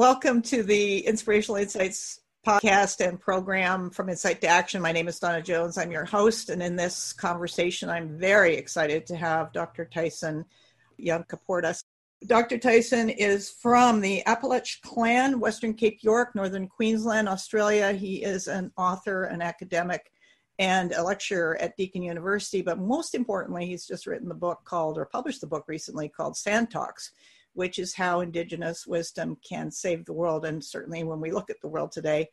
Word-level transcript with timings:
Welcome 0.00 0.40
to 0.44 0.62
the 0.62 1.00
Inspirational 1.00 1.60
Insights 1.60 2.20
podcast 2.46 3.06
and 3.06 3.20
program 3.20 3.90
from 3.90 4.08
Insight 4.08 4.40
to 4.40 4.46
Action. 4.46 4.80
My 4.80 4.92
name 4.92 5.08
is 5.08 5.18
Donna 5.18 5.42
Jones. 5.42 5.76
I'm 5.76 5.90
your 5.92 6.06
host. 6.06 6.48
And 6.48 6.62
in 6.62 6.74
this 6.74 7.12
conversation, 7.12 7.90
I'm 7.90 8.16
very 8.16 8.56
excited 8.56 9.06
to 9.08 9.16
have 9.16 9.52
Dr. 9.52 9.84
Tyson 9.84 10.46
Yunkaporta. 10.98 11.78
Dr. 12.24 12.56
Tyson 12.56 13.10
is 13.10 13.50
from 13.50 14.00
the 14.00 14.22
Apalech 14.26 14.80
Clan, 14.80 15.38
Western 15.38 15.74
Cape 15.74 15.98
York, 16.00 16.34
Northern 16.34 16.66
Queensland, 16.66 17.28
Australia. 17.28 17.92
He 17.92 18.22
is 18.22 18.48
an 18.48 18.72
author, 18.78 19.24
an 19.24 19.42
academic, 19.42 20.10
and 20.58 20.92
a 20.92 21.02
lecturer 21.02 21.58
at 21.60 21.76
Deakin 21.76 22.02
University. 22.02 22.62
But 22.62 22.78
most 22.78 23.14
importantly, 23.14 23.66
he's 23.66 23.86
just 23.86 24.06
written 24.06 24.30
the 24.30 24.34
book 24.34 24.60
called, 24.64 24.96
or 24.96 25.04
published 25.04 25.42
the 25.42 25.46
book 25.46 25.64
recently 25.68 26.08
called 26.08 26.38
Sand 26.38 26.70
Talks 26.70 27.10
which 27.54 27.78
is 27.78 27.94
how 27.94 28.20
Indigenous 28.20 28.86
wisdom 28.86 29.36
can 29.46 29.70
save 29.70 30.04
the 30.04 30.12
world. 30.12 30.44
And 30.44 30.64
certainly 30.64 31.04
when 31.04 31.20
we 31.20 31.32
look 31.32 31.50
at 31.50 31.60
the 31.60 31.68
world 31.68 31.92
today, 31.92 32.28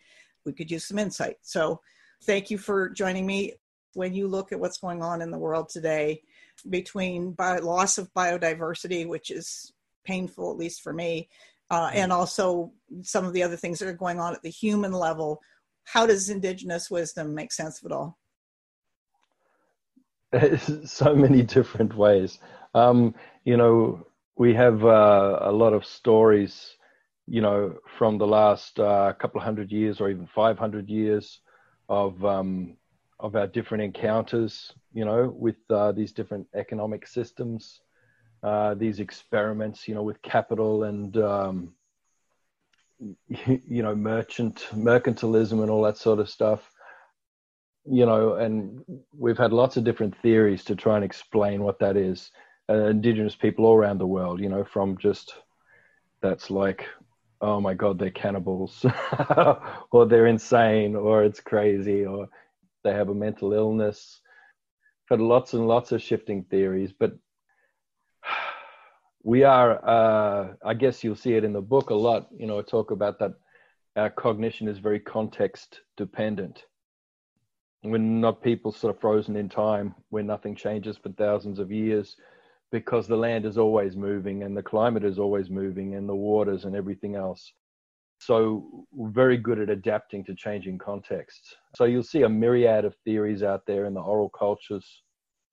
we 0.46 0.54
could 0.54 0.72
use 0.72 0.88
some 0.88 1.00
insight. 1.00 1.38
So 1.42 1.82
thank 2.24 2.50
you 2.50 2.58
for 2.58 2.90
joining 2.90 3.26
me. 3.26 3.54
When 3.94 4.14
you 4.14 4.28
look 4.28 4.52
at 4.52 4.60
what's 4.60 4.78
going 4.78 5.02
on 5.02 5.22
in 5.22 5.32
the 5.32 5.40
world 5.40 5.70
today, 5.70 6.22
between 6.70 7.32
bio, 7.32 7.62
loss 7.62 7.98
of 7.98 8.14
biodiversity, 8.14 9.08
which 9.08 9.32
is 9.32 9.74
painful, 10.06 10.52
at 10.52 10.58
least 10.58 10.82
for 10.82 10.94
me, 10.94 11.30
uh, 11.70 11.90
and 11.94 12.14
also 12.14 12.72
some 13.02 13.26
of 13.26 13.34
the 13.34 13.44
other 13.44 13.58
things 13.58 13.80
that 13.80 13.88
are 13.88 13.94
going 13.94 14.20
on 14.20 14.34
at 14.34 14.42
the 14.42 14.50
human 14.50 14.92
level, 14.92 15.42
how 15.84 16.06
does 16.06 16.30
Indigenous 16.30 16.90
wisdom 16.92 17.34
make 17.34 17.52
sense 17.52 17.80
of 17.80 17.86
it 17.88 17.92
all? 17.92 18.18
so 20.86 21.16
many 21.16 21.42
different 21.42 21.96
ways. 21.96 22.40
Um, 22.74 23.16
you 23.44 23.58
know, 23.58 24.07
we 24.38 24.54
have 24.54 24.86
uh, 24.86 25.40
a 25.42 25.52
lot 25.52 25.74
of 25.74 25.86
stories, 25.86 26.76
you 27.26 27.42
know, 27.42 27.76
from 27.98 28.18
the 28.18 28.28
last 28.28 28.80
uh, 28.80 29.14
couple 29.14 29.40
of 29.40 29.46
hundred 29.46 29.72
years 29.72 30.00
or 30.00 30.10
even 30.10 30.28
500 30.28 30.90
years 30.90 31.40
of 31.90 32.24
um, 32.24 32.78
of 33.20 33.36
our 33.36 33.48
different 33.48 33.84
encounters, 33.84 34.74
you 34.94 35.04
know, 35.04 35.34
with 35.36 35.56
uh, 35.72 35.92
these 35.92 36.12
different 36.12 36.46
economic 36.54 37.08
systems, 37.08 37.82
uh, 38.44 38.76
these 38.76 39.00
experiments, 39.00 39.88
you 39.88 39.96
know, 39.96 40.04
with 40.04 40.22
capital 40.22 40.84
and 40.84 41.18
um, 41.18 41.74
you 43.00 43.82
know, 43.82 43.96
merchant 43.96 44.68
mercantilism 44.74 45.62
and 45.64 45.72
all 45.72 45.82
that 45.82 45.98
sort 45.98 46.20
of 46.20 46.30
stuff. 46.30 46.72
You 47.90 48.06
know, 48.06 48.34
and 48.34 48.84
we've 49.18 49.38
had 49.38 49.54
lots 49.54 49.78
of 49.78 49.84
different 49.84 50.16
theories 50.22 50.64
to 50.66 50.76
try 50.76 50.98
and 50.98 51.06
explain 51.06 51.64
what 51.64 51.80
that 51.80 51.98
is 51.98 52.32
uh, 52.70 52.88
indigenous 52.88 53.36
people 53.36 53.66
all 53.66 53.76
around 53.76 53.98
the 53.98 54.08
world, 54.08 54.40
you 54.40 54.50
know, 54.50 54.64
from 54.64 54.98
just 54.98 55.34
that's 56.22 56.50
like, 56.50 56.86
oh 57.42 57.62
my 57.62 57.74
God, 57.74 58.00
they're 58.00 58.10
cannibals, 58.10 58.86
or 59.92 60.06
they're 60.06 60.28
insane, 60.28 60.96
or 60.96 61.24
it's 61.24 61.40
crazy, 61.40 62.06
or 62.06 62.28
they 62.84 62.92
have 62.92 63.10
a 63.10 63.16
mental 63.16 63.54
illness. 63.54 64.22
Had 65.10 65.22
lots 65.22 65.54
and 65.54 65.68
lots 65.68 65.92
of 65.92 66.02
shifting 66.02 66.44
theories, 66.44 66.92
but 66.98 67.14
we 69.24 69.44
are, 69.44 69.80
uh, 69.88 70.54
I 70.66 70.74
guess 70.74 71.04
you'll 71.04 71.16
see 71.16 71.36
it 71.36 71.44
in 71.44 71.54
the 71.54 71.62
book 71.62 71.90
a 71.90 71.96
lot, 71.96 72.28
you 72.36 72.48
know, 72.48 72.60
I 72.60 72.64
talk 72.64 72.92
about 72.92 73.20
that 73.20 73.34
our 73.96 74.10
cognition 74.10 74.68
is 74.68 74.78
very 74.78 75.00
context 75.00 75.82
dependent. 75.96 76.64
We're 77.84 77.98
not 77.98 78.44
people 78.44 78.72
sort 78.72 78.94
of 78.94 79.02
frozen 79.02 79.36
in 79.36 79.50
time 79.50 79.96
where 80.10 80.24
nothing 80.24 80.56
changes 80.56 80.98
for 80.98 81.10
thousands 81.10 81.58
of 81.60 81.72
years 81.72 82.16
because 82.72 83.08
the 83.08 83.16
land 83.16 83.46
is 83.46 83.58
always 83.58 83.96
moving 83.96 84.44
and 84.44 84.56
the 84.56 84.64
climate 84.64 85.04
is 85.04 85.20
always 85.20 85.50
moving 85.50 85.96
and 85.96 86.08
the 86.08 86.16
waters 86.16 86.66
and 86.66 86.76
everything 86.76 87.16
else. 87.16 87.54
So, 88.20 88.86
very 88.94 89.38
good 89.38 89.60
at 89.60 89.70
adapting 89.70 90.24
to 90.26 90.36
changing 90.36 90.80
contexts. 90.80 91.56
So, 91.76 91.86
you'll 91.86 92.04
see 92.04 92.24
a 92.24 92.30
myriad 92.30 92.84
of 92.84 92.96
theories 93.06 93.44
out 93.44 93.62
there 93.68 93.86
in 93.86 93.94
the 93.94 94.02
oral 94.02 94.30
cultures 94.30 95.04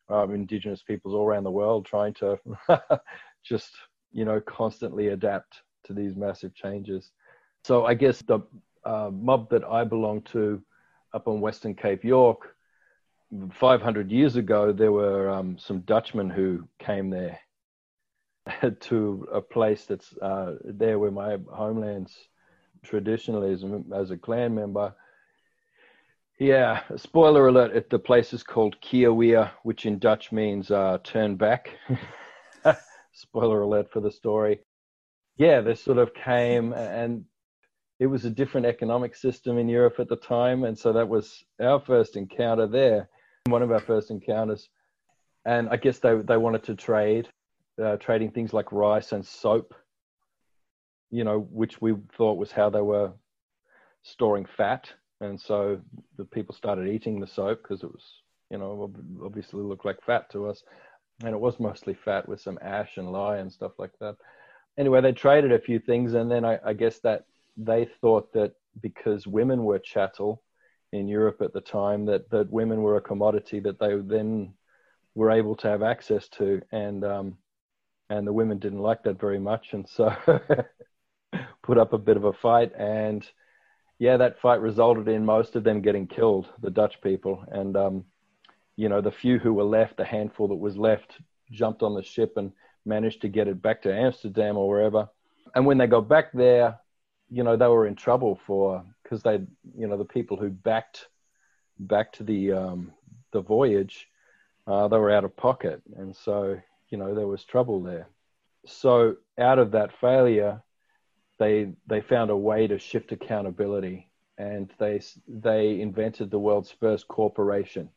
of 0.09 0.33
indigenous 0.33 0.83
peoples 0.83 1.15
all 1.15 1.27
around 1.27 1.45
the 1.45 1.51
world 1.51 1.85
trying 1.85 2.15
to 2.15 2.39
just, 3.45 3.71
you 4.13 4.25
know, 4.25 4.41
constantly 4.41 5.09
adapt 5.09 5.61
to 5.85 5.93
these 5.93 6.17
massive 6.17 6.55
changes. 6.55 7.13
So, 7.65 7.85
I 7.85 7.93
guess 7.93 8.23
the 8.23 8.41
uh, 8.85 9.11
mob 9.13 9.51
that 9.51 9.65
I 9.65 9.85
belong 9.85 10.23
to 10.33 10.63
up 11.13 11.29
on 11.29 11.43
Western 11.43 11.75
Cape 11.75 12.03
York 12.03 12.54
500 13.53 14.11
years 14.11 14.37
ago, 14.37 14.73
there 14.73 14.93
were 14.93 15.31
um, 15.31 15.59
some 15.59 15.81
Dutchmen 15.81 16.31
who 16.31 16.69
came 16.79 17.11
there 17.11 17.39
to 18.81 19.29
a 19.33 19.41
place 19.41 19.85
that's 19.87 20.17
uh, 20.19 20.57
there 20.65 20.99
where 20.99 21.11
my 21.11 21.39
homeland's 21.53 22.15
traditionally 22.83 23.53
as 23.95 24.11
a, 24.11 24.17
clan 24.17 24.55
member. 24.55 24.95
Yeah, 26.39 26.83
spoiler 26.97 27.49
alert, 27.49 27.89
the 27.91 27.99
place 27.99 28.33
is 28.33 28.43
called 28.43 28.77
Keerweer, 28.81 29.51
which 29.63 29.87
in 29.87 29.99
Dutch 29.99 30.33
means 30.33 30.71
uh, 30.71 30.99
turn 31.03 31.37
back. 31.37 31.71
spoiler 33.13 33.63
alert 33.63 33.91
for 33.91 34.01
the 34.01 34.11
story. 34.11 34.61
Yeah, 35.37 35.61
they 35.61 35.75
sort 35.75 35.99
of 35.99 36.13
came 36.15 36.73
and 36.73 37.25
it 38.01 38.07
was 38.07 38.25
a 38.25 38.31
different 38.31 38.67
economic 38.67 39.15
system 39.15 39.59
in 39.59 39.69
Europe 39.69 40.01
at 40.01 40.09
the 40.09 40.17
time. 40.17 40.65
And 40.65 40.77
so 40.77 40.93
that 40.93 41.09
was 41.09 41.45
our 41.61 41.81
first 41.81 42.17
encounter 42.17 42.67
there 42.67 43.09
one 43.49 43.63
of 43.63 43.71
our 43.71 43.81
first 43.81 44.11
encounters. 44.11 44.69
And 45.45 45.69
I 45.69 45.77
guess 45.77 45.99
they, 45.99 46.15
they 46.17 46.39
wanted 46.39 46.63
to 46.65 46.75
trade, 46.75 47.29
uh, 47.83 47.97
trading 47.97 48.31
things 48.31 48.55
like 48.55 48.73
rice 48.73 49.13
and 49.13 49.25
soap, 49.25 49.75
you 51.11 51.25
know, 51.25 51.41
which 51.51 51.81
we 51.81 51.95
thought 52.17 52.39
was 52.39 52.51
how 52.51 52.71
they 52.71 52.81
were 52.81 53.13
storing 54.03 54.47
fat. 54.57 54.91
And 55.21 55.39
so 55.39 55.81
the 56.17 56.25
people 56.25 56.55
started 56.55 56.89
eating 56.89 57.21
the 57.21 57.27
soap 57.27 57.63
because 57.63 57.83
it 57.83 57.91
was, 57.91 58.05
you 58.51 58.59
know, 58.59 58.91
obviously 59.23 59.63
looked 59.63 59.85
like 59.85 60.03
fat 60.03 60.31
to 60.33 60.49
us. 60.49 60.63
And 61.23 61.35
it 61.35 61.41
was 61.41 61.61
mostly 61.61 61.95
fat 61.95 62.27
with 62.27 62.41
some 62.41 62.59
ash 62.63 62.97
and 62.97 63.13
lye 63.13 63.37
and 63.37 63.53
stuff 63.53 63.73
like 63.79 63.93
that. 64.01 64.17
Anyway, 64.79 65.03
they 65.03 65.13
traded 65.13 65.53
a 65.53 65.59
few 65.59 65.79
things. 65.79 66.15
And 66.15 66.31
then 66.31 66.47
I, 66.47 66.59
I 66.65 66.73
guess 66.73 66.99
that 67.01 67.27
they 67.59 67.89
thought 68.01 68.33
that 68.33 68.55
because 68.81 69.27
women 69.27 69.65
were 69.65 69.79
chattel, 69.79 70.43
in 70.95 71.09
Europe 71.09 71.43
at 71.43 71.53
the 71.53 71.61
time 71.61 72.07
that 72.07 72.31
that 72.31 72.51
women 72.51 72.83
were 72.83 72.97
a 72.97 73.01
commodity 73.01 73.61
that 73.61 73.79
they 73.79 73.97
then 73.97 74.55
were 75.15 75.31
able 75.31 75.55
to 75.57 75.69
have 75.69 75.83
access 75.83 76.29
to, 76.29 76.63
and 76.73 77.05
um, 77.05 77.37
and 78.11 78.27
the 78.27 78.33
women 78.33 78.59
didn't 78.59 78.81
like 78.81 79.03
that 79.03 79.21
very 79.21 79.39
much, 79.39 79.73
and 79.73 79.89
so 79.89 80.15
put 81.63 81.79
up 81.79 81.93
a 81.93 81.99
bit 81.99 82.17
of 82.17 82.25
a 82.25 82.33
fight, 82.33 82.73
and 82.79 83.27
yeah, 83.99 84.17
that 84.17 84.41
fight 84.41 84.61
resulted 84.61 85.09
in 85.09 85.25
most 85.25 85.57
of 85.57 85.65
them 85.65 85.81
getting 85.81 86.07
killed, 86.07 86.49
the 86.63 86.71
Dutch 86.71 87.01
people, 87.03 87.45
and 87.49 87.77
um, 87.77 88.05
you 88.77 88.89
know 88.89 89.01
the 89.01 89.11
few 89.11 89.39
who 89.39 89.53
were 89.53 89.65
left, 89.65 89.97
the 89.97 90.05
handful 90.05 90.49
that 90.49 90.55
was 90.55 90.77
left, 90.77 91.19
jumped 91.51 91.83
on 91.83 91.95
the 91.95 92.03
ship 92.03 92.37
and 92.37 92.53
managed 92.87 93.21
to 93.23 93.29
get 93.29 93.49
it 93.49 93.61
back 93.63 93.83
to 93.83 93.95
Amsterdam 93.95 94.57
or 94.57 94.69
wherever. 94.69 95.09
And 95.55 95.67
when 95.67 95.79
they 95.79 95.87
got 95.87 96.09
back 96.09 96.33
there, 96.33 96.79
you 97.31 97.43
know, 97.43 97.57
they 97.57 97.67
were 97.67 97.87
in 97.87 97.95
trouble 97.95 98.39
for 98.47 98.85
because 99.05 99.23
they, 99.23 99.41
you 99.79 99.87
know, 99.87 99.97
the 99.97 100.05
people 100.05 100.37
who 100.37 100.51
backed 100.51 101.07
backed 101.79 102.25
the 102.25 102.53
um, 102.53 102.93
the 103.33 103.41
voyage, 103.41 104.09
uh, 104.67 104.89
they 104.89 104.97
were 104.97 105.13
out 105.13 105.25
of 105.25 105.37
pocket, 105.37 105.83
and 105.97 106.17
so 106.17 106.59
you 106.89 106.99
know 106.99 107.15
there 107.15 107.27
was 107.27 107.45
trouble 107.45 107.83
there. 107.83 108.09
So 108.67 109.17
out 109.39 109.59
of 109.59 109.73
that 109.73 109.91
failure, 110.01 110.63
they 111.39 111.73
they 111.87 112.01
found 112.01 112.31
a 112.31 112.37
way 112.37 112.67
to 112.67 112.79
shift 112.79 113.13
accountability, 113.13 114.09
and 114.39 114.73
they 114.79 115.01
they 115.29 115.81
invented 115.81 116.31
the 116.31 116.39
world's 116.39 116.71
first 116.71 117.07
corporation. 117.09 117.91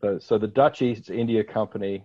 So, 0.00 0.18
so 0.18 0.36
the 0.36 0.48
Dutch 0.48 0.82
East 0.82 1.10
India 1.10 1.44
Company, 1.44 2.04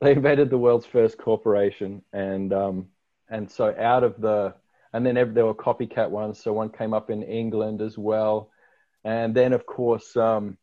they 0.00 0.12
invented 0.12 0.50
the 0.50 0.58
world's 0.58 0.86
first 0.86 1.16
corporation, 1.16 2.02
and 2.12 2.52
um, 2.52 2.88
and 3.28 3.50
so 3.50 3.74
out 3.78 4.04
of 4.04 4.20
the 4.20 4.54
and 4.94 5.04
then 5.04 5.16
there 5.34 5.44
were 5.44 5.54
copycat 5.54 6.08
ones. 6.08 6.40
So 6.40 6.52
one 6.52 6.70
came 6.70 6.94
up 6.94 7.10
in 7.10 7.24
England 7.24 7.82
as 7.82 7.98
well, 7.98 8.50
and 9.02 9.34
then 9.34 9.52
of 9.52 9.66
course, 9.66 10.16
um, 10.16 10.56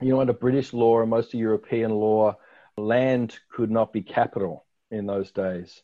you 0.00 0.08
know, 0.08 0.20
under 0.20 0.32
British 0.32 0.72
law 0.72 1.00
and 1.00 1.08
most 1.08 1.32
of 1.32 1.38
European 1.38 1.92
law, 1.92 2.36
land 2.76 3.38
could 3.48 3.70
not 3.70 3.92
be 3.92 4.02
capital 4.02 4.66
in 4.90 5.06
those 5.06 5.30
days. 5.30 5.82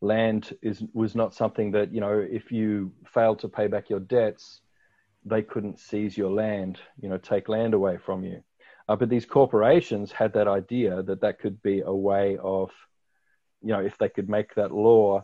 Land 0.00 0.56
is 0.62 0.82
was 0.94 1.14
not 1.14 1.34
something 1.34 1.72
that 1.72 1.92
you 1.92 2.00
know 2.00 2.18
if 2.18 2.50
you 2.50 2.92
failed 3.12 3.40
to 3.40 3.48
pay 3.48 3.66
back 3.66 3.90
your 3.90 4.00
debts, 4.00 4.62
they 5.26 5.42
couldn't 5.42 5.78
seize 5.78 6.16
your 6.16 6.30
land, 6.30 6.80
you 6.98 7.10
know, 7.10 7.18
take 7.18 7.50
land 7.50 7.74
away 7.74 7.98
from 7.98 8.24
you. 8.24 8.42
Uh, 8.88 8.96
but 8.96 9.10
these 9.10 9.26
corporations 9.26 10.10
had 10.10 10.32
that 10.32 10.48
idea 10.48 11.02
that 11.02 11.20
that 11.20 11.40
could 11.40 11.62
be 11.62 11.82
a 11.82 11.94
way 11.94 12.38
of, 12.42 12.70
you 13.60 13.68
know, 13.68 13.80
if 13.80 13.98
they 13.98 14.08
could 14.08 14.30
make 14.30 14.54
that 14.54 14.72
law, 14.72 15.22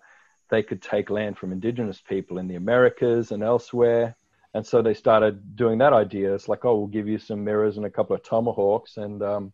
they 0.51 0.63
could 0.63 0.83
take 0.83 1.11
land 1.11 1.37
from 1.39 1.53
indigenous 1.53 2.01
people 2.01 2.39
in 2.39 2.49
the 2.49 2.55
Americas 2.55 3.33
and 3.33 3.43
elsewhere. 3.43 4.17
And 4.55 4.67
so 4.67 4.81
they 4.81 4.95
started 4.95 5.57
doing 5.57 5.79
that 5.79 5.93
idea. 5.93 6.35
It's 6.35 6.49
like, 6.49 6.65
oh, 6.65 6.79
we'll 6.79 6.87
give 6.87 7.09
you 7.09 7.19
some 7.19 7.45
mirrors 7.45 7.77
and 7.77 7.87
a 7.87 7.91
couple 7.91 8.17
of 8.17 8.23
tomahawks, 8.23 8.97
and 8.97 9.23
um, 9.23 9.53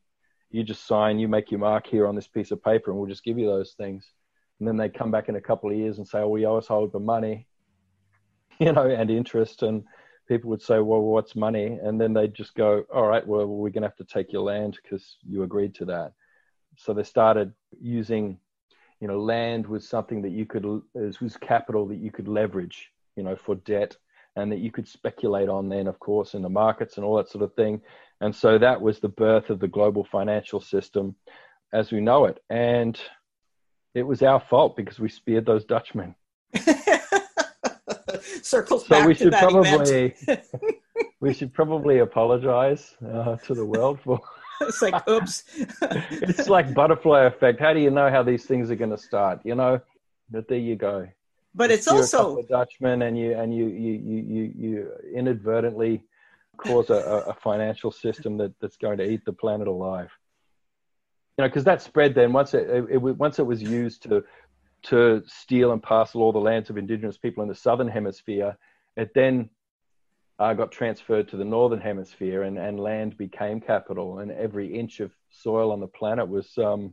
you 0.52 0.62
just 0.62 0.86
sign, 0.86 1.18
you 1.18 1.26
make 1.26 1.50
your 1.50 1.60
mark 1.60 1.86
here 1.86 2.06
on 2.06 2.14
this 2.14 2.28
piece 2.28 2.50
of 2.50 2.62
paper, 2.62 2.90
and 2.90 3.00
we'll 3.00 3.08
just 3.08 3.24
give 3.24 3.38
you 3.38 3.46
those 3.46 3.72
things. 3.72 4.12
and 4.58 4.68
then 4.68 4.76
they 4.76 4.88
come 4.88 5.10
back 5.10 5.28
in 5.28 5.36
a 5.36 5.40
couple 5.40 5.70
of 5.70 5.76
years 5.76 5.98
and 5.98 6.06
say, 6.06 6.20
"Oh, 6.20 6.28
we 6.28 6.46
owe 6.46 6.56
us 6.56 6.68
hold 6.68 6.92
the 6.92 7.00
money," 7.00 7.46
you 8.60 8.72
know, 8.72 8.88
and 8.88 9.10
interest, 9.10 9.62
and 9.62 9.84
people 10.28 10.50
would 10.50 10.62
say, 10.62 10.78
"Well, 10.78 11.00
what's 11.00 11.34
money?" 11.34 11.78
And 11.82 12.00
then 12.00 12.12
they'd 12.12 12.34
just 12.34 12.54
go, 12.54 12.84
"All 12.94 13.06
right, 13.08 13.26
well, 13.26 13.46
we're 13.46 13.70
going 13.70 13.82
to 13.82 13.88
have 13.88 13.96
to 13.96 14.04
take 14.04 14.32
your 14.32 14.42
land 14.42 14.78
because 14.82 15.16
you 15.28 15.42
agreed 15.42 15.74
to 15.76 15.84
that." 15.86 16.12
So 16.76 16.94
they 16.94 17.02
started 17.02 17.52
using, 17.80 18.38
you 19.02 19.08
know, 19.08 19.18
land 19.20 19.66
was 19.66 19.86
something 19.86 20.22
that 20.22 20.30
you 20.30 20.46
could 20.46 20.64
was 20.94 21.36
capital 21.40 21.88
that 21.88 21.98
you 21.98 22.12
could 22.12 22.28
leverage, 22.28 22.92
you 23.16 23.24
know, 23.24 23.34
for 23.34 23.56
debt, 23.56 23.96
and 24.36 24.52
that 24.52 24.60
you 24.60 24.70
could 24.70 24.86
speculate 24.86 25.48
on. 25.48 25.68
Then, 25.68 25.88
of 25.88 25.98
course, 25.98 26.34
in 26.34 26.42
the 26.42 26.48
markets 26.48 26.96
and 26.96 27.04
all 27.04 27.16
that 27.16 27.28
sort 27.28 27.42
of 27.42 27.52
thing. 27.54 27.80
And 28.20 28.32
so 28.32 28.58
that 28.58 28.80
was 28.80 29.00
the 29.00 29.08
birth 29.08 29.50
of 29.50 29.58
the 29.58 29.66
global 29.66 30.04
financial 30.04 30.60
system 30.60 31.16
as 31.72 31.90
we 31.90 32.00
know 32.00 32.26
it. 32.26 32.38
And 32.48 32.96
it 33.92 34.04
was 34.04 34.22
our 34.22 34.38
fault 34.38 34.76
because 34.76 35.00
we 35.00 35.08
speared 35.08 35.46
those 35.46 35.64
Dutchmen. 35.64 36.14
Circles 38.42 38.86
so 38.86 38.88
back 38.88 39.08
we 39.08 39.14
should 39.14 39.32
probably 39.32 40.14
we 41.20 41.34
should 41.34 41.52
probably 41.52 41.98
apologize 41.98 42.94
uh, 43.04 43.34
to 43.36 43.54
the 43.54 43.66
world 43.66 43.98
for. 44.04 44.20
it's 44.68 44.82
like 44.82 45.08
oops. 45.08 45.44
it's 45.82 46.48
like 46.48 46.74
butterfly 46.74 47.24
effect. 47.24 47.60
How 47.60 47.72
do 47.72 47.80
you 47.80 47.90
know 47.90 48.10
how 48.10 48.22
these 48.22 48.44
things 48.44 48.70
are 48.70 48.76
going 48.76 48.90
to 48.90 48.98
start? 48.98 49.40
You 49.44 49.54
know, 49.54 49.80
but 50.30 50.48
there 50.48 50.58
you 50.58 50.76
go. 50.76 51.08
But 51.54 51.70
it's 51.70 51.86
You're 51.86 51.96
also 51.96 52.38
a 52.38 52.42
Dutchman, 52.44 53.02
and 53.02 53.18
you 53.18 53.34
and 53.34 53.54
you 53.54 53.66
you 53.66 53.92
you 53.94 54.52
you 54.56 54.92
inadvertently 55.14 56.02
cause 56.56 56.90
a, 56.90 57.24
a 57.28 57.34
financial 57.34 57.90
system 57.90 58.36
that, 58.36 58.52
that's 58.60 58.76
going 58.76 58.98
to 58.98 59.10
eat 59.10 59.24
the 59.24 59.32
planet 59.32 59.66
alive 59.66 60.10
you 61.38 61.42
know, 61.42 61.48
because 61.48 61.64
that 61.64 61.80
spread 61.80 62.14
then 62.14 62.32
once 62.32 62.54
it, 62.54 62.68
it, 62.68 62.84
it, 62.90 62.98
once 62.98 63.38
it 63.38 63.46
was 63.46 63.62
used 63.62 64.02
to 64.02 64.22
to 64.82 65.22
steal 65.26 65.72
and 65.72 65.82
parcel 65.82 66.22
all 66.22 66.32
the 66.32 66.38
lands 66.38 66.68
of 66.68 66.76
indigenous 66.76 67.16
people 67.16 67.42
in 67.42 67.48
the 67.48 67.54
southern 67.54 67.86
hemisphere, 67.86 68.56
it 68.96 69.12
then 69.14 69.48
uh, 70.42 70.54
got 70.54 70.72
transferred 70.72 71.28
to 71.28 71.36
the 71.36 71.44
northern 71.44 71.80
hemisphere, 71.80 72.42
and, 72.42 72.58
and 72.58 72.80
land 72.80 73.16
became 73.16 73.60
capital, 73.60 74.18
and 74.18 74.32
every 74.32 74.76
inch 74.76 74.98
of 74.98 75.12
soil 75.30 75.70
on 75.70 75.78
the 75.78 75.86
planet 75.86 76.28
was, 76.28 76.58
um, 76.58 76.92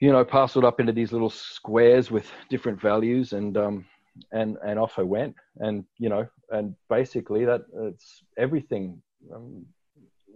you 0.00 0.12
know, 0.12 0.24
parceled 0.24 0.66
up 0.66 0.80
into 0.80 0.92
these 0.92 1.12
little 1.12 1.30
squares 1.30 2.10
with 2.10 2.26
different 2.50 2.78
values, 2.80 3.32
and 3.32 3.56
um, 3.56 3.86
and 4.32 4.58
and 4.64 4.78
off 4.78 4.98
I 4.98 5.02
went, 5.02 5.34
and 5.56 5.84
you 5.98 6.10
know, 6.10 6.26
and 6.50 6.74
basically 6.90 7.46
that 7.46 7.62
it's 7.74 8.22
everything, 8.36 9.00
um, 9.34 9.64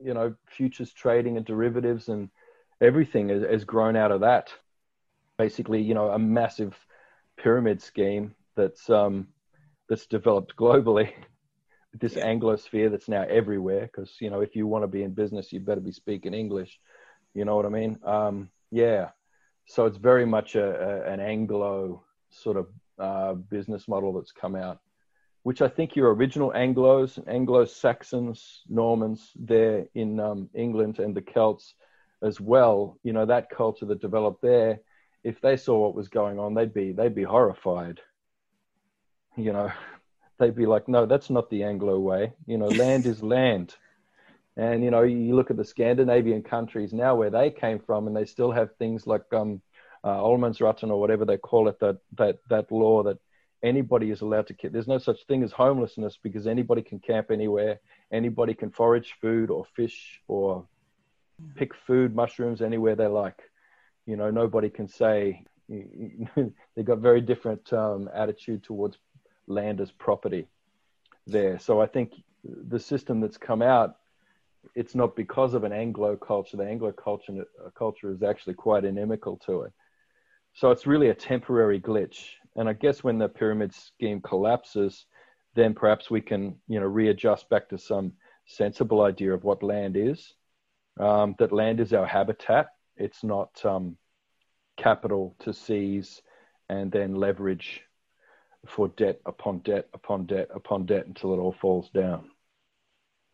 you 0.03 0.15
know, 0.15 0.35
futures 0.47 0.93
trading 0.93 1.37
and 1.37 1.45
derivatives 1.45 2.09
and 2.09 2.31
everything 2.81 3.29
has, 3.29 3.43
has 3.43 3.65
grown 3.65 3.95
out 3.95 4.13
of 4.13 4.21
that. 4.21 4.53
Basically, 5.37 5.83
you 5.83 5.95
know, 5.95 6.11
a 6.11 6.19
massive 6.19 6.75
pyramid 7.37 7.83
scheme 7.83 8.35
that's 8.57 8.89
um, 8.89 9.29
that's 9.89 10.07
developed 10.07 10.57
globally. 10.57 11.13
this 11.95 12.17
yeah. 12.17 12.27
Anglosphere 12.27 12.91
that's 12.91 13.09
now 13.09 13.23
everywhere. 13.23 13.83
Because 13.83 14.17
you 14.21 14.31
know, 14.31 14.41
if 14.41 14.57
you 14.57 14.67
want 14.67 14.85
to 14.85 14.89
be 14.89 15.03
in 15.03 15.13
business, 15.13 15.53
you 15.53 15.61
better 15.61 15.81
be 15.81 15.93
speaking 15.93 16.35
English. 16.35 16.79
You 17.35 17.45
know 17.45 17.57
what 17.57 17.67
I 17.67 17.71
mean? 17.71 17.99
Um, 18.05 18.51
yeah. 18.71 19.11
So 19.67 19.87
it's 19.87 19.99
very 19.99 20.27
much 20.27 20.55
a, 20.55 20.65
a 20.65 21.13
an 21.13 21.21
Anglo 21.21 22.03
sort 22.31 22.57
of 22.57 22.69
uh, 22.99 23.35
business 23.35 23.87
model 23.89 24.13
that's 24.13 24.33
come 24.33 24.57
out, 24.57 24.81
which 25.43 25.63
I 25.63 25.69
think 25.69 25.97
your 25.97 26.13
original 26.15 26.53
Anglo's, 26.55 27.19
Anglo 27.27 27.65
Saxons, 27.65 28.63
Normans 28.69 29.31
there 29.37 29.87
in 29.95 30.19
um, 30.21 30.51
England 30.55 30.99
and 30.99 31.15
the 31.15 31.23
Celts 31.23 31.75
as 32.23 32.41
well, 32.41 32.99
you 33.03 33.13
know, 33.13 33.27
that 33.27 33.51
culture 33.51 33.87
that 33.87 34.01
developed 34.01 34.43
there, 34.43 34.81
if 35.23 35.41
they 35.41 35.57
saw 35.57 35.79
what 35.79 35.95
was 35.95 36.09
going 36.09 36.39
on, 36.39 36.55
they'd 36.55 36.75
be 36.75 36.93
they'd 36.93 37.15
be 37.15 37.25
horrified. 37.25 38.01
You 39.37 39.53
know, 39.53 39.71
they'd 40.39 40.55
be 40.55 40.67
like, 40.67 40.89
no, 40.89 41.07
that's 41.07 41.31
not 41.31 41.51
the 41.51 41.65
Anglo 41.65 41.99
way. 41.99 42.33
You 42.47 42.59
know, 42.59 42.69
land 42.69 43.07
is 43.07 43.23
land. 43.37 43.75
And 44.57 44.83
you 44.83 44.91
know, 44.91 45.03
you 45.03 45.37
look 45.37 45.51
at 45.51 45.57
the 45.57 45.65
Scandinavian 45.65 46.43
countries 46.43 46.93
now 46.93 47.15
where 47.15 47.31
they 47.31 47.51
came 47.51 47.79
from, 47.79 48.07
and 48.07 48.17
they 48.17 48.25
still 48.25 48.51
have 48.51 48.75
things 48.77 49.07
like 49.07 49.23
um, 49.33 49.63
uh, 50.05 50.23
or 50.23 50.39
whatever 51.01 51.25
they 51.25 51.37
call 51.37 51.69
it, 51.69 51.79
that 51.81 51.99
that 52.17 52.39
that 52.51 52.73
law 52.73 53.05
that 53.05 53.19
anybody 53.63 54.11
is 54.11 54.21
allowed 54.21 54.49
to. 54.49 54.55
Kill. 54.55 54.71
There's 54.71 54.89
no 54.89 54.99
such 54.99 55.25
thing 55.27 55.45
as 55.45 55.53
homelessness 55.53 56.19
because 56.21 56.47
anybody 56.47 56.83
can 56.83 56.99
camp 56.99 57.31
anywhere, 57.31 57.81
anybody 58.13 58.55
can 58.55 58.71
forage 58.71 59.15
food 59.21 59.51
or 59.51 59.65
fish 59.77 60.21
or 60.27 60.67
pick 61.55 61.73
food, 61.87 62.15
mushrooms 62.15 62.61
anywhere 62.61 62.97
they 62.97 63.07
like. 63.07 63.41
You 64.07 64.17
know, 64.17 64.31
nobody 64.31 64.71
can 64.71 64.89
say 64.89 65.45
they've 65.69 66.85
got 66.85 66.99
very 66.99 67.21
different 67.21 67.73
um, 67.73 68.09
attitude 68.15 68.65
towards 68.65 68.99
land 69.49 69.81
as 69.81 69.91
property 69.91 70.47
there. 71.27 71.59
So 71.59 71.81
I 71.81 71.87
think 71.87 72.13
the 72.45 72.79
system 72.79 73.21
that's 73.21 73.37
come 73.37 73.63
out, 73.63 73.97
it's 74.75 74.95
not 74.95 75.17
because 75.17 75.55
of 75.55 75.65
an 75.65 75.73
Anglo 75.73 76.17
culture. 76.17 76.57
The 76.57 76.65
Anglo 76.65 76.93
culture 76.93 77.45
culture 77.77 78.13
is 78.13 78.23
actually 78.23 78.55
quite 78.55 78.85
inimical 78.85 79.37
to 79.47 79.63
it. 79.63 79.73
So 80.55 80.71
it's 80.71 80.87
really 80.87 81.09
a 81.09 81.15
temporary 81.15 81.81
glitch. 81.81 82.31
And 82.57 82.69
I 82.69 82.73
guess 82.73 83.05
when 83.05 83.19
the 83.19 83.29
pyramid 83.29 83.75
scheme 83.75 84.21
collapses, 84.21 85.07
then 85.55 85.75
perhaps 85.75 86.11
we 86.11 86.21
can, 86.21 86.57
you 86.69 86.81
know, 86.81 86.87
readjust 86.87 87.49
back 87.49 87.69
to 87.69 87.79
some 87.79 88.13
sensible 88.47 89.03
idea 89.03 89.33
of 89.33 89.45
what 89.45 89.63
land 89.63 89.97
is 89.97 90.35
um, 90.99 91.35
that 91.39 91.53
land 91.53 91.81
is 91.81 91.93
our 91.93 92.07
habitat. 92.07 92.69
It's 92.97 93.23
not 93.23 93.65
um, 93.65 93.97
capital 94.77 95.37
to 95.41 95.53
seize 95.53 96.23
and 96.69 96.91
then 96.91 97.15
leverage 97.15 97.83
for 98.75 98.89
debt 98.89 99.21
upon 99.27 99.59
debt 99.59 99.89
upon 99.93 100.27
debt 100.27 100.49
upon 100.55 100.87
debt 100.87 101.07
until 101.07 101.35
it 101.35 101.39
all 101.39 101.55
falls 101.61 101.89
down. 101.91 102.31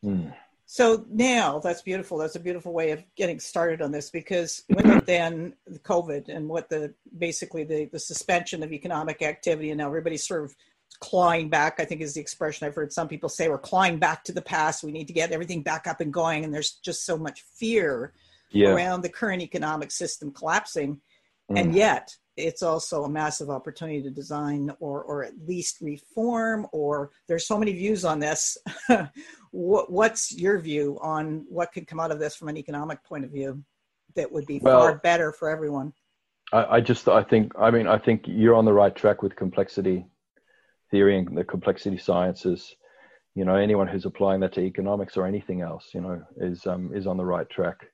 Mm. 0.05 0.35
So 0.67 1.05
now 1.11 1.59
that's 1.59 1.83
beautiful. 1.83 2.19
That's 2.19 2.37
a 2.37 2.41
beautiful 2.41 2.73
way 2.73 2.93
of 2.93 3.05
getting 3.17 3.39
started 3.39 3.83
on 3.83 3.93
this 3.93 4.11
because 4.11 4.63
with 4.71 5.05
then 5.07 5.55
the 5.67 5.79
COVID 5.79 6.29
and 6.29 6.49
what 6.49 6.69
the 6.71 6.95
basically 7.17 7.65
the, 7.65 7.85
the 7.87 7.99
suspension 7.99 8.63
of 8.63 8.73
economic 8.73 9.23
activity 9.23 9.71
and 9.71 9.79
now 9.79 9.89
everybody's 9.89 10.27
sort 10.27 10.45
of 10.45 10.57
clawing 11.01 11.49
back, 11.49 11.81
I 11.81 11.85
think 11.85 12.01
is 12.01 12.15
the 12.15 12.21
expression 12.21 12.67
I've 12.67 12.75
heard 12.75 12.93
some 12.93 13.09
people 13.09 13.29
say, 13.29 13.49
we're 13.49 13.59
clawing 13.59 13.99
back 13.99 14.25
to 14.25 14.33
the 14.33 14.43
past. 14.43 14.83
We 14.83 14.93
need 14.93 15.09
to 15.09 15.13
get 15.13 15.33
everything 15.33 15.63
back 15.63 15.87
up 15.87 16.01
and 16.01 16.13
going. 16.13 16.45
And 16.45 16.55
there's 16.55 16.73
just 16.73 17.05
so 17.05 17.17
much 17.17 17.43
fear 17.43 18.13
yeah. 18.51 18.71
around 18.71 19.03
the 19.03 19.09
current 19.09 19.43
economic 19.43 19.91
system 19.91 20.31
collapsing. 20.31 21.01
Mm. 21.51 21.61
And 21.61 21.75
yet 21.75 22.17
it's 22.37 22.63
also 22.63 23.05
a 23.05 23.09
massive 23.09 23.51
opportunity 23.51 24.03
to 24.03 24.11
design 24.11 24.71
or, 24.81 25.03
or 25.03 25.25
at 25.25 25.33
least 25.47 25.81
reform, 25.81 26.67
or 26.73 27.11
there's 27.29 27.47
so 27.47 27.59
many 27.59 27.73
views 27.73 28.05
on 28.05 28.19
this. 28.19 28.57
what, 29.51 29.91
what's 29.91 30.33
your 30.37 30.59
view 30.59 30.99
on 31.01 31.45
what 31.49 31.73
could 31.73 31.87
come 31.87 32.01
out 32.01 32.11
of 32.11 32.19
this 32.19 32.35
from 32.35 32.49
an 32.49 32.57
economic 32.57 33.03
point 33.05 33.25
of 33.25 33.31
view 33.31 33.63
that 34.17 34.31
would 34.31 34.47
be 34.47 34.59
well, 34.59 34.81
far 34.81 34.99
better 34.99 35.33
for 35.33 35.49
everyone? 35.49 35.93
I, 36.53 36.77
I 36.77 36.81
just, 36.81 37.09
I 37.09 37.23
think, 37.23 37.53
I 37.59 37.71
mean, 37.71 37.87
I 37.87 37.99
think 37.99 38.25
you're 38.27 38.55
on 38.55 38.65
the 38.65 38.73
right 38.73 38.95
track 38.95 39.23
with 39.23 39.37
complexity 39.37 40.07
theory 40.91 41.19
and 41.19 41.37
the 41.37 41.45
complexity 41.45 41.99
sciences, 41.99 42.75
you 43.35 43.45
know, 43.45 43.57
anyone 43.57 43.89
who's 43.89 44.07
applying 44.07 44.41
that 44.41 44.53
to 44.55 44.61
economics 44.61 45.17
or 45.17 45.27
anything 45.27 45.61
else, 45.61 45.91
you 45.93 46.01
know, 46.01 46.23
is 46.37 46.67
um, 46.67 46.93
is 46.95 47.07
on 47.07 47.17
the 47.17 47.25
right 47.25 47.49
track. 47.51 47.87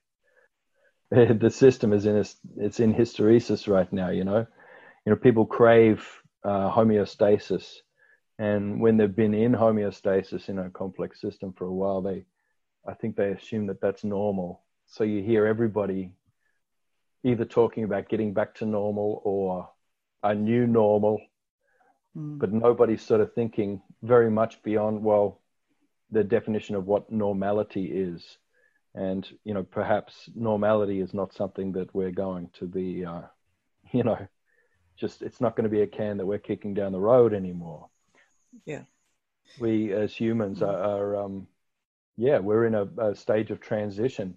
the 1.39 1.49
system 1.49 1.93
is 1.93 2.05
in 2.05 2.17
a, 2.17 2.25
it's 2.57 2.79
in 2.79 2.93
hysteresis 2.93 3.67
right 3.67 3.91
now. 3.91 4.09
You 4.09 4.23
know, 4.23 4.47
you 5.05 5.09
know, 5.09 5.15
people 5.15 5.45
crave 5.45 6.07
uh, 6.43 6.71
homeostasis, 6.71 7.77
and 8.39 8.79
when 8.79 8.97
they've 8.97 9.15
been 9.15 9.33
in 9.33 9.51
homeostasis 9.51 10.49
in 10.49 10.59
a 10.59 10.69
complex 10.69 11.19
system 11.19 11.53
for 11.53 11.65
a 11.65 11.73
while, 11.73 12.01
they, 12.01 12.25
I 12.87 12.93
think 12.93 13.15
they 13.15 13.29
assume 13.31 13.67
that 13.67 13.81
that's 13.81 14.03
normal. 14.03 14.61
So 14.87 15.03
you 15.03 15.21
hear 15.21 15.45
everybody 15.45 16.11
either 17.23 17.45
talking 17.45 17.83
about 17.83 18.09
getting 18.09 18.33
back 18.33 18.55
to 18.55 18.65
normal 18.65 19.21
or 19.23 19.69
a 20.23 20.33
new 20.33 20.65
normal 20.67 21.21
mm. 22.17 22.39
but 22.39 22.51
nobody's 22.51 23.01
sort 23.01 23.21
of 23.21 23.33
thinking 23.33 23.81
very 24.03 24.29
much 24.29 24.61
beyond 24.63 25.03
well 25.03 25.41
the 26.11 26.23
definition 26.23 26.75
of 26.75 26.85
what 26.85 27.11
normality 27.11 27.85
is 27.85 28.37
and 28.95 29.27
you 29.43 29.53
know 29.53 29.63
perhaps 29.63 30.29
normality 30.35 30.99
is 30.99 31.13
not 31.13 31.33
something 31.33 31.71
that 31.71 31.93
we're 31.93 32.11
going 32.11 32.49
to 32.53 32.65
be 32.65 33.05
uh, 33.05 33.21
you 33.91 34.03
know 34.03 34.17
just 34.97 35.21
it's 35.21 35.41
not 35.41 35.55
going 35.55 35.63
to 35.63 35.69
be 35.69 35.81
a 35.81 35.87
can 35.87 36.17
that 36.17 36.25
we're 36.25 36.37
kicking 36.37 36.73
down 36.73 36.91
the 36.91 36.99
road 36.99 37.33
anymore 37.33 37.87
yeah 38.65 38.83
we 39.59 39.93
as 39.93 40.13
humans 40.13 40.59
mm. 40.59 40.67
are, 40.67 40.83
are 40.83 41.15
um, 41.23 41.47
yeah 42.17 42.37
we're 42.39 42.65
in 42.65 42.75
a, 42.75 42.85
a, 42.97 43.15
stage 43.15 43.51
of 43.51 43.59
transition 43.59 44.35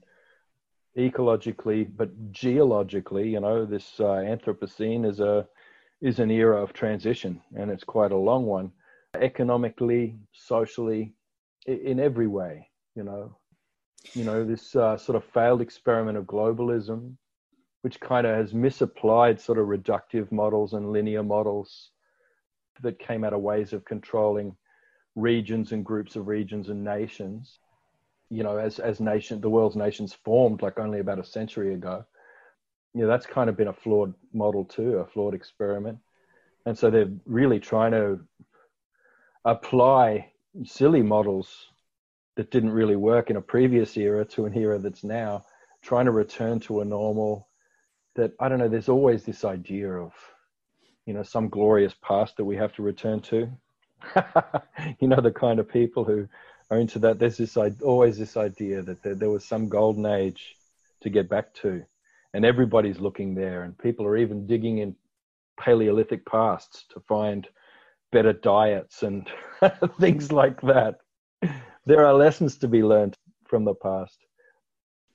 ecologically 0.96 1.88
but 1.96 2.10
geologically 2.32 3.28
you 3.28 3.40
know 3.40 3.66
this 3.66 3.98
uh, 3.98 4.22
anthropocene 4.24 5.04
is 5.08 5.20
a 5.20 5.46
is 6.04 6.18
an 6.18 6.30
era 6.30 6.62
of 6.62 6.74
transition, 6.74 7.40
and 7.56 7.70
it's 7.70 7.82
quite 7.82 8.12
a 8.12 8.16
long 8.16 8.44
one, 8.44 8.70
economically, 9.18 10.18
socially, 10.32 11.14
in 11.66 11.98
every 11.98 12.26
way. 12.26 12.68
You 12.94 13.04
know, 13.04 13.36
you 14.12 14.24
know 14.24 14.44
this 14.44 14.76
uh, 14.76 14.96
sort 14.96 15.16
of 15.16 15.24
failed 15.24 15.60
experiment 15.60 16.18
of 16.18 16.24
globalism 16.24 17.16
which 17.84 18.00
kind 18.00 18.26
of 18.26 18.34
has 18.34 18.54
misapplied 18.54 19.38
sort 19.38 19.58
of 19.58 19.66
reductive 19.66 20.32
models 20.32 20.72
and 20.72 20.90
linear 20.90 21.22
models 21.22 21.90
that 22.80 22.98
came 22.98 23.24
out 23.24 23.34
of 23.34 23.42
ways 23.42 23.74
of 23.74 23.84
controlling 23.84 24.56
regions 25.16 25.72
and 25.72 25.84
groups 25.84 26.16
of 26.16 26.26
regions 26.26 26.70
and 26.70 26.82
nations. 26.82 27.58
You 28.30 28.42
know, 28.42 28.56
as 28.56 28.78
as 28.78 29.00
nation, 29.00 29.38
the 29.38 29.50
world's 29.50 29.76
nations 29.76 30.14
formed 30.24 30.62
like 30.62 30.78
only 30.78 31.00
about 31.00 31.18
a 31.18 31.24
century 31.24 31.74
ago. 31.74 32.06
You 32.94 33.02
know, 33.02 33.06
that's 33.06 33.26
kind 33.26 33.50
of 33.50 33.56
been 33.58 33.68
a 33.68 33.72
flawed 33.74 34.14
model 34.32 34.64
too, 34.64 34.96
a 34.96 35.06
flawed 35.06 35.34
experiment. 35.34 35.98
And 36.64 36.78
so 36.78 36.90
they're 36.90 37.12
really 37.26 37.60
trying 37.60 37.92
to 37.92 38.20
apply 39.44 40.32
silly 40.64 41.02
models 41.02 41.66
that 42.36 42.50
didn't 42.50 42.72
really 42.72 42.96
work 42.96 43.30
in 43.30 43.36
a 43.36 43.40
previous 43.40 43.96
era 43.96 44.24
to 44.24 44.46
an 44.46 44.56
era 44.56 44.78
that's 44.78 45.04
now 45.04 45.44
trying 45.82 46.06
to 46.06 46.10
return 46.10 46.58
to 46.60 46.80
a 46.80 46.84
normal 46.84 47.48
that 48.16 48.32
I 48.40 48.48
don't 48.48 48.58
know, 48.58 48.68
there's 48.68 48.88
always 48.88 49.24
this 49.24 49.44
idea 49.44 49.90
of, 49.90 50.12
you 51.06 51.14
know, 51.14 51.22
some 51.22 51.48
glorious 51.48 51.94
past 52.02 52.36
that 52.36 52.44
we 52.44 52.56
have 52.56 52.72
to 52.74 52.82
return 52.82 53.20
to. 53.22 53.50
you 55.00 55.08
know, 55.08 55.20
the 55.20 55.32
kind 55.32 55.58
of 55.58 55.68
people 55.68 56.04
who 56.04 56.28
are 56.70 56.78
into 56.78 56.98
that. 57.00 57.18
There's 57.18 57.36
this 57.36 57.56
always 57.56 58.18
this 58.18 58.36
idea 58.36 58.82
that 58.82 59.02
there, 59.02 59.14
there 59.14 59.30
was 59.30 59.44
some 59.44 59.68
golden 59.68 60.06
age 60.06 60.56
to 61.02 61.10
get 61.10 61.28
back 61.28 61.52
to, 61.54 61.84
and 62.32 62.44
everybody's 62.44 62.98
looking 62.98 63.34
there, 63.34 63.62
and 63.62 63.76
people 63.76 64.06
are 64.06 64.16
even 64.16 64.46
digging 64.46 64.78
in 64.78 64.96
Paleolithic 65.58 66.24
pasts 66.26 66.84
to 66.90 67.00
find 67.00 67.46
better 68.12 68.32
diets 68.32 69.02
and 69.02 69.28
things 70.00 70.32
like 70.32 70.60
that. 70.62 70.98
There 71.86 72.06
are 72.06 72.14
lessons 72.14 72.56
to 72.58 72.68
be 72.68 72.82
learned 72.82 73.16
from 73.46 73.64
the 73.64 73.74
past 73.74 74.18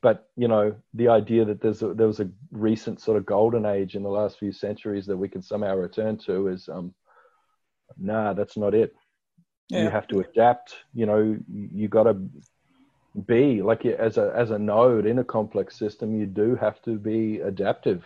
but 0.01 0.29
you 0.35 0.47
know 0.47 0.75
the 0.93 1.07
idea 1.07 1.45
that 1.45 1.61
there's 1.61 1.81
a, 1.81 1.93
there 1.93 2.07
was 2.07 2.19
a 2.19 2.29
recent 2.51 3.01
sort 3.01 3.17
of 3.17 3.25
golden 3.25 3.65
age 3.65 3.95
in 3.95 4.03
the 4.03 4.09
last 4.09 4.39
few 4.39 4.51
centuries 4.51 5.05
that 5.05 5.17
we 5.17 5.27
can 5.27 5.41
somehow 5.41 5.75
return 5.75 6.17
to 6.17 6.47
is 6.47 6.69
um 6.69 6.93
nah 7.97 8.33
that's 8.33 8.57
not 8.57 8.73
it. 8.73 8.93
Yeah. 9.69 9.83
you 9.83 9.89
have 9.89 10.07
to 10.07 10.21
adapt 10.21 10.75
you 10.93 11.05
know 11.05 11.37
you, 11.47 11.87
got 11.87 12.03
to 12.03 12.17
be 13.27 13.61
like 13.61 13.85
as 13.85 14.17
a 14.17 14.33
as 14.35 14.51
a 14.51 14.59
node 14.59 15.05
in 15.05 15.19
a 15.19 15.23
complex 15.23 15.77
system 15.77 16.19
you 16.19 16.25
do 16.25 16.55
have 16.55 16.81
to 16.83 16.97
be 16.97 17.39
adaptive 17.39 18.03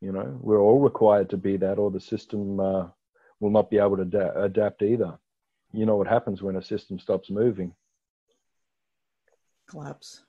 you 0.00 0.10
know. 0.10 0.36
We're 0.40 0.60
all 0.60 0.80
required 0.80 1.30
to 1.30 1.36
be 1.36 1.56
that 1.58 1.78
or 1.78 1.88
the 1.92 2.00
system 2.00 2.58
uh, 2.58 2.88
will 3.38 3.50
not 3.50 3.70
be 3.70 3.78
able 3.78 3.96
to 3.98 4.04
da- 4.04 4.32
adapt 4.34 4.82
either. 4.82 5.16
You 5.72 5.86
know 5.86 5.94
what 5.94 6.08
happens 6.08 6.42
when 6.42 6.56
a 6.56 6.62
system 6.62 6.98
stops 6.98 7.30
moving 7.30 7.72
collapse 9.72 10.22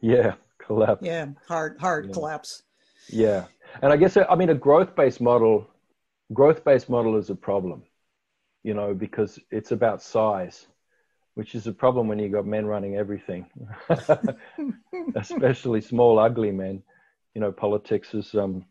yeah, 0.00 0.34
collapse. 0.58 1.04
Yeah, 1.04 1.26
hard, 1.46 1.78
hard 1.78 2.06
yeah. 2.06 2.12
collapse. 2.12 2.62
Yeah, 3.08 3.44
and 3.82 3.92
I 3.92 3.96
guess 3.96 4.16
I 4.16 4.34
mean 4.34 4.50
a 4.50 4.54
growth-based 4.54 5.20
model. 5.20 5.66
Growth-based 6.32 6.90
model 6.90 7.16
is 7.16 7.30
a 7.30 7.34
problem, 7.34 7.84
you 8.62 8.74
know, 8.74 8.92
because 8.92 9.38
it's 9.50 9.72
about 9.72 10.02
size, 10.02 10.66
which 11.34 11.54
is 11.54 11.66
a 11.66 11.72
problem 11.72 12.06
when 12.06 12.18
you've 12.18 12.32
got 12.32 12.46
men 12.46 12.66
running 12.66 12.96
everything, 12.96 13.46
especially 15.14 15.80
small, 15.80 16.18
ugly 16.18 16.52
men. 16.52 16.82
You 17.34 17.40
know, 17.40 17.52
politics 17.52 18.12
is 18.14 18.34
um, 18.34 18.66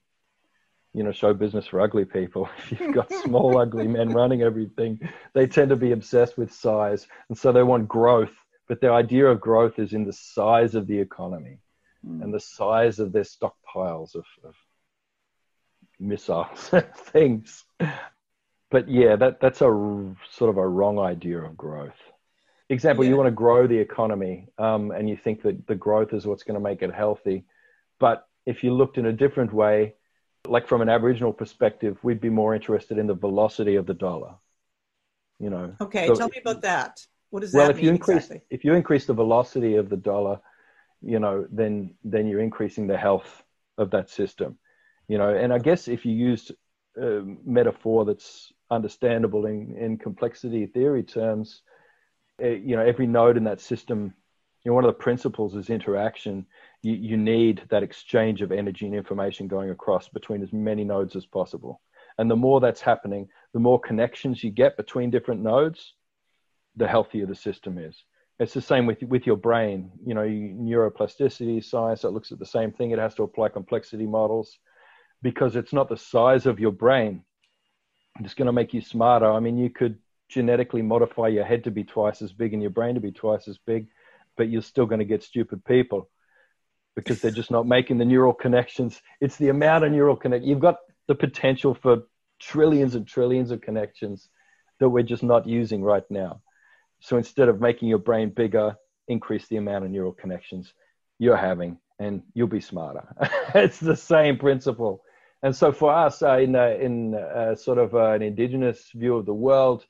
you 0.93 1.03
know, 1.03 1.11
show 1.11 1.33
business 1.33 1.65
for 1.65 1.81
ugly 1.81 2.05
people. 2.05 2.47
If 2.71 2.79
you've 2.79 2.95
got 2.95 3.11
small, 3.11 3.57
ugly 3.57 3.87
men 3.87 4.09
running 4.09 4.43
everything, 4.43 4.99
they 5.33 5.47
tend 5.47 5.69
to 5.69 5.75
be 5.75 5.93
obsessed 5.93 6.37
with 6.37 6.53
size, 6.53 7.07
and 7.29 7.37
so 7.37 7.51
they 7.51 7.63
want 7.63 7.87
growth 7.87 8.33
but 8.67 8.81
the 8.81 8.91
idea 8.91 9.25
of 9.25 9.39
growth 9.39 9.79
is 9.79 9.93
in 9.93 10.05
the 10.05 10.13
size 10.13 10.75
of 10.75 10.87
the 10.87 10.99
economy 10.99 11.59
mm. 12.05 12.21
and 12.21 12.33
the 12.33 12.39
size 12.39 12.99
of 12.99 13.11
their 13.11 13.23
stockpiles 13.23 14.15
of, 14.15 14.25
of 14.43 14.55
missiles 15.99 16.69
and 16.73 16.93
things. 16.93 17.63
But 18.69 18.89
yeah, 18.89 19.15
that, 19.15 19.39
that's 19.39 19.61
a 19.61 20.15
sort 20.31 20.49
of 20.49 20.57
a 20.57 20.67
wrong 20.67 20.99
idea 20.99 21.39
of 21.39 21.55
growth. 21.55 21.95
Example, 22.69 23.05
yeah. 23.05 23.11
you 23.11 23.17
want 23.17 23.27
to 23.27 23.31
grow 23.31 23.65
the 23.65 23.77
economy 23.77 24.49
um, 24.57 24.91
and 24.91 25.09
you 25.09 25.15
think 25.15 25.41
that 25.43 25.67
the 25.67 25.75
growth 25.75 26.13
is 26.13 26.25
what's 26.25 26.43
going 26.43 26.59
to 26.59 26.63
make 26.63 26.81
it 26.81 26.93
healthy. 26.93 27.45
But 27.99 28.27
if 28.45 28.63
you 28.63 28.73
looked 28.73 28.97
in 28.97 29.05
a 29.05 29.13
different 29.13 29.53
way, 29.53 29.95
like 30.45 30.67
from 30.67 30.81
an 30.81 30.89
Aboriginal 30.89 31.31
perspective, 31.31 31.97
we'd 32.03 32.19
be 32.19 32.29
more 32.29 32.53
interested 32.53 32.97
in 32.97 33.07
the 33.07 33.13
velocity 33.13 33.75
of 33.75 33.85
the 33.85 33.93
dollar. 33.93 34.35
You 35.39 35.49
know. 35.49 35.75
Okay, 35.79 36.07
so, 36.07 36.15
tell 36.15 36.29
me 36.29 36.39
about 36.41 36.61
that. 36.63 36.99
What 37.29 37.41
does 37.41 37.53
well, 37.53 37.67
that 37.67 37.77
if 37.77 37.83
you 37.83 37.89
increase 37.89 38.25
exactly? 38.25 38.41
if 38.49 38.63
you 38.63 38.73
increase 38.73 39.05
the 39.05 39.13
velocity 39.13 39.75
of 39.75 39.89
the 39.89 39.97
dollar, 39.97 40.39
you 41.01 41.19
know, 41.19 41.45
then 41.51 41.95
then 42.03 42.27
you're 42.27 42.41
increasing 42.41 42.87
the 42.87 42.97
health 42.97 43.43
of 43.77 43.91
that 43.91 44.09
system, 44.09 44.57
you 45.07 45.17
know. 45.17 45.33
And 45.33 45.53
I 45.53 45.59
guess 45.59 45.87
if 45.87 46.05
you 46.05 46.13
use 46.13 46.51
a 46.97 47.21
metaphor 47.45 48.05
that's 48.05 48.51
understandable 48.71 49.45
in, 49.45 49.75
in 49.77 49.97
complexity 49.97 50.65
theory 50.65 51.03
terms, 51.03 51.61
uh, 52.41 52.47
you 52.47 52.75
know, 52.75 52.85
every 52.85 53.07
node 53.07 53.37
in 53.37 53.43
that 53.45 53.61
system, 53.61 54.13
you 54.63 54.71
know, 54.71 54.75
one 54.75 54.83
of 54.83 54.89
the 54.89 55.03
principles 55.03 55.55
is 55.55 55.69
interaction. 55.69 56.45
You, 56.81 56.93
you 56.93 57.17
need 57.17 57.63
that 57.69 57.83
exchange 57.83 58.41
of 58.41 58.51
energy 58.51 58.85
and 58.85 58.95
information 58.95 59.47
going 59.47 59.69
across 59.69 60.09
between 60.09 60.41
as 60.41 60.53
many 60.53 60.83
nodes 60.83 61.15
as 61.15 61.25
possible. 61.25 61.81
And 62.17 62.29
the 62.31 62.35
more 62.35 62.59
that's 62.59 62.81
happening, 62.81 63.29
the 63.53 63.59
more 63.59 63.79
connections 63.79 64.43
you 64.43 64.51
get 64.51 64.77
between 64.77 65.11
different 65.11 65.41
nodes, 65.41 65.93
the 66.77 66.87
healthier 66.87 67.25
the 67.25 67.35
system 67.35 67.77
is. 67.77 68.03
It's 68.39 68.53
the 68.53 68.61
same 68.61 68.85
with 68.85 69.01
with 69.03 69.25
your 69.25 69.35
brain. 69.35 69.91
You 70.05 70.13
know, 70.13 70.21
neuroplasticity 70.21 71.63
science 71.63 72.03
that 72.03 72.11
looks 72.11 72.31
at 72.31 72.39
the 72.39 72.45
same 72.45 72.71
thing. 72.71 72.91
It 72.91 72.99
has 72.99 73.15
to 73.15 73.23
apply 73.23 73.49
complexity 73.49 74.05
models 74.05 74.57
because 75.21 75.55
it's 75.55 75.73
not 75.73 75.89
the 75.89 75.97
size 75.97 76.45
of 76.45 76.59
your 76.59 76.71
brain. 76.71 77.23
It's 78.19 78.35
going 78.35 78.45
to 78.45 78.51
make 78.53 78.73
you 78.73 78.81
smarter. 78.81 79.29
I 79.31 79.39
mean, 79.39 79.57
you 79.57 79.69
could 79.69 79.97
genetically 80.29 80.81
modify 80.81 81.27
your 81.27 81.45
head 81.45 81.63
to 81.63 81.71
be 81.71 81.83
twice 81.83 82.21
as 82.21 82.31
big 82.31 82.53
and 82.53 82.61
your 82.61 82.71
brain 82.71 82.95
to 82.95 83.01
be 83.01 83.11
twice 83.11 83.47
as 83.47 83.57
big, 83.57 83.87
but 84.35 84.49
you're 84.49 84.61
still 84.61 84.85
going 84.85 84.99
to 84.99 85.05
get 85.05 85.23
stupid 85.23 85.63
people 85.65 86.09
because 86.95 87.21
they're 87.21 87.31
just 87.31 87.51
not 87.51 87.67
making 87.67 87.97
the 87.97 88.05
neural 88.05 88.33
connections. 88.33 89.01
It's 89.21 89.37
the 89.37 89.49
amount 89.49 89.85
of 89.85 89.91
neural 89.91 90.15
connect. 90.15 90.43
You've 90.43 90.59
got 90.59 90.77
the 91.07 91.15
potential 91.15 91.73
for 91.73 92.03
trillions 92.39 92.95
and 92.95 93.07
trillions 93.07 93.51
of 93.51 93.61
connections 93.61 94.29
that 94.79 94.89
we're 94.89 95.03
just 95.03 95.23
not 95.23 95.47
using 95.47 95.83
right 95.83 96.03
now. 96.09 96.41
So 96.99 97.17
instead 97.17 97.49
of 97.49 97.61
making 97.61 97.89
your 97.89 97.99
brain 97.99 98.29
bigger, 98.29 98.75
increase 99.07 99.47
the 99.47 99.57
amount 99.57 99.85
of 99.85 99.91
neural 99.91 100.11
connections 100.11 100.73
you're 101.19 101.37
having, 101.37 101.77
and 101.99 102.21
you'll 102.33 102.47
be 102.47 102.61
smarter. 102.61 103.03
it's 103.55 103.79
the 103.79 103.95
same 103.95 104.37
principle. 104.37 105.03
And 105.43 105.55
so 105.55 105.71
for 105.71 105.93
us, 105.93 106.21
uh, 106.21 106.37
in 106.37 106.55
uh, 106.55 106.75
in 106.79 107.13
uh, 107.15 107.55
sort 107.55 107.77
of 107.77 107.93
uh, 107.93 108.11
an 108.11 108.21
indigenous 108.21 108.89
view 108.93 109.15
of 109.15 109.25
the 109.25 109.33
world, 109.33 109.85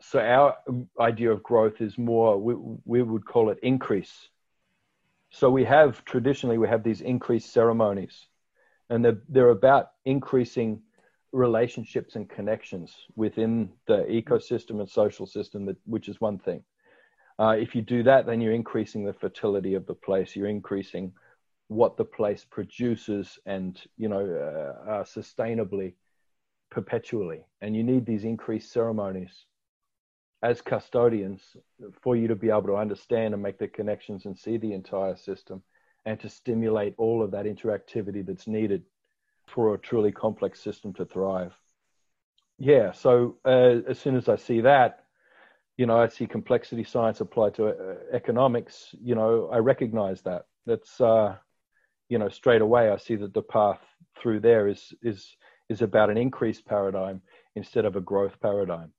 so 0.00 0.20
our 0.20 0.56
idea 1.00 1.32
of 1.32 1.42
growth 1.42 1.80
is 1.80 1.96
more 1.96 2.38
we, 2.38 2.54
we 2.84 3.02
would 3.02 3.24
call 3.24 3.50
it 3.50 3.58
increase. 3.62 4.28
So 5.30 5.50
we 5.50 5.64
have 5.64 6.04
traditionally 6.04 6.58
we 6.58 6.68
have 6.68 6.82
these 6.82 7.00
increase 7.00 7.46
ceremonies, 7.46 8.26
and 8.90 9.04
they're 9.04 9.22
they're 9.28 9.50
about 9.50 9.90
increasing 10.04 10.82
relationships 11.32 12.16
and 12.16 12.28
connections 12.28 12.94
within 13.16 13.70
the 13.86 14.04
ecosystem 14.04 14.80
and 14.80 14.88
social 14.88 15.26
system, 15.26 15.66
that, 15.66 15.76
which 15.84 16.08
is 16.08 16.20
one 16.20 16.38
thing. 16.38 16.62
Uh, 17.38 17.54
if 17.58 17.74
you 17.74 17.82
do 17.82 18.02
that, 18.02 18.26
then 18.26 18.40
you're 18.40 18.54
increasing 18.54 19.04
the 19.04 19.12
fertility 19.12 19.74
of 19.74 19.86
the 19.86 19.94
place. 19.94 20.34
You're 20.34 20.48
increasing 20.48 21.12
what 21.68 21.96
the 21.96 22.04
place 22.04 22.44
produces 22.50 23.38
and, 23.46 23.80
you 23.96 24.08
know, 24.08 24.24
uh, 24.24 24.90
uh, 24.90 25.04
sustainably, 25.04 25.94
perpetually. 26.70 27.44
And 27.60 27.76
you 27.76 27.84
need 27.84 28.06
these 28.06 28.24
increased 28.24 28.72
ceremonies 28.72 29.44
as 30.42 30.62
custodians 30.62 31.42
for 32.02 32.16
you 32.16 32.28
to 32.28 32.36
be 32.36 32.48
able 32.48 32.62
to 32.62 32.76
understand 32.76 33.34
and 33.34 33.42
make 33.42 33.58
the 33.58 33.68
connections 33.68 34.24
and 34.24 34.36
see 34.36 34.56
the 34.56 34.72
entire 34.72 35.16
system 35.16 35.62
and 36.06 36.18
to 36.20 36.28
stimulate 36.28 36.94
all 36.96 37.22
of 37.22 37.30
that 37.32 37.44
interactivity 37.44 38.24
that's 38.24 38.46
needed 38.46 38.82
for 39.48 39.74
a 39.74 39.78
truly 39.78 40.12
complex 40.12 40.60
system 40.60 40.92
to 40.94 41.04
thrive. 41.04 41.54
Yeah, 42.58 42.92
so 42.92 43.36
uh, 43.44 43.80
as 43.88 43.98
soon 43.98 44.16
as 44.16 44.28
I 44.28 44.36
see 44.36 44.60
that, 44.62 45.04
you 45.76 45.86
know, 45.86 45.96
I 45.96 46.08
see 46.08 46.26
complexity 46.26 46.84
science 46.84 47.20
applied 47.20 47.54
to 47.54 47.68
uh, 47.68 47.94
economics, 48.12 48.94
you 49.00 49.14
know, 49.14 49.48
I 49.52 49.58
recognize 49.58 50.22
that. 50.22 50.46
That's, 50.66 51.00
uh, 51.00 51.36
you 52.08 52.18
know, 52.18 52.28
straight 52.28 52.62
away 52.62 52.90
I 52.90 52.96
see 52.96 53.16
that 53.16 53.32
the 53.32 53.42
path 53.42 53.80
through 54.20 54.40
there 54.40 54.66
is, 54.66 54.92
is, 55.02 55.36
is 55.68 55.82
about 55.82 56.10
an 56.10 56.16
increased 56.16 56.66
paradigm 56.66 57.22
instead 57.54 57.84
of 57.84 57.94
a 57.94 58.00
growth 58.00 58.40
paradigm. 58.40 58.92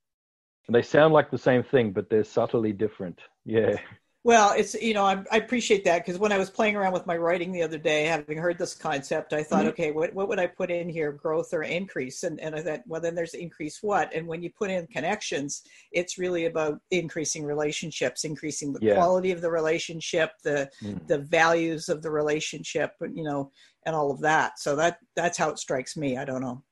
And 0.66 0.74
they 0.74 0.82
sound 0.82 1.12
like 1.12 1.30
the 1.30 1.38
same 1.38 1.62
thing, 1.62 1.92
but 1.92 2.08
they're 2.08 2.24
subtly 2.24 2.72
different. 2.72 3.20
Yeah. 3.44 3.76
Well, 4.22 4.52
it's 4.54 4.74
you 4.74 4.92
know 4.92 5.04
I, 5.04 5.24
I 5.32 5.38
appreciate 5.38 5.84
that 5.84 6.04
because 6.04 6.18
when 6.18 6.30
I 6.30 6.36
was 6.36 6.50
playing 6.50 6.76
around 6.76 6.92
with 6.92 7.06
my 7.06 7.16
writing 7.16 7.52
the 7.52 7.62
other 7.62 7.78
day, 7.78 8.04
having 8.04 8.36
heard 8.36 8.58
this 8.58 8.74
concept, 8.74 9.32
I 9.32 9.42
thought, 9.42 9.60
mm-hmm. 9.60 9.68
okay, 9.68 9.90
what 9.92 10.12
what 10.12 10.28
would 10.28 10.38
I 10.38 10.46
put 10.46 10.70
in 10.70 10.90
here, 10.90 11.10
growth 11.10 11.54
or 11.54 11.62
increase? 11.62 12.22
And 12.22 12.38
and 12.38 12.54
I 12.54 12.60
thought, 12.60 12.80
well, 12.86 13.00
then 13.00 13.14
there's 13.14 13.32
increase 13.32 13.78
what? 13.82 14.12
And 14.14 14.26
when 14.26 14.42
you 14.42 14.50
put 14.50 14.70
in 14.70 14.86
connections, 14.88 15.62
it's 15.92 16.18
really 16.18 16.44
about 16.44 16.80
increasing 16.90 17.46
relationships, 17.46 18.24
increasing 18.24 18.74
the 18.74 18.80
yeah. 18.82 18.94
quality 18.94 19.30
of 19.30 19.40
the 19.40 19.50
relationship, 19.50 20.32
the 20.44 20.68
mm. 20.82 21.06
the 21.06 21.18
values 21.18 21.88
of 21.88 22.02
the 22.02 22.10
relationship. 22.10 22.92
You 23.00 23.24
know, 23.24 23.50
and 23.86 23.96
all 23.96 24.10
of 24.10 24.20
that. 24.20 24.58
So 24.58 24.76
that 24.76 24.98
that's 25.16 25.38
how 25.38 25.48
it 25.50 25.58
strikes 25.58 25.96
me. 25.96 26.18
I 26.18 26.24
don't 26.24 26.42
know. 26.42 26.62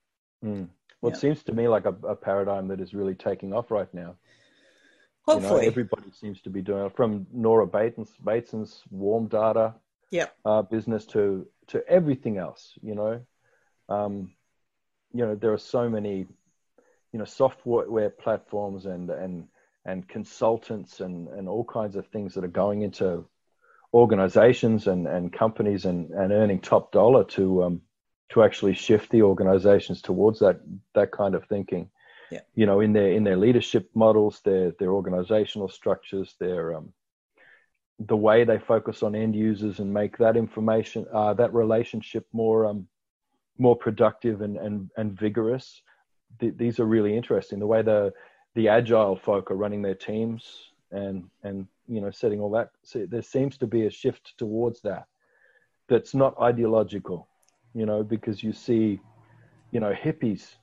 Mm. 0.45 0.69
Well, 1.01 1.13
yeah. 1.13 1.17
it 1.17 1.21
seems 1.21 1.43
to 1.45 1.53
me 1.53 1.69
like 1.69 1.87
a, 1.87 1.95
a, 2.07 2.17
paradigm 2.17 2.69
that 2.69 2.81
is 2.81 2.93
really 2.93 3.15
taking 3.15 3.53
off 3.53 3.71
right 3.71 3.93
now. 3.95 4.17
Hopefully, 5.29 5.61
you 5.61 5.67
know, 5.67 5.69
everybody 5.69 6.11
seems 6.11 6.41
to 6.43 6.51
be 6.51 6.63
doing 6.63 6.87
it. 6.87 6.97
From 6.97 7.27
Nora 7.33 7.67
Bateson's, 7.67 8.11
Bateson's 8.25 8.83
warm 8.91 9.29
data 9.29 9.75
yep. 10.11 10.35
uh, 10.45 10.63
business 10.63 11.05
to 11.07 11.47
to 11.69 11.87
everything 11.87 12.39
else. 12.39 12.73
You 12.83 12.95
know, 12.95 13.21
um, 13.89 14.33
you 15.13 15.27
know 15.27 15.35
there 15.35 15.53
are 15.53 15.59
so 15.59 15.89
many, 15.89 16.27
you 17.13 17.19
know, 17.19 17.25
software 17.25 18.11
platforms 18.11 18.87
and 18.87 19.11
and 19.11 19.49
and 19.85 20.09
consultants 20.09 21.01
and 21.01 21.29
and 21.29 21.49
all 21.49 21.65
kinds 21.65 21.97
of 21.97 22.07
things 22.07 22.35
that 22.35 22.45
are 22.45 22.49
going 22.49 22.83
into 22.83 23.27
organizations 23.93 24.87
and 24.87 25.07
and 25.07 25.33
companies 25.33 25.85
and 25.85 26.11
and 26.11 26.33
earning 26.33 26.61
top 26.61 26.91
dollar 26.91 27.25
to 27.25 27.65
um, 27.65 27.83
to 28.31 28.43
actually 28.43 28.75
shift 28.75 29.11
the 29.11 29.23
organizations 29.23 30.03
towards 30.03 30.39
that 30.41 30.61
that 30.95 31.11
kind 31.13 31.35
of 31.35 31.45
thinking. 31.47 31.91
Yeah. 32.31 32.41
You 32.55 32.67
know, 32.67 32.81
in 32.81 32.93
their 32.93 33.13
in 33.13 33.25
their 33.25 33.37
leadership 33.37 33.89
models, 33.95 34.41
their 34.45 34.73
their 34.79 34.93
organizational 34.93 35.69
structures, 35.69 36.35
their 36.39 36.75
um, 36.77 36.93
the 37.99 38.17
way 38.17 38.45
they 38.45 38.59
focus 38.59 39.03
on 39.03 39.15
end 39.15 39.35
users 39.35 39.81
and 39.81 39.93
make 39.93 40.17
that 40.19 40.37
information 40.37 41.07
uh, 41.13 41.35
that 41.35 41.53
relationship 41.55 42.27
more 42.33 42.67
um, 42.67 42.87
more 43.59 43.77
productive 43.77 44.43
and 44.43 44.57
and, 44.57 44.91
and 44.97 45.19
vigorous. 45.19 45.83
Th- 46.41 46.55
these 46.57 46.79
are 46.79 46.87
really 46.87 47.17
interesting. 47.17 47.59
The 47.59 47.67
way 47.67 47.83
the 47.83 48.13
the 48.55 48.69
agile 48.69 49.17
folk 49.17 49.51
are 49.51 49.57
running 49.57 49.83
their 49.83 49.95
teams 49.95 50.45
and 50.91 51.25
and 51.43 51.67
you 51.87 52.01
know 52.01 52.11
setting 52.11 52.41
all 52.41 52.51
that. 52.51 52.71
So 52.83 53.07
there 53.07 53.23
seems 53.23 53.57
to 53.59 53.67
be 53.67 53.87
a 53.87 53.91
shift 53.91 54.35
towards 54.37 54.83
that. 54.83 55.07
That's 55.89 56.15
not 56.15 56.39
ideological 56.41 57.29
you 57.75 57.87
know, 57.87 58.03
because 58.03 58.43
you 58.43 58.53
see, 58.53 59.01
you 59.71 59.81
know, 59.81 59.93
hippies 59.93 60.57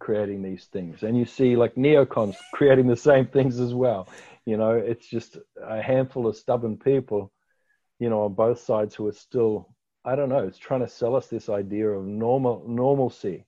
creating 0.00 0.42
these 0.42 0.64
things 0.72 1.02
and 1.04 1.16
you 1.16 1.24
see 1.24 1.54
like 1.54 1.76
neocons 1.76 2.34
creating 2.52 2.88
the 2.88 2.96
same 2.96 3.26
things 3.26 3.60
as 3.60 3.72
well. 3.72 4.08
You 4.46 4.56
know, 4.56 4.72
it's 4.72 5.06
just 5.06 5.38
a 5.62 5.80
handful 5.80 6.26
of 6.26 6.36
stubborn 6.36 6.76
people, 6.76 7.30
you 8.00 8.10
know, 8.10 8.24
on 8.24 8.34
both 8.34 8.60
sides 8.60 8.94
who 8.94 9.06
are 9.06 9.12
still, 9.12 9.68
I 10.04 10.16
don't 10.16 10.30
know, 10.30 10.46
it's 10.46 10.58
trying 10.58 10.80
to 10.80 10.88
sell 10.88 11.14
us 11.14 11.28
this 11.28 11.48
idea 11.48 11.88
of 11.88 12.04
normal 12.04 12.64
normalcy 12.66 13.46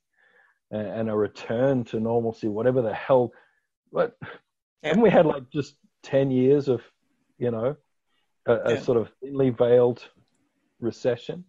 and, 0.71 0.87
and 0.87 1.11
a 1.11 1.16
return 1.16 1.85
to 1.85 1.99
normalcy, 1.99 2.49
whatever 2.49 2.82
the 2.82 2.94
hell. 2.94 3.32
But 3.92 4.16
and 4.82 5.02
we 5.02 5.11
had 5.11 5.26
like 5.26 5.50
just 5.50 5.75
10 6.04 6.30
years 6.30 6.68
of, 6.68 6.82
you 7.38 7.50
know, 7.50 7.76
a, 8.47 8.52
a 8.52 8.75
yeah. 8.75 8.80
sort 8.80 8.99
of 8.99 9.11
thinly 9.21 9.50
veiled 9.50 10.06
recession? 10.80 11.44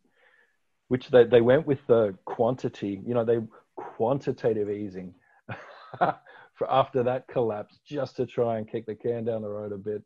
which 0.94 1.10
they, 1.10 1.24
they 1.24 1.42
went 1.42 1.66
with 1.66 1.80
the 1.88 2.16
quantity, 2.26 3.02
you 3.04 3.16
know, 3.16 3.26
they 3.26 3.40
quantitative 3.76 4.70
easing 4.70 5.14
for 5.98 6.70
after 6.70 7.04
that 7.04 7.28
collapse 7.28 7.80
just 7.86 8.16
to 8.18 8.26
try 8.26 8.58
and 8.58 8.70
kick 8.70 8.86
the 8.86 8.96
can 8.96 9.26
down 9.26 9.42
the 9.42 9.50
road 9.50 9.72
a 9.72 9.78
bit. 9.78 10.04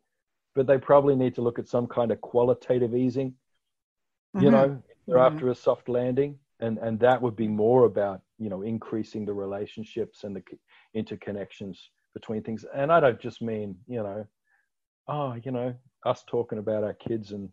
But 0.54 0.66
they 0.66 0.78
probably 0.78 1.14
need 1.14 1.34
to 1.36 1.42
look 1.42 1.58
at 1.58 1.68
some 1.68 1.86
kind 1.86 2.10
of 2.10 2.20
qualitative 2.20 2.94
easing, 2.94 3.34
mm-hmm. 4.34 4.44
you 4.44 4.50
know, 4.50 4.82
they're 5.06 5.16
mm-hmm. 5.16 5.34
after 5.34 5.50
a 5.50 5.54
soft 5.54 5.88
landing. 5.88 6.38
And, 6.60 6.78
and 6.78 6.98
that 7.00 7.22
would 7.22 7.36
be 7.36 7.46
more 7.46 7.84
about, 7.84 8.20
you 8.38 8.48
know, 8.48 8.62
increasing 8.62 9.24
the 9.24 9.32
relationships 9.32 10.24
and 10.24 10.34
the 10.34 10.42
interconnections 10.96 11.78
between 12.14 12.42
things. 12.42 12.64
And 12.74 12.90
I 12.90 12.98
don't 12.98 13.20
just 13.20 13.40
mean, 13.40 13.76
you 13.86 14.02
know, 14.02 14.26
oh, 15.06 15.36
you 15.42 15.52
know, 15.52 15.74
us 16.04 16.24
talking 16.26 16.58
about 16.58 16.82
our 16.82 16.94
kids 16.94 17.32
and 17.32 17.48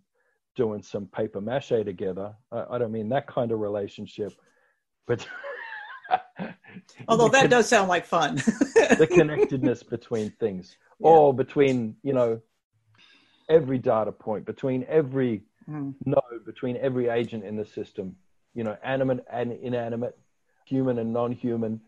doing 0.55 0.81
some 0.81 1.05
paper 1.07 1.41
mache 1.41 1.69
together. 1.69 2.33
I, 2.51 2.65
I 2.71 2.77
don't 2.77 2.91
mean 2.91 3.09
that 3.09 3.27
kind 3.27 3.51
of 3.51 3.59
relationship, 3.59 4.33
but 5.05 5.27
although 7.07 7.29
that 7.29 7.49
does 7.49 7.67
sound 7.67 7.89
like 7.89 8.05
fun, 8.05 8.35
the 8.97 9.07
connectedness 9.09 9.83
between 9.83 10.31
things, 10.31 10.77
yeah. 10.99 11.07
or 11.07 11.33
between 11.33 11.95
you 12.03 12.13
know 12.13 12.41
every 13.49 13.77
data 13.77 14.11
point, 14.11 14.45
between 14.45 14.85
every 14.87 15.43
mm. 15.69 15.93
node, 16.05 16.45
between 16.45 16.77
every 16.77 17.09
agent 17.09 17.43
in 17.43 17.55
the 17.55 17.65
system, 17.65 18.15
you 18.53 18.63
know, 18.63 18.77
animate 18.83 19.19
and 19.31 19.51
inanimate, 19.51 20.17
human 20.65 20.99
and 20.99 21.13
non-human. 21.13 21.81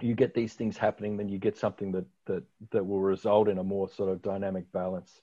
You 0.00 0.14
get 0.14 0.32
these 0.32 0.54
things 0.54 0.78
happening, 0.78 1.18
then 1.18 1.28
you 1.28 1.38
get 1.38 1.58
something 1.58 1.92
that 1.92 2.06
that 2.26 2.42
that 2.70 2.86
will 2.86 3.00
result 3.00 3.48
in 3.48 3.58
a 3.58 3.64
more 3.64 3.88
sort 3.88 4.10
of 4.10 4.22
dynamic 4.22 4.70
balance. 4.72 5.20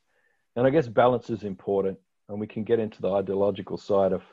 And 0.56 0.66
I 0.66 0.70
guess 0.72 0.88
balance 0.88 1.30
is 1.30 1.44
important 1.44 2.00
and 2.30 2.40
we 2.40 2.48
can 2.48 2.64
get 2.64 2.80
into 2.80 3.02
the 3.02 3.12
ideological 3.12 3.78
side 3.78 4.14
of 4.14 4.24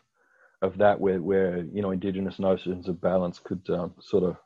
of 0.65 0.79
that 0.79 1.01
where 1.01 1.21
where 1.21 1.59
you 1.73 1.83
know 1.83 1.91
indigenous 1.91 2.39
notions 2.39 2.89
of 2.89 3.01
balance 3.01 3.39
could 3.39 3.63
um, 3.71 3.93
sort 4.01 4.25
of 4.25 4.37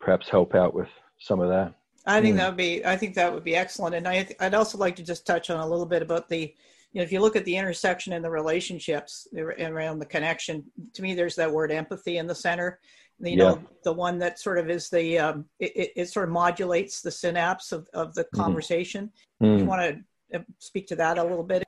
perhaps 0.00 0.28
help 0.28 0.54
out 0.54 0.74
with 0.74 0.88
some 1.18 1.40
of 1.40 1.48
that 1.48 1.72
i 2.06 2.20
think 2.20 2.34
mm. 2.34 2.38
that 2.38 2.48
would 2.48 2.56
be 2.56 2.84
i 2.84 2.96
think 2.96 3.14
that 3.14 3.32
would 3.32 3.44
be 3.44 3.56
excellent 3.56 3.94
and 3.94 4.06
I, 4.06 4.28
i'd 4.40 4.54
also 4.54 4.78
like 4.78 4.96
to 4.96 5.02
just 5.02 5.26
touch 5.26 5.50
on 5.50 5.60
a 5.60 5.68
little 5.68 5.86
bit 5.86 6.02
about 6.02 6.28
the 6.28 6.54
you 6.92 7.00
know 7.00 7.02
if 7.02 7.12
you 7.12 7.20
look 7.20 7.36
at 7.36 7.44
the 7.44 7.56
intersection 7.56 8.12
and 8.12 8.24
the 8.24 8.30
relationships 8.30 9.26
around 9.36 9.98
the 9.98 10.06
connection 10.06 10.64
to 10.94 11.02
me 11.02 11.14
there's 11.14 11.36
that 11.36 11.50
word 11.50 11.72
empathy 11.72 12.18
in 12.18 12.26
the 12.26 12.34
center 12.34 12.78
you 13.20 13.30
yeah. 13.30 13.36
know 13.36 13.64
the 13.84 13.92
one 13.92 14.18
that 14.18 14.38
sort 14.38 14.58
of 14.58 14.68
is 14.68 14.90
the 14.90 15.18
um, 15.18 15.46
it, 15.58 15.92
it, 15.96 16.08
sort 16.10 16.28
of 16.28 16.32
modulates 16.32 17.00
the 17.00 17.10
synapse 17.10 17.72
of, 17.72 17.88
of 17.94 18.14
the 18.14 18.24
mm-hmm. 18.24 18.42
conversation 18.42 19.10
mm. 19.42 19.58
you 19.58 19.64
want 19.64 19.80
to 19.80 20.38
uh, 20.38 20.42
speak 20.58 20.86
to 20.86 20.96
that 20.96 21.16
a 21.16 21.22
little 21.22 21.42
bit 21.42 21.62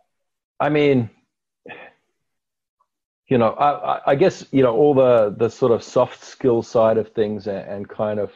I 0.61 0.69
mean, 0.69 1.11
you 3.29 3.37
know, 3.37 3.51
I, 3.51 4.13
I, 4.13 4.15
guess 4.15 4.47
you 4.53 4.63
know 4.63 4.75
all 4.75 4.95
the 4.95 5.35
the 5.37 5.51
sort 5.51 5.71
of 5.73 5.83
soft 5.83 6.25
skill 6.25 6.63
side 6.63 6.97
of 6.97 7.11
things 7.11 7.47
and, 7.47 7.59
and 7.59 7.89
kind 7.89 8.19
of 8.19 8.33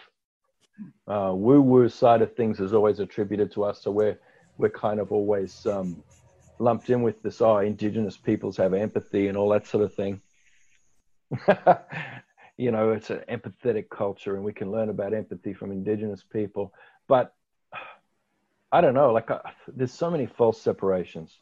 uh, 1.09 1.33
woo 1.35 1.63
woo 1.63 1.89
side 1.89 2.21
of 2.21 2.35
things 2.37 2.61
is 2.61 2.75
always 2.75 3.01
attributed 3.01 3.51
to 3.53 3.65
us. 3.65 3.83
So 3.83 3.91
we're 3.91 4.19
we're 4.59 4.69
kind 4.69 5.01
of 5.01 5.11
always 5.11 5.65
um, 5.67 6.03
lumped 6.59 6.91
in 6.91 7.03
with 7.03 7.23
this. 7.23 7.41
Oh, 7.41 7.59
indigenous 7.59 8.19
peoples 8.19 8.59
have 8.59 8.75
empathy 8.75 9.29
and 9.29 9.37
all 9.37 9.49
that 9.51 9.67
sort 9.67 9.85
of 9.85 9.95
thing. 9.95 10.21
you 12.59 12.71
know, 12.71 12.91
it's 12.91 13.09
an 13.09 13.23
empathetic 13.31 13.89
culture, 13.89 14.35
and 14.37 14.45
we 14.45 14.53
can 14.53 14.71
learn 14.71 14.91
about 14.91 15.15
empathy 15.15 15.55
from 15.55 15.73
indigenous 15.73 16.23
people. 16.23 16.75
But 17.09 17.35
I 18.71 18.83
don't 18.83 18.95
know, 18.95 19.11
like 19.11 19.31
uh, 19.31 19.41
there's 19.69 19.93
so 19.93 20.11
many 20.11 20.27
false 20.27 20.61
separations 20.61 21.39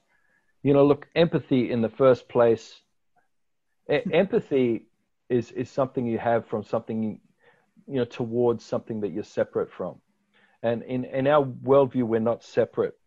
you 0.62 0.74
know 0.74 0.84
look 0.84 1.08
empathy 1.16 1.70
in 1.70 1.80
the 1.80 1.88
first 1.88 2.28
place 2.28 2.82
empathy 3.90 4.86
is 5.28 5.50
is 5.52 5.70
something 5.70 6.06
you 6.06 6.18
have 6.18 6.46
from 6.46 6.64
something 6.64 7.20
you 7.86 7.96
know 7.96 8.04
towards 8.04 8.64
something 8.64 9.00
that 9.00 9.10
you're 9.10 9.24
separate 9.24 9.70
from. 9.70 10.00
And 10.62 10.82
in 10.82 11.04
in 11.04 11.26
our 11.26 11.44
worldview 11.44 12.04
we're 12.04 12.20
not 12.20 12.42
separate 12.44 12.98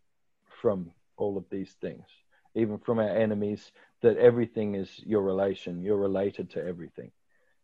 from 0.62 0.92
all 1.18 1.38
of 1.38 1.46
these 1.50 1.72
things 1.82 2.06
even 2.56 2.78
from 2.78 3.00
our 3.00 3.10
enemies 3.10 3.72
that 4.02 4.18
everything 4.18 4.76
is 4.76 5.02
your 5.06 5.22
relation. 5.22 5.82
You're 5.82 5.98
related 5.98 6.52
to 6.52 6.66
everything. 6.66 7.12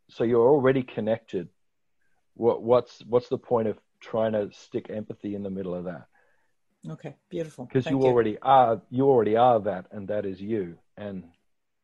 So 0.10 0.24
you're 0.24 0.48
already 0.48 0.84
connected. 0.84 1.50
What 2.36 2.64
what's 2.64 3.04
what's 3.06 3.30
the 3.30 3.38
point 3.38 3.68
of 3.68 3.78
trying 4.00 4.34
to 4.34 4.50
stick 4.52 4.90
empathy 4.90 5.36
in 5.36 5.44
the 5.44 5.50
middle 5.50 5.76
of 5.76 5.86
that? 5.86 6.08
Okay, 6.88 7.16
beautiful. 7.30 7.66
Because 7.66 7.86
you, 7.86 8.00
you. 8.00 8.06
already 8.06 8.38
are, 8.42 8.82
you 8.90 9.06
already 9.06 9.36
are 9.36 9.60
that, 9.60 9.88
and 9.92 10.08
that 10.08 10.26
is 10.26 10.42
you. 10.42 10.78
And 10.96 11.26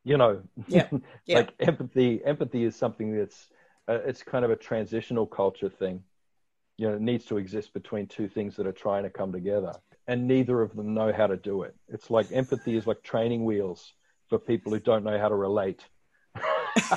you 0.06 0.16
know, 0.16 0.40
yeah, 0.68 0.88
yeah. 1.26 1.38
like 1.38 1.52
empathy. 1.58 2.24
Empathy 2.24 2.62
is 2.62 2.76
something 2.76 3.16
that's 3.16 3.48
uh, 3.88 3.98
it's 4.06 4.22
kind 4.22 4.44
of 4.44 4.52
a 4.52 4.56
transitional 4.56 5.26
culture 5.26 5.68
thing. 5.68 6.04
You 6.78 6.88
know, 6.88 6.94
it 6.94 7.00
needs 7.00 7.24
to 7.26 7.38
exist 7.38 7.74
between 7.74 8.06
two 8.06 8.28
things 8.28 8.54
that 8.56 8.68
are 8.68 8.72
trying 8.72 9.02
to 9.02 9.10
come 9.10 9.32
together, 9.32 9.72
and 10.06 10.28
neither 10.28 10.62
of 10.62 10.76
them 10.76 10.94
know 10.94 11.12
how 11.12 11.26
to 11.26 11.36
do 11.36 11.62
it. 11.62 11.74
It's 11.88 12.08
like 12.08 12.30
empathy 12.30 12.76
is 12.76 12.86
like 12.86 13.02
training 13.02 13.44
wheels 13.44 13.94
for 14.28 14.38
people 14.38 14.72
who 14.72 14.78
don't 14.78 15.02
know 15.02 15.18
how 15.18 15.28
to 15.28 15.34
relate. 15.34 15.84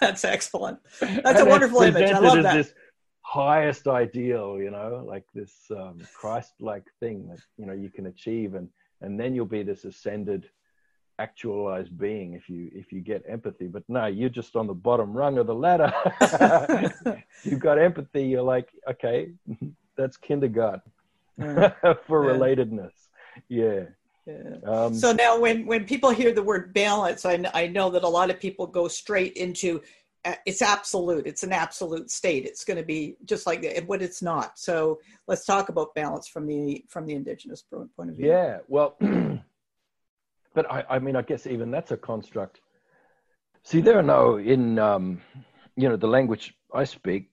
That's 0.00 0.24
excellent. 0.24 0.80
That's 1.00 1.38
and 1.38 1.38
a 1.38 1.44
wonderful 1.44 1.82
image. 1.82 2.10
I 2.10 2.18
love 2.18 2.42
that. 2.42 2.54
This, 2.54 2.74
highest 3.20 3.88
ideal, 3.88 4.56
you 4.58 4.70
know, 4.70 5.04
like 5.06 5.24
this 5.34 5.52
um, 5.72 5.98
Christ-like 6.14 6.84
thing 7.00 7.28
that 7.28 7.40
you 7.58 7.66
know 7.66 7.74
you 7.74 7.90
can 7.90 8.06
achieve, 8.06 8.54
and 8.54 8.68
and 9.02 9.20
then 9.20 9.34
you'll 9.34 9.46
be 9.46 9.62
this 9.62 9.84
ascended, 9.84 10.48
actualized 11.18 11.96
being 11.98 12.34
if 12.34 12.48
you 12.48 12.70
if 12.74 12.92
you 12.92 13.00
get 13.00 13.22
empathy. 13.28 13.66
But 13.66 13.82
no, 13.88 14.06
you're 14.06 14.28
just 14.28 14.56
on 14.56 14.66
the 14.66 14.74
bottom 14.74 15.12
rung 15.12 15.38
of 15.38 15.46
the 15.46 15.54
ladder. 15.54 15.92
You've 17.42 17.60
got 17.60 17.78
empathy. 17.78 18.24
You're 18.24 18.42
like, 18.42 18.68
okay, 18.88 19.30
that's 19.96 20.16
kindergarten 20.16 20.92
for 21.38 21.44
yeah. 21.48 21.72
relatedness. 22.06 22.92
Yeah. 23.48 23.84
Yeah. 24.26 24.56
Um, 24.66 24.92
so 24.94 25.12
now, 25.12 25.38
when 25.38 25.66
when 25.66 25.84
people 25.84 26.10
hear 26.10 26.32
the 26.32 26.42
word 26.42 26.74
balance, 26.74 27.24
I, 27.24 27.44
I 27.54 27.68
know 27.68 27.90
that 27.90 28.02
a 28.02 28.08
lot 28.08 28.30
of 28.30 28.40
people 28.40 28.66
go 28.66 28.88
straight 28.88 29.34
into 29.34 29.82
it's 30.44 30.62
absolute 30.62 31.26
it's 31.26 31.42
an 31.42 31.52
absolute 31.52 32.10
state 32.10 32.44
it's 32.44 32.64
going 32.64 32.76
to 32.76 32.82
be 32.82 33.16
just 33.26 33.46
like 33.46 33.62
that 33.62 33.86
but 33.86 34.02
it's 34.02 34.22
not 34.22 34.58
so 34.58 34.98
let's 35.28 35.44
talk 35.44 35.68
about 35.68 35.94
balance 35.94 36.26
from 36.26 36.46
the 36.46 36.84
from 36.88 37.06
the 37.06 37.14
indigenous 37.14 37.62
point 37.70 38.10
of 38.10 38.16
view 38.16 38.26
yeah 38.26 38.58
well 38.68 38.96
but 40.56 40.64
I, 40.70 40.84
I 40.94 40.98
mean 40.98 41.14
i 41.14 41.22
guess 41.22 41.46
even 41.46 41.70
that's 41.70 41.92
a 41.92 41.96
construct 41.96 42.60
See, 43.66 43.80
there 43.80 43.98
are 43.98 44.02
no 44.16 44.36
in 44.36 44.78
um, 44.78 45.20
you 45.74 45.88
know 45.88 45.96
the 45.96 46.06
language 46.06 46.54
I 46.72 46.84
speak, 46.84 47.30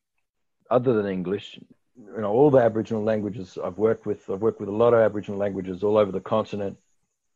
other 0.71 0.93
than 0.93 1.05
English. 1.05 1.59
You 1.95 2.21
know, 2.21 2.31
all 2.31 2.49
the 2.49 2.57
Aboriginal 2.57 3.03
languages 3.03 3.59
I've 3.63 3.77
worked 3.77 4.07
with. 4.07 4.27
I've 4.27 4.41
worked 4.41 4.59
with 4.59 4.69
a 4.69 4.79
lot 4.83 4.95
of 4.95 5.01
Aboriginal 5.01 5.39
languages 5.39 5.83
all 5.83 5.95
over 5.95 6.11
the 6.11 6.19
continent, 6.19 6.77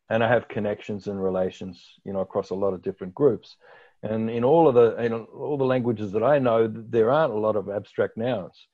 and 0.10 0.24
I 0.24 0.28
have 0.28 0.48
connections 0.48 1.06
and 1.06 1.24
relations, 1.24 1.80
you 2.06 2.12
know, 2.12 2.22
across 2.22 2.50
a 2.50 2.56
lot 2.56 2.74
of 2.74 2.82
different 2.82 3.14
groups. 3.14 3.56
And 4.02 4.32
in 4.32 4.44
all 4.44 4.68
of 4.68 4.74
the 4.74 4.96
in 5.00 5.14
all 5.14 5.60
the 5.60 5.72
languages 5.76 6.12
that 6.14 6.24
I 6.24 6.40
know, 6.40 6.68
there 6.68 7.12
aren't 7.12 7.36
a 7.36 7.38
lot 7.38 7.56
of 7.56 7.70
abstract 7.70 8.18
nouns. 8.18 8.66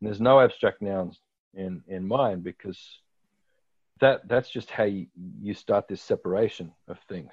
And 0.00 0.06
there's 0.06 0.20
no 0.20 0.40
abstract 0.40 0.80
nouns 0.80 1.18
in 1.54 1.82
in 1.88 2.06
mine 2.06 2.42
because 2.42 2.78
that 4.00 4.28
that's 4.28 4.50
just 4.50 4.70
how 4.70 4.84
you, 4.84 5.06
you 5.40 5.54
start 5.54 5.88
this 5.88 6.02
separation 6.02 6.72
of 6.88 6.98
things 7.08 7.32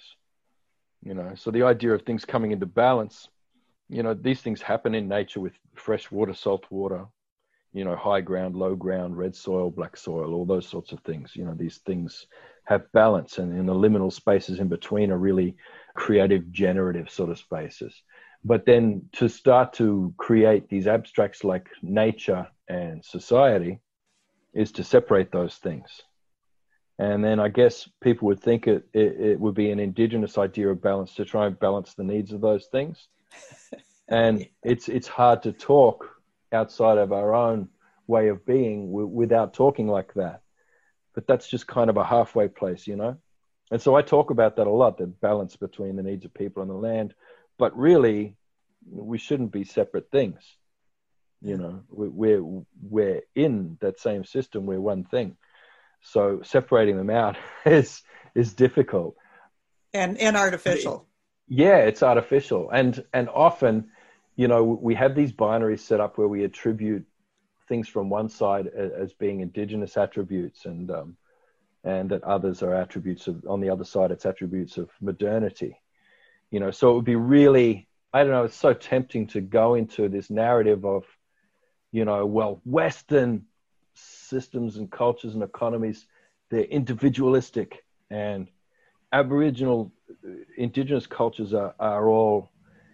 you 1.06 1.13
know? 1.13 1.34
So 1.36 1.52
the 1.52 1.63
idea 1.63 1.93
of 1.93 2.04
things 2.04 2.23
coming 2.23 2.52
into 2.52 2.65
balance 2.65 3.28
you 3.89 4.02
know 4.04 4.13
these 4.13 4.41
things 4.41 4.62
happen 4.62 4.95
in 4.95 5.08
nature 5.08 5.39
with 5.39 5.54
fresh 5.76 6.10
water 6.10 6.34
salt 6.34 6.65
water 6.69 7.06
you 7.73 7.84
know 7.84 7.95
high 7.95 8.21
ground 8.21 8.56
low 8.56 8.76
ground 8.76 9.17
red 9.17 9.36
soil 9.36 9.69
black 9.69 9.97
soil 9.97 10.34
all 10.34 10.45
those 10.45 10.67
sorts 10.67 10.91
of 10.91 10.99
things. 11.02 11.36
You 11.36 11.45
know 11.45 11.54
these 11.56 11.78
things 11.80 12.28
have 12.65 12.91
balance 12.93 13.39
and 13.39 13.58
in 13.58 13.65
the 13.65 13.73
liminal 13.73 14.12
spaces 14.12 14.60
in 14.60 14.69
between 14.69 15.12
are 15.12 15.17
really 15.17 15.56
creative 15.95 16.49
generative 16.52 17.10
sort 17.10 17.30
of 17.30 17.38
spaces. 17.38 18.02
But 18.45 18.65
then 18.65 19.10
to 19.13 19.28
start 19.28 19.73
to 19.73 20.13
create 20.17 20.69
these 20.69 20.88
abstracts 20.88 21.43
like 21.43 21.69
nature 21.82 22.47
and 22.67 23.04
society 23.04 23.80
is 24.54 24.71
to 24.73 24.84
separate 24.84 25.32
those 25.32 25.56
things 25.56 26.02
and 26.99 27.23
then 27.23 27.39
I 27.39 27.49
guess 27.49 27.89
people 28.01 28.27
would 28.27 28.41
think 28.41 28.67
it, 28.67 28.88
it, 28.93 29.19
it, 29.19 29.39
would 29.39 29.56
be 29.56 29.71
an 29.71 29.79
indigenous 29.79 30.38
idea 30.38 30.69
of 30.69 30.82
balance 30.82 31.15
to 31.15 31.25
try 31.25 31.47
and 31.47 31.60
balance 31.60 31.95
the 31.95 32.03
needs 32.03 32.32
of 32.32 32.41
those 32.41 32.67
things. 32.67 33.08
And 34.10 34.45
it's, 34.62 34.89
it's 34.89 35.08
hard 35.08 35.43
to 35.43 35.53
talk 35.53 36.08
outside 36.51 36.97
of 36.97 37.13
our 37.13 37.34
own 37.34 37.69
way 38.06 38.27
of 38.27 38.45
being 38.45 38.88
w- 38.88 39.08
without 39.08 39.53
talking 39.53 39.88
like 39.88 40.13
that. 40.15 40.41
But 41.15 41.25
that's 41.25 41.47
just 41.47 41.67
kind 41.67 41.89
of 41.89 41.95
a 41.95 42.03
halfway 42.03 42.49
place, 42.49 42.86
you 42.86 42.97
know? 42.97 43.15
And 43.71 43.82
so 43.82 43.95
I 43.95 44.01
talk 44.01 44.29
about 44.29 44.58
that 44.58 44.67
a 44.67 44.69
lot 44.69 44.97
the 44.97 45.08
balance 45.08 45.56
between 45.56 45.95
the 45.95 46.03
needs 46.03 46.25
of 46.25 46.34
people 46.34 46.62
and 46.62 46.69
the 46.69 46.75
land. 46.75 47.15
But 47.58 47.75
really, 47.77 48.36
we 48.91 49.17
shouldn't 49.17 49.53
be 49.53 49.63
separate 49.63 50.12
things. 50.12 50.43
You 51.41 51.58
know, 51.58 51.82
we're, 51.89 52.43
we're 52.43 53.21
in 53.36 53.77
that 53.79 54.01
same 54.01 54.25
system, 54.25 54.65
we're 54.65 54.82
one 54.82 55.06
thing 55.06 55.38
so 56.04 56.42
separating 56.44 56.98
them 56.98 57.10
out 57.10 57.38
is 57.66 58.04
is 58.36 58.54
difficult 58.54 59.16
and 59.94 60.18
and 60.18 60.36
artificial. 60.36 61.08
Yeah, 61.48 61.78
it's 61.78 62.04
artificial, 62.04 62.70
and 62.72 63.04
and 63.13 63.30
often, 63.30 63.89
you 64.36 64.48
know, 64.48 64.63
we 64.63 64.96
have 64.96 65.16
these 65.16 65.32
binaries 65.32 65.80
set 65.80 66.00
up 66.00 66.18
where 66.18 66.28
we 66.28 66.44
attribute 66.44 67.06
things 67.68 67.88
from 67.88 68.10
one 68.10 68.30
side 68.30 68.68
as 68.68 69.13
being 69.13 69.42
indigenous 69.42 69.98
attributes, 69.98 70.66
and 70.66 70.89
um, 70.89 71.18
and 71.84 72.10
that 72.10 72.24
others 72.24 72.63
are 72.63 72.74
attributes 72.74 73.28
of 73.28 73.44
on 73.48 73.62
the 73.62 73.70
other 73.70 73.84
side 73.84 74.12
it's 74.12 74.26
attributes 74.26 74.78
of 74.78 74.89
modernity. 75.02 75.80
You 76.50 76.60
know, 76.60 76.72
so 76.72 76.92
it 76.92 76.96
would 76.96 77.06
be 77.06 77.16
really 77.16 77.88
I 78.13 78.24
don't 78.24 78.32
know. 78.32 78.46
It's 78.46 78.56
so 78.56 78.74
tempting 78.74 79.28
to 79.28 79.42
go 79.42 79.76
into 79.76 80.08
this 80.08 80.30
narrative 80.30 80.86
of, 80.86 81.04
you 81.92 82.06
know, 82.06 82.26
well, 82.26 82.62
Western 82.63 83.46
systems 83.93 84.77
and 84.77 84.91
cultures 84.91 85.34
and 85.34 85.43
economies, 85.43 86.08
they're 86.49 86.63
individualistic 86.63 87.84
and 88.10 88.47
Aboriginal, 89.12 89.91
indigenous 90.58 91.06
cultures 91.06 91.53
are, 91.53 91.75
are 91.79 92.10
all 92.10 92.49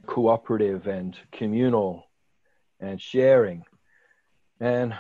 cooperative 0.06 0.88
and 0.88 1.18
communal 1.32 2.04
and 2.82 3.02
sharing. 3.02 3.64
And 4.60 4.94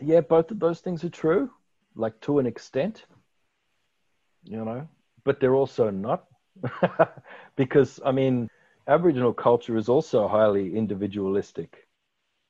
yeah, 0.00 0.20
both 0.22 0.50
of 0.50 0.58
those 0.58 0.80
things 0.80 1.04
are 1.04 1.10
true, 1.10 1.50
like 1.94 2.18
to 2.22 2.38
an 2.38 2.46
extent, 2.46 3.04
you 4.44 4.64
know, 4.64 4.88
but 5.24 5.38
they're 5.38 5.54
also 5.54 5.90
not. 5.90 6.24
because, 7.56 8.00
I 8.04 8.12
mean, 8.12 8.48
Aboriginal 8.86 9.34
culture 9.34 9.76
is 9.76 9.88
also 9.88 10.26
highly 10.28 10.74
individualistic, 10.74 11.86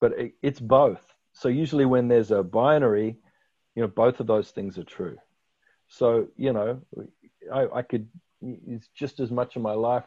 but 0.01 0.13
it, 0.13 0.35
it's 0.41 0.61
both. 0.61 1.05
So 1.39 1.49
usually 1.49 1.85
when 1.85 2.09
there's 2.09 2.33
a 2.33 2.43
binary, 2.43 3.17
you 3.77 3.83
know, 3.83 3.89
both 3.89 4.19
of 4.19 4.27
those 4.27 4.51
things 4.51 4.77
are 4.77 4.83
true. 4.85 5.17
So, 5.87 6.27
you 6.37 6.53
know, 6.53 6.81
I, 7.55 7.67
I 7.77 7.83
could, 7.83 8.09
it's 8.43 8.89
just 8.89 9.21
as 9.21 9.31
much 9.31 9.55
of 9.55 9.63
my 9.63 9.75
life 9.75 10.03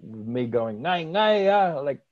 with 0.00 0.28
me 0.28 0.46
going, 0.46 0.82
nay, 0.82 1.04
nay, 1.04 1.48
ah, 1.48 1.80
like, 1.80 2.02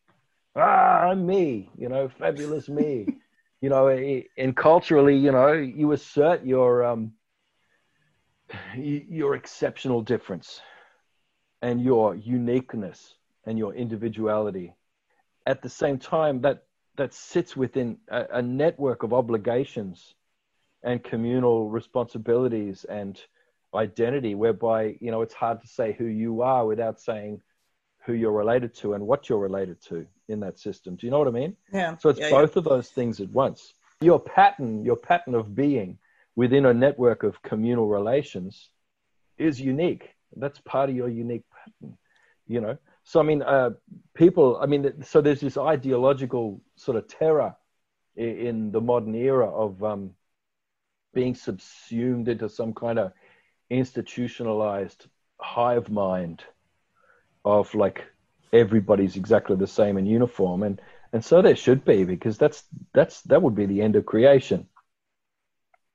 ah, 0.57 1.07
I'm 1.09 1.25
me, 1.25 1.71
you 1.79 1.89
know, 1.89 2.09
fabulous 2.19 2.69
me. 2.69 3.07
you 3.61 3.69
know, 3.71 3.89
and 4.37 4.57
culturally, 4.57 5.17
you 5.17 5.31
know, 5.31 5.53
you 5.53 5.93
assert 5.93 6.45
your, 6.45 6.85
um, 6.85 7.13
your 8.77 9.37
exceptional 9.37 10.03
difference 10.03 10.61
and 11.63 11.81
your 11.81 12.17
uniqueness 12.17 13.15
and 13.47 13.57
your 13.57 13.73
individuality. 13.73 14.75
At 15.47 15.63
the 15.63 15.69
same 15.69 15.99
time, 15.99 16.41
that 16.41 16.64
that 16.97 17.13
sits 17.13 17.57
within 17.57 17.99
a, 18.09 18.25
a 18.35 18.43
network 18.43 19.03
of 19.03 19.13
obligations 19.13 20.15
and 20.83 21.03
communal 21.03 21.71
responsibilities 21.71 22.85
and 22.85 23.21
identity 23.75 24.35
whereby 24.35 24.97
you 25.01 25.11
know 25.11 25.23
it's 25.23 25.35
hard 25.35 25.61
to 25.61 25.67
say 25.67 25.93
who 25.93 26.05
you 26.05 26.43
are 26.43 26.67
without 26.67 27.01
saying 27.01 27.41
who 28.05 28.13
you're 28.13 28.33
related 28.33 28.75
to 28.75 28.95
and 28.95 29.05
what 29.05 29.29
you're 29.29 29.39
related 29.39 29.81
to 29.81 30.07
in 30.29 30.39
that 30.41 30.59
system. 30.59 30.95
Do 30.95 31.07
you 31.07 31.11
know 31.11 31.19
what 31.19 31.29
i 31.29 31.31
mean? 31.31 31.57
Yeah. 31.73 31.97
So 31.97 32.11
it's 32.11 32.21
yeah, 32.21 32.31
both 32.31 32.55
yeah. 32.55 32.61
of 32.61 32.65
those 32.65 32.91
things 32.91 33.21
at 33.21 33.31
once. 33.31 33.75
Your 34.01 34.21
pattern 34.21 34.85
your 34.85 34.97
pattern 34.97 35.35
of 35.35 35.55
being 35.55 35.99
within 36.37 36.67
a 36.67 36.75
network 36.75 37.23
of 37.23 37.43
communal 37.43 37.89
relations 37.89 38.69
is 39.39 39.61
unique. 39.61 40.11
That's 40.37 40.61
part 40.61 40.91
of 40.91 40.97
your 40.97 41.09
unique 41.09 41.45
pattern 41.51 41.97
you 42.47 42.61
know 42.61 42.77
so 43.05 43.21
I 43.21 43.23
mean, 43.23 43.43
uh, 43.43 43.71
people. 44.15 44.59
I 44.61 44.67
mean, 44.67 45.05
so 45.05 45.21
there's 45.21 45.41
this 45.41 45.59
ideological 45.59 46.61
sort 46.77 46.97
of 46.97 47.07
terror 47.07 47.55
in, 48.17 48.39
in 48.39 48.73
the 48.73 48.81
modern 48.81 49.15
era 49.15 49.49
of 49.49 49.83
um, 49.85 50.11
being 51.13 51.35
subsumed 51.35 52.29
into 52.29 52.49
some 52.49 52.73
kind 52.73 52.99
of 52.99 53.13
institutionalized 53.71 55.07
hive 55.39 55.91
mind 55.91 56.45
of 57.45 57.75
like 57.75 58.05
everybody's 58.53 59.17
exactly 59.17 59.57
the 59.57 59.67
same 59.67 59.99
in 59.99 60.07
uniform, 60.07 60.63
and 60.63 60.81
and 61.13 61.23
so 61.23 61.43
there 61.43 61.57
should 61.57 61.85
be 61.85 62.05
because 62.05 62.39
that's 62.39 62.65
that's 62.95 63.21
that 63.23 63.43
would 63.43 63.55
be 63.55 63.67
the 63.67 63.83
end 63.83 63.97
of 63.97 64.07
creation. 64.07 64.67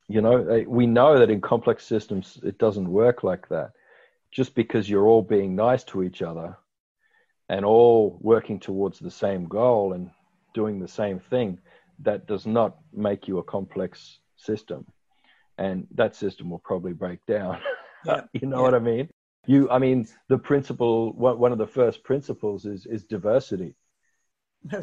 You 0.06 0.20
know, 0.20 0.64
we 0.66 0.86
know 0.86 1.18
that 1.18 1.30
in 1.30 1.40
complex 1.40 1.84
systems 1.84 2.38
it 2.44 2.58
doesn't 2.58 2.88
work 2.90 3.24
like 3.24 3.48
that. 3.48 3.72
Just 4.30 4.54
because 4.54 4.88
you're 4.88 5.06
all 5.06 5.22
being 5.22 5.56
nice 5.56 5.82
to 5.84 6.04
each 6.04 6.22
other 6.22 6.56
and 7.50 7.64
all 7.64 8.16
working 8.20 8.60
towards 8.60 9.00
the 9.00 9.10
same 9.10 9.44
goal 9.46 9.92
and 9.92 10.08
doing 10.54 10.78
the 10.78 10.88
same 10.88 11.18
thing, 11.18 11.58
that 11.98 12.26
does 12.28 12.46
not 12.46 12.76
make 12.92 13.26
you 13.26 13.38
a 13.38 13.42
complex 13.42 14.20
system. 14.36 14.86
And 15.58 15.88
that 15.96 16.14
system 16.14 16.48
will 16.48 16.60
probably 16.60 16.94
break 16.94 17.26
down. 17.26 17.60
Yeah. 18.06 18.22
you 18.32 18.48
know 18.48 18.56
yeah. 18.56 18.62
what 18.62 18.74
I 18.74 18.78
mean? 18.78 19.10
You, 19.46 19.68
I 19.70 19.78
mean, 19.78 20.08
the 20.28 20.38
principle, 20.38 21.12
one 21.12 21.52
of 21.52 21.58
the 21.58 21.66
first 21.66 22.02
principles 22.02 22.64
is, 22.64 22.86
is 22.86 23.04
diversity 23.04 23.74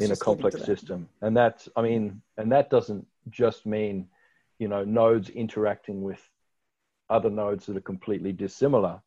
in 0.00 0.12
a 0.12 0.16
complex 0.16 0.62
system. 0.64 1.08
And 1.20 1.36
that's, 1.36 1.68
I 1.74 1.82
mean, 1.82 2.22
and 2.36 2.52
that 2.52 2.70
doesn't 2.70 3.04
just 3.28 3.66
mean, 3.66 4.06
you 4.60 4.68
know, 4.68 4.84
nodes 4.84 5.30
interacting 5.30 6.02
with 6.02 6.20
other 7.10 7.28
nodes 7.28 7.66
that 7.66 7.76
are 7.76 7.80
completely 7.80 8.30
dissimilar. 8.30 9.02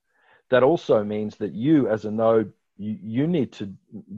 That 0.50 0.64
also 0.64 1.06
means 1.06 1.38
that 1.38 1.54
you 1.54 1.88
as 1.88 2.04
a 2.04 2.12
node 2.12 2.52
you, 2.82 2.98
you 3.04 3.28
need 3.28 3.52
to 3.54 3.72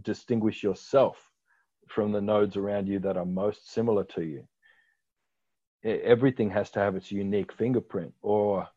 distinguish 0.03 0.63
yourself 0.63 1.17
from 1.89 2.13
the 2.13 2.21
nodes 2.21 2.55
around 2.55 2.87
you 2.87 2.99
that 2.99 3.17
are 3.17 3.25
most 3.25 3.73
similar 3.73 4.05
to 4.05 4.23
you. 4.23 4.47
Everything 5.83 6.49
has 6.51 6.71
to 6.71 6.79
have 6.79 6.95
its 6.95 7.11
unique 7.11 7.51
fingerprint, 7.51 8.13
or 8.21 8.69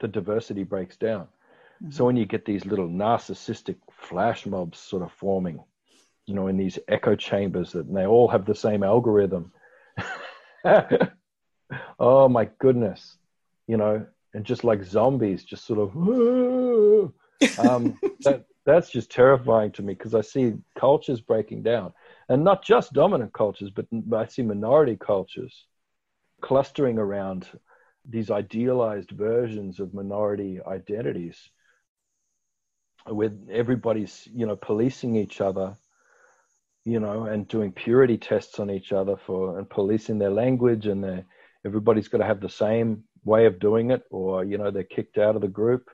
the 0.00 0.08
diversity 0.08 0.64
breaks 0.64 0.98
down. 0.98 1.28
Mm-hmm. 1.82 1.92
So 1.92 2.04
when 2.04 2.16
you 2.16 2.26
get 2.26 2.44
these 2.44 2.66
little 2.66 2.88
narcissistic 2.88 3.76
flash 3.90 4.44
mobs 4.44 4.78
sort 4.78 5.02
of 5.02 5.12
forming, 5.12 5.64
you 6.26 6.34
know, 6.34 6.48
in 6.48 6.58
these 6.58 6.78
echo 6.86 7.16
chambers 7.16 7.72
that 7.72 7.90
they 7.92 8.04
all 8.04 8.28
have 8.28 8.44
the 8.44 8.54
same 8.54 8.82
algorithm. 8.82 9.50
oh 11.98 12.28
my 12.28 12.50
goodness, 12.58 13.16
you 13.66 13.78
know, 13.78 14.04
and 14.34 14.44
just 14.44 14.62
like 14.62 14.84
zombies, 14.84 15.42
just 15.42 15.64
sort 15.64 15.78
of, 15.78 15.96
um, 17.58 17.98
that 18.20 18.44
that's 18.66 18.90
just 18.90 19.10
terrifying 19.10 19.72
to 19.72 19.82
me 19.82 19.94
because 19.94 20.14
I 20.14 20.22
see 20.22 20.54
cultures 20.78 21.20
breaking 21.22 21.62
down, 21.62 21.94
and 22.28 22.44
not 22.44 22.64
just 22.64 22.92
dominant 22.94 23.32
cultures, 23.32 23.70
but 23.70 23.86
I 24.14 24.26
see 24.26 24.42
minority 24.42 24.96
cultures 24.96 25.66
clustering 26.42 26.98
around 26.98 27.48
these 28.08 28.30
idealized 28.30 29.10
versions 29.12 29.80
of 29.80 29.94
minority 29.94 30.60
identities. 30.66 31.50
with 33.08 33.48
everybody's 33.50 34.28
you 34.34 34.46
know 34.46 34.56
policing 34.56 35.16
each 35.16 35.40
other 35.40 35.76
you 36.84 37.00
know 37.00 37.24
and 37.24 37.48
doing 37.48 37.72
purity 37.72 38.18
tests 38.18 38.58
on 38.58 38.70
each 38.70 38.92
other 38.92 39.16
for 39.16 39.58
and 39.58 39.70
policing 39.70 40.18
their 40.18 40.30
language 40.30 40.86
and 40.86 41.02
their 41.04 41.24
everybody's 41.64 42.08
got 42.08 42.18
to 42.18 42.24
have 42.24 42.40
the 42.40 42.48
same 42.48 43.04
way 43.24 43.46
of 43.46 43.58
doing 43.60 43.90
it 43.90 44.02
or 44.10 44.44
you 44.44 44.58
know 44.58 44.70
they're 44.70 44.84
kicked 44.84 45.18
out 45.18 45.36
of 45.36 45.42
the 45.42 45.48
group 45.48 45.90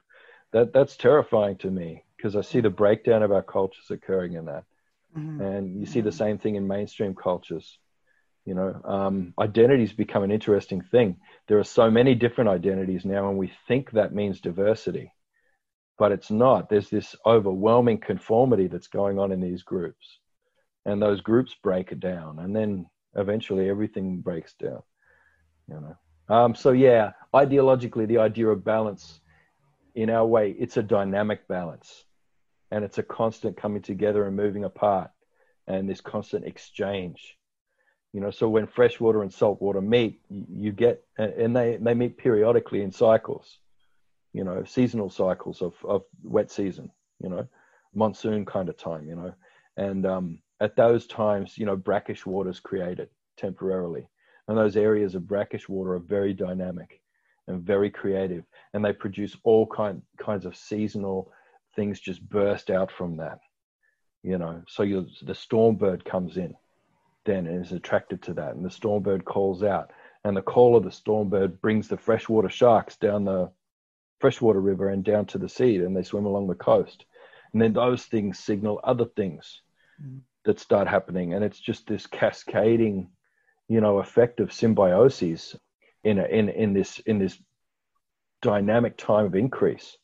that 0.53 0.73
that's 0.73 0.97
terrifying 0.97 1.57
to 1.57 1.71
me 1.71 2.05
because 2.23 2.37
i 2.37 2.41
see 2.41 2.61
the 2.61 2.71
breakdown 2.71 3.23
of 3.23 3.33
our 3.33 3.43
cultures 3.43 3.91
occurring 3.91 4.35
in 4.35 4.45
that 4.45 4.65
mm-hmm. 5.17 5.41
and 5.41 5.81
you 5.81 5.87
see 5.87 6.01
the 6.01 6.13
same 6.13 6.39
thing 6.39 6.55
in 6.55 6.67
mainstream 6.67 7.15
cultures 7.15 7.79
you 8.45 8.55
know 8.55 8.81
um, 8.85 9.35
identities 9.39 9.93
become 9.93 10.23
an 10.23 10.31
interesting 10.31 10.83
thing 10.83 11.17
there 11.49 11.59
are 11.59 11.65
so 11.65 11.91
many 11.91 12.15
different 12.15 12.51
identities 12.51 13.05
now 13.05 13.29
and 13.29 13.39
we 13.39 13.53
think 13.67 13.91
that 13.91 14.15
means 14.15 14.41
diversity 14.41 15.13
but 16.03 16.11
it's 16.11 16.33
not. 16.33 16.69
There's 16.69 16.91
this 16.91 17.15
overwhelming 17.25 17.99
conformity 17.99 18.67
that's 18.67 18.89
going 18.89 19.21
on 19.21 19.31
in 19.31 19.41
these 19.41 19.63
groups, 19.63 20.19
and 20.85 21.01
those 21.01 21.21
groups 21.21 21.55
break 21.63 21.93
it 21.93 22.01
down, 22.01 22.41
and 22.41 22.57
then 22.57 22.87
eventually 23.15 23.69
everything 23.69 24.21
breaks 24.21 24.55
down. 24.55 24.83
You 25.69 25.81
know. 25.81 25.97
Um, 26.35 26.55
so 26.57 26.73
yeah, 26.73 27.13
ideologically, 27.33 28.09
the 28.09 28.19
idea 28.19 28.49
of 28.49 28.65
balance, 28.65 29.21
in 29.95 30.11
our 30.11 30.27
way, 30.27 30.57
it's 30.59 30.77
a 30.77 30.83
dynamic 30.83 31.47
balance, 31.47 32.05
and 32.73 32.85
it's 32.85 32.99
a 32.99 33.03
constant 33.03 33.57
coming 33.57 33.83
together 33.83 34.27
and 34.27 34.35
moving 34.37 34.65
apart, 34.65 35.11
and 35.69 35.89
this 35.89 36.01
constant 36.01 36.45
exchange. 36.45 37.37
You 38.13 38.21
know, 38.21 38.31
so 38.31 38.49
when 38.49 38.67
freshwater 38.67 39.23
and 39.23 39.33
saltwater 39.33 39.81
meet, 39.81 40.21
you 40.29 40.73
get, 40.73 41.05
and 41.17 41.55
they 41.57 41.79
they 41.81 41.95
meet 41.95 42.19
periodically 42.19 42.83
in 42.83 42.91
cycles 42.91 43.59
you 44.33 44.45
know, 44.45 44.65
seasonal 44.65 45.11
cycles 45.11 45.61
of, 45.63 45.75
of 45.85 46.03
wet 46.23 46.51
season, 46.51 46.91
you 47.23 47.29
know, 47.29 47.47
monsoon 47.95 48.45
kind 48.45 48.69
of 48.69 48.77
time, 48.77 49.07
you 49.07 49.15
know. 49.15 49.33
And 49.77 50.07
um, 50.07 50.39
at 50.61 50.77
those 50.77 51.07
times, 51.07 51.59
you 51.59 51.67
know, 51.67 51.77
brackish 51.77 52.25
water 52.25 52.51
is 52.51 52.61
created 52.61 53.09
temporarily. 53.37 54.09
And 54.49 54.57
those 54.57 54.77
areas 54.77 55.15
of 55.15 55.29
brackish 55.29 55.69
water 55.69 55.95
are 55.95 56.01
very 56.01 56.33
dynamic 56.33 57.01
and 57.47 57.63
very 57.63 57.91
creative. 57.91 58.45
And 58.73 58.85
they 58.85 58.93
produce 58.93 59.37
all 59.45 59.67
kind, 59.67 60.03
kinds 60.19 60.47
of 60.47 60.57
seasonal 60.57 61.31
things 61.75 62.01
just 62.01 62.27
burst 62.29 62.71
out 62.71 62.91
from 62.91 63.17
that, 63.19 63.41
you 64.23 64.39
know. 64.39 64.63
So 64.69 64.83
you 64.83 65.07
the 65.23 65.35
storm 65.35 65.77
bird 65.77 66.05
comes 66.05 66.37
in 66.37 66.55
then 67.25 67.47
and 67.47 67.65
is 67.65 67.73
attracted 67.73 68.23
to 68.23 68.35
that. 68.35 68.55
And 68.55 68.65
the 68.65 68.71
storm 68.71 69.03
bird 69.03 69.25
calls 69.25 69.63
out. 69.63 69.93
And 70.25 70.37
the 70.37 70.43
call 70.43 70.77
of 70.77 70.85
the 70.85 70.93
storm 70.93 71.29
bird 71.29 71.61
brings 71.61 71.89
the 71.89 71.97
freshwater 71.97 72.49
sharks 72.49 72.97
down 72.97 73.25
the 73.25 73.51
freshwater 74.23 74.61
river 74.61 74.89
and 74.89 75.03
down 75.03 75.27
to 75.27 75.37
the 75.37 75.49
sea 75.49 75.77
and 75.77 75.97
they 75.97 76.03
swim 76.05 76.27
along 76.27 76.47
the 76.47 76.55
coast 76.55 77.07
and 77.53 77.61
then 77.61 77.73
those 77.73 78.05
things 78.05 78.39
signal 78.39 78.81
other 78.85 79.05
things 79.05 79.63
mm. 80.01 80.21
that 80.45 80.61
start 80.61 80.87
happening 80.87 81.35
and 81.35 81.45
it's 81.45 81.59
just 81.59 81.89
this 81.89 82.07
cascading 82.07 83.09
you 83.69 83.81
know 83.81 83.99
effect 83.99 84.39
of 84.39 84.53
symbiosis 84.53 85.57
in 86.05 86.21
a, 86.21 86.25
in 86.25 86.49
in 86.49 86.73
this 86.73 87.01
in 87.01 87.19
this 87.19 87.37
dynamic 88.43 88.97
time 88.97 89.27
of 89.27 89.35
increase 89.35 89.99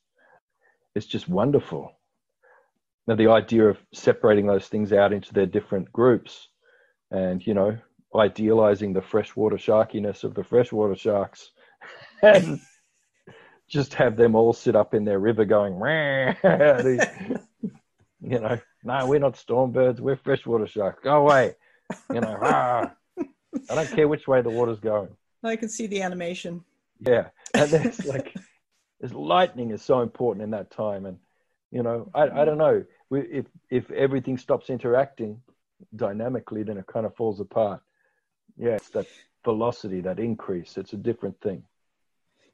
it's 0.95 1.07
just 1.07 1.29
wonderful 1.29 1.93
now 3.07 3.15
the 3.15 3.29
idea 3.29 3.65
of 3.65 3.79
separating 3.93 4.47
those 4.47 4.69
things 4.69 4.93
out 4.93 5.13
into 5.13 5.33
their 5.33 5.47
different 5.47 5.91
groups 5.93 6.49
and 7.11 7.47
you 7.47 7.55
know 7.55 7.77
idealizing 8.15 8.93
the 8.93 9.03
freshwater 9.03 9.57
sharkiness 9.57 10.25
of 10.25 10.35
the 10.35 10.45
freshwater 10.45 10.97
sharks 10.97 11.51
and 12.23 12.61
just 13.69 13.95
have 13.95 14.17
them 14.17 14.35
all 14.35 14.53
sit 14.53 14.75
up 14.75 14.95
in 14.95 15.05
their 15.05 15.19
river 15.19 15.45
going, 15.45 15.75
you 18.21 18.41
know, 18.41 18.59
no, 18.83 19.07
we're 19.07 19.21
not 19.21 19.35
stormbirds, 19.35 20.01
we're 20.01 20.17
freshwater 20.17 20.67
sharks. 20.67 21.03
Go 21.05 21.21
away. 21.21 21.55
You 22.13 22.21
know, 22.21 22.39
ah. 22.43 22.93
I 23.71 23.75
don't 23.75 23.91
care 23.91 24.09
which 24.09 24.27
way 24.27 24.41
the 24.41 24.51
water's 24.51 24.81
going. 24.81 25.09
I 25.45 25.57
can 25.57 25.69
see 25.69 25.87
the 25.87 26.03
animation. 26.03 26.65
Yeah. 27.01 27.29
And 27.55 27.71
there's 27.71 28.05
like, 28.07 28.35
there's 29.01 29.13
lightning 29.13 29.71
is 29.71 29.83
so 29.83 30.01
important 30.01 30.43
in 30.43 30.51
that 30.51 30.71
time. 30.71 31.07
And, 31.07 31.19
you 31.71 31.83
know, 31.83 32.11
I, 32.15 32.23
I 32.23 32.45
don't 32.45 32.59
know. 32.59 32.85
If, 33.11 33.47
if 33.71 33.91
everything 33.91 34.37
stops 34.37 34.71
interacting 34.71 35.41
dynamically, 35.97 36.63
then 36.63 36.79
it 36.79 36.87
kind 36.87 37.07
of 37.07 37.15
falls 37.15 37.41
apart. 37.41 37.81
Yeah, 38.57 38.77
it's 38.77 38.91
that 38.91 39.07
velocity, 39.45 40.01
that 40.01 40.19
increase. 40.19 40.77
It's 40.77 40.93
a 40.93 40.97
different 40.97 41.41
thing. 41.41 41.63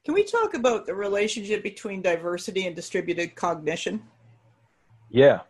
Can 0.05 0.13
we 0.13 0.23
talk 0.23 0.53
about 0.53 0.85
the 0.85 0.93
relationship 0.93 1.63
between 1.63 2.01
diversity 2.03 2.67
and 2.67 2.75
distributed 2.75 3.35
cognition? 3.35 4.03
Yeah. 5.09 5.41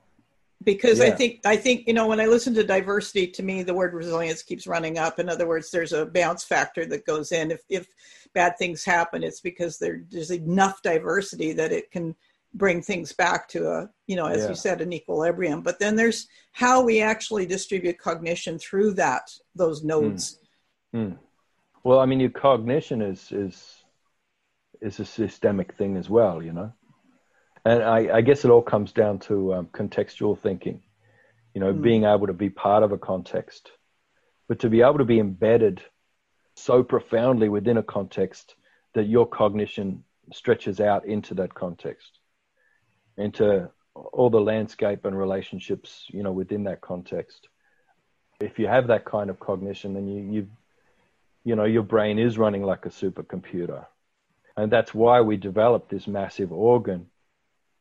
Because 0.63 0.99
yeah. 0.99 1.08
I 1.08 1.12
think 1.12 1.41
I 1.45 1.58
think 1.58 1.86
you 1.88 1.93
know 1.93 2.08
when 2.08 2.21
I 2.21 2.27
listen 2.27 2.53
to 2.53 2.63
diversity, 2.63 3.27
to 3.27 3.43
me 3.43 3.63
the 3.63 3.73
word 3.73 3.93
resilience 3.93 4.41
keeps 4.41 4.65
running 4.65 4.97
up. 4.97 5.19
In 5.19 5.27
other 5.27 5.45
words, 5.45 5.69
there's 5.69 5.91
a 5.91 6.05
bounce 6.05 6.45
factor 6.45 6.86
that 6.86 7.05
goes 7.05 7.34
in. 7.34 7.51
If 7.51 7.63
if 7.67 7.88
bad 8.36 8.58
things 8.60 8.86
happen, 8.86 9.24
it's 9.24 9.41
because 9.41 9.80
there, 9.80 10.04
there's 10.12 10.32
enough 10.32 10.84
diversity 10.84 11.54
that 11.54 11.71
it 11.71 11.89
can 11.89 12.15
bring 12.54 12.82
things 12.82 13.12
back 13.12 13.50
to 13.50 13.69
a 13.69 13.89
you 14.08 14.15
know 14.15 14.28
as 14.28 14.43
yeah. 14.43 14.50
you 14.50 14.56
said 14.56 14.82
an 14.82 14.93
equilibrium. 14.93 15.62
But 15.62 15.80
then 15.80 15.95
there's 15.95 16.28
how 16.52 16.84
we 16.84 17.02
actually 17.02 17.48
distribute 17.48 17.98
cognition 17.98 18.60
through 18.60 18.93
that 18.93 19.32
those 19.56 19.84
nodes. 19.84 20.39
Mm. 20.93 21.08
Mm. 21.08 21.17
Well, 21.84 22.00
I 22.00 22.06
mean, 22.06 22.19
your 22.19 22.30
cognition 22.30 23.02
is 23.02 23.32
is 23.32 23.84
is 24.82 25.00
a 25.00 25.06
systemic 25.06 25.74
thing 25.74 25.98
as 25.98 26.10
well, 26.10 26.43
you 26.43 26.54
know. 26.54 26.71
And 27.65 27.82
I, 27.82 28.17
I 28.17 28.21
guess 28.21 28.45
it 28.45 28.52
all 28.52 28.62
comes 28.62 28.91
down 28.91 29.19
to 29.19 29.56
um, 29.56 29.67
contextual 29.67 30.38
thinking, 30.39 30.84
you 31.54 31.62
know, 31.62 31.74
mm. 31.74 31.82
being 31.82 32.04
able 32.04 32.28
to 32.28 32.34
be 32.34 32.50
part 32.50 32.84
of 32.84 32.91
a 32.91 32.98
context, 32.98 33.71
but 34.48 34.60
to 34.60 34.69
be 34.69 34.82
able 34.82 35.00
to 35.00 35.06
be 35.06 35.19
embedded 35.19 35.82
so 36.56 36.84
profoundly 36.84 37.50
within 37.50 37.78
a 37.78 37.84
context 37.84 38.56
that 38.94 39.08
your 39.08 39.28
cognition 39.28 40.04
stretches 40.32 40.80
out 40.80 41.06
into 41.06 41.34
that 41.36 41.54
context, 41.54 42.20
into 43.18 43.70
all 43.96 44.30
the 44.30 44.41
landscape 44.41 45.06
and 45.06 45.18
relationships, 45.18 46.06
you 46.10 46.24
know, 46.24 46.32
within 46.32 46.63
that 46.63 46.82
context. 46.82 47.48
If 48.41 48.60
you 48.60 48.68
have 48.68 48.88
that 48.88 49.06
kind 49.06 49.30
of 49.30 49.39
cognition, 49.39 49.94
then 49.94 50.08
you, 50.08 50.34
you, 50.34 50.48
you 51.44 51.56
know, 51.56 51.65
your 51.65 51.84
brain 51.84 52.20
is 52.20 52.38
running 52.38 52.63
like 52.63 52.86
a 52.86 52.89
supercomputer 52.89 53.86
and 54.58 54.72
that's 54.72 54.94
why 54.94 55.22
we 55.22 55.38
developed 55.38 55.89
this 55.89 56.08
massive 56.08 56.52
organ 56.52 57.08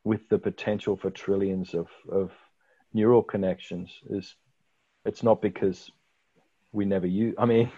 with 0.03 0.29
the 0.29 0.39
potential 0.39 0.97
for 0.97 1.11
trillions 1.11 1.75
of, 1.75 1.89
of 2.11 2.33
neural 2.93 3.23
connections. 3.23 3.91
Is 4.11 4.35
it's 5.05 5.23
not 5.23 5.41
because 5.41 5.91
we 6.73 6.85
never 6.85 7.07
use. 7.07 7.35
I 7.39 7.47
mean, 7.47 7.71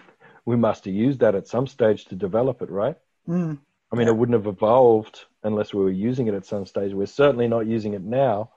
we 0.47 0.55
must 0.55 0.85
have 0.85 0.93
used 0.93 1.19
that 1.19 1.35
at 1.35 1.45
some 1.45 1.67
stage 1.67 2.05
to 2.05 2.15
develop 2.15 2.61
it, 2.61 2.69
right? 2.69 2.95
Mm. 3.27 3.59
I 3.91 3.95
mean, 3.97 4.07
yeah. 4.07 4.13
it 4.13 4.17
wouldn't 4.17 4.37
have 4.37 4.47
evolved 4.47 5.25
unless 5.43 5.73
we 5.73 5.83
were 5.83 5.91
using 5.91 6.27
it 6.27 6.33
at 6.33 6.45
some 6.45 6.65
stage. 6.65 6.93
We're 6.93 7.05
certainly 7.05 7.49
not 7.49 7.67
using 7.67 7.93
it 7.95 8.01
now, 8.01 8.51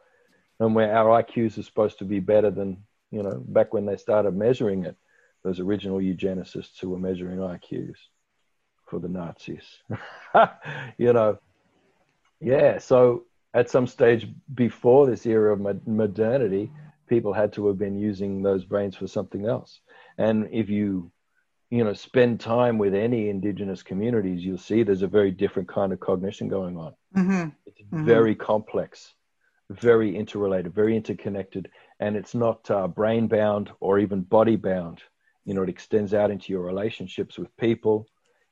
and 0.61 0.73
where 0.73 0.97
our 0.97 1.21
IQs 1.21 1.59
are 1.59 1.65
supposed 1.65 1.99
to 1.99 2.05
be 2.05 2.21
better 2.21 2.53
than 2.53 2.85
you 3.11 3.25
know 3.25 3.43
back 3.45 3.75
when 3.75 3.87
they 3.87 3.97
started 3.97 4.37
measuring 4.37 4.85
it. 4.85 4.97
Those 5.43 5.59
original 5.59 5.99
eugenicists 5.99 6.79
who 6.81 6.91
were 6.91 6.99
measuring 6.99 7.39
IQs 7.39 7.97
for 8.87 9.01
the 9.01 9.09
Nazis. 9.09 9.65
you 10.97 11.13
know, 11.13 11.39
yeah. 12.41 12.79
So 12.79 13.25
at 13.53 13.69
some 13.69 13.89
stage 13.89 14.29
before 14.55 15.07
this 15.07 15.27
era 15.27 15.53
of 15.55 15.87
modernity, 15.89 16.71
people 17.09 17.33
had 17.33 17.53
to 17.55 17.67
have 17.67 17.79
been 17.79 17.99
using 17.99 18.43
those 18.43 18.65
brains 18.65 18.95
for 18.95 19.09
something 19.09 19.47
else. 19.47 19.81
And 20.19 20.49
if 20.53 20.71
you, 20.71 21.11
you 21.71 21.85
know, 21.85 21.93
spend 21.93 22.41
time 22.41 22.79
with 22.79 22.95
any 22.95 23.29
indigenous 23.29 23.83
communities, 23.83 24.45
you'll 24.45 24.59
see 24.59 24.83
there's 24.83 25.03
a 25.03 25.07
very 25.07 25.31
different 25.31 25.69
kind 25.69 25.93
of 25.93 26.01
cognition 26.01 26.49
going 26.49 26.77
on. 26.77 26.95
Mm-hmm. 27.17 27.49
It's 27.65 27.81
mm-hmm. 27.81 28.05
very 28.05 28.35
complex, 28.35 29.15
very 29.71 30.17
interrelated, 30.17 30.75
very 30.75 30.97
interconnected, 30.97 31.71
and 32.01 32.17
it's 32.17 32.35
not 32.35 32.69
uh, 32.73 32.89
brain 32.89 33.29
bound 33.29 33.71
or 33.79 34.01
even 34.01 34.23
body 34.23 34.57
bound. 34.57 35.01
You 35.45 35.55
know, 35.55 35.63
it 35.63 35.69
extends 35.69 36.13
out 36.13 36.33
into 36.33 36.53
your 36.53 36.63
relationships 36.63 37.39
with 37.39 37.57
people, 37.57 38.07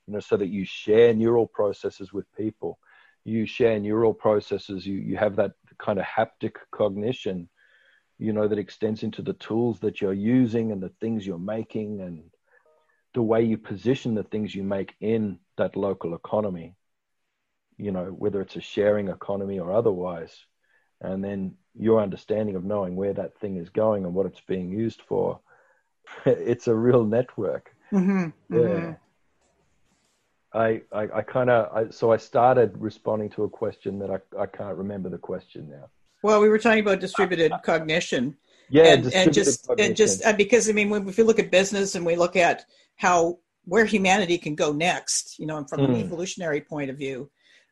you 0.07 0.13
know, 0.13 0.21
so 0.21 0.37
that 0.37 0.47
you 0.47 0.63
share 0.63 1.13
neural 1.13 1.45
processes 1.45 2.13
with 2.13 2.25
people. 2.37 2.79
You 3.25 3.45
share 3.45 3.79
neural 3.79 4.13
processes, 4.13 4.87
you, 4.87 4.95
you 4.95 5.17
have 5.17 5.35
that 5.35 5.51
kind 5.77 5.99
of 5.99 6.05
haptic 6.05 6.55
cognition, 6.71 7.49
you 8.17 8.31
know, 8.31 8.47
that 8.47 8.57
extends 8.57 9.03
into 9.03 9.21
the 9.21 9.33
tools 9.33 9.81
that 9.81 9.99
you're 9.99 10.13
using 10.13 10.71
and 10.71 10.81
the 10.81 10.91
things 11.01 11.27
you're 11.27 11.37
making 11.37 11.99
and 11.99 12.23
the 13.13 13.21
way 13.21 13.43
you 13.43 13.57
position 13.57 14.15
the 14.15 14.23
things 14.23 14.53
you 14.53 14.63
make 14.63 14.95
in 14.99 15.39
that 15.57 15.75
local 15.75 16.13
economy, 16.13 16.75
you 17.77 17.91
know, 17.91 18.05
whether 18.05 18.41
it's 18.41 18.55
a 18.55 18.61
sharing 18.61 19.09
economy 19.09 19.59
or 19.59 19.73
otherwise. 19.73 20.35
And 21.01 21.23
then 21.23 21.55
your 21.77 22.01
understanding 22.01 22.55
of 22.55 22.65
knowing 22.65 22.95
where 22.95 23.13
that 23.13 23.39
thing 23.39 23.57
is 23.57 23.69
going 23.69 24.05
and 24.05 24.13
what 24.13 24.25
it's 24.25 24.41
being 24.41 24.69
used 24.69 25.01
for. 25.01 25.39
it's 26.25 26.67
a 26.67 26.75
real 26.75 27.03
network. 27.03 27.73
Mm-hmm, 27.91 28.55
yeah. 28.55 28.59
Mm-hmm. 28.59 28.91
I, 30.51 30.81
I, 30.91 31.17
I 31.17 31.21
kind 31.21 31.49
of, 31.49 31.93
so 31.93 32.11
I 32.11 32.17
started 32.17 32.75
responding 32.77 33.29
to 33.31 33.43
a 33.43 33.49
question 33.49 33.99
that 33.99 34.09
I, 34.09 34.41
I 34.41 34.45
can't 34.47 34.75
remember 34.77 35.09
the 35.09 35.19
question 35.19 35.69
now. 35.69 35.89
Well, 36.23 36.41
we 36.41 36.49
were 36.49 36.57
talking 36.57 36.81
about 36.81 36.99
distributed 36.99 37.53
cognition. 37.63 38.35
Yeah, 38.69 38.93
and, 38.93 39.13
and 39.13 39.33
just 39.33 39.67
cognition. 39.67 39.89
and 39.89 39.95
just 39.95 40.25
uh, 40.25 40.33
because 40.33 40.69
I 40.69 40.73
mean, 40.73 40.89
when, 40.89 41.07
if 41.07 41.17
you 41.17 41.23
look 41.23 41.39
at 41.39 41.51
business 41.51 41.95
and 41.95 42.05
we 42.05 42.15
look 42.15 42.35
at 42.35 42.65
how 42.97 43.39
where 43.65 43.85
humanity 43.85 44.37
can 44.37 44.55
go 44.55 44.71
next, 44.71 45.37
you 45.39 45.45
know, 45.45 45.63
from 45.65 45.81
mm. 45.81 45.85
an 45.85 45.93
hmm. 45.95 45.99
evolutionary 46.01 46.61
point 46.61 46.89
of 46.89 46.97
view, 46.97 47.29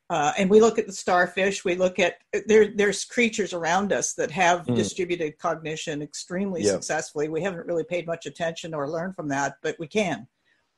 uh, 0.09 0.31
and 0.37 0.49
we 0.49 0.61
look 0.61 0.79
at 0.79 0.87
the 0.87 0.93
starfish. 0.93 1.65
We 1.65 1.75
look 1.75 1.99
at 1.99 2.15
there. 2.47 2.71
There's 2.73 3.03
creatures 3.03 3.53
around 3.53 3.91
us 3.91 4.13
that 4.13 4.31
have 4.31 4.65
mm. 4.65 4.75
distributed 4.75 5.37
cognition 5.37 6.01
extremely 6.01 6.63
successfully. 6.63 7.27
We 7.27 7.41
haven't 7.41 7.67
really 7.67 7.83
paid 7.83 8.07
much 8.07 8.25
attention 8.25 8.73
or 8.73 8.89
learned 8.89 9.15
from 9.15 9.27
that, 9.29 9.55
but 9.61 9.75
we 9.79 9.87
can. 9.87 10.27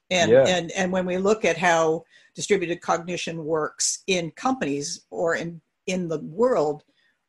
And 0.10 0.32
yeah. 0.32 0.46
and 0.48 0.72
and 0.72 0.92
when 0.92 1.06
we 1.06 1.18
look 1.18 1.46
at 1.46 1.58
how 1.58 2.06
distributed 2.34 2.82
cognition 2.82 3.46
works 3.46 4.04
in 4.08 4.32
companies 4.32 5.06
or 5.12 5.36
in 5.36 5.62
in 5.86 6.08
the 6.08 6.20
world, 6.20 6.84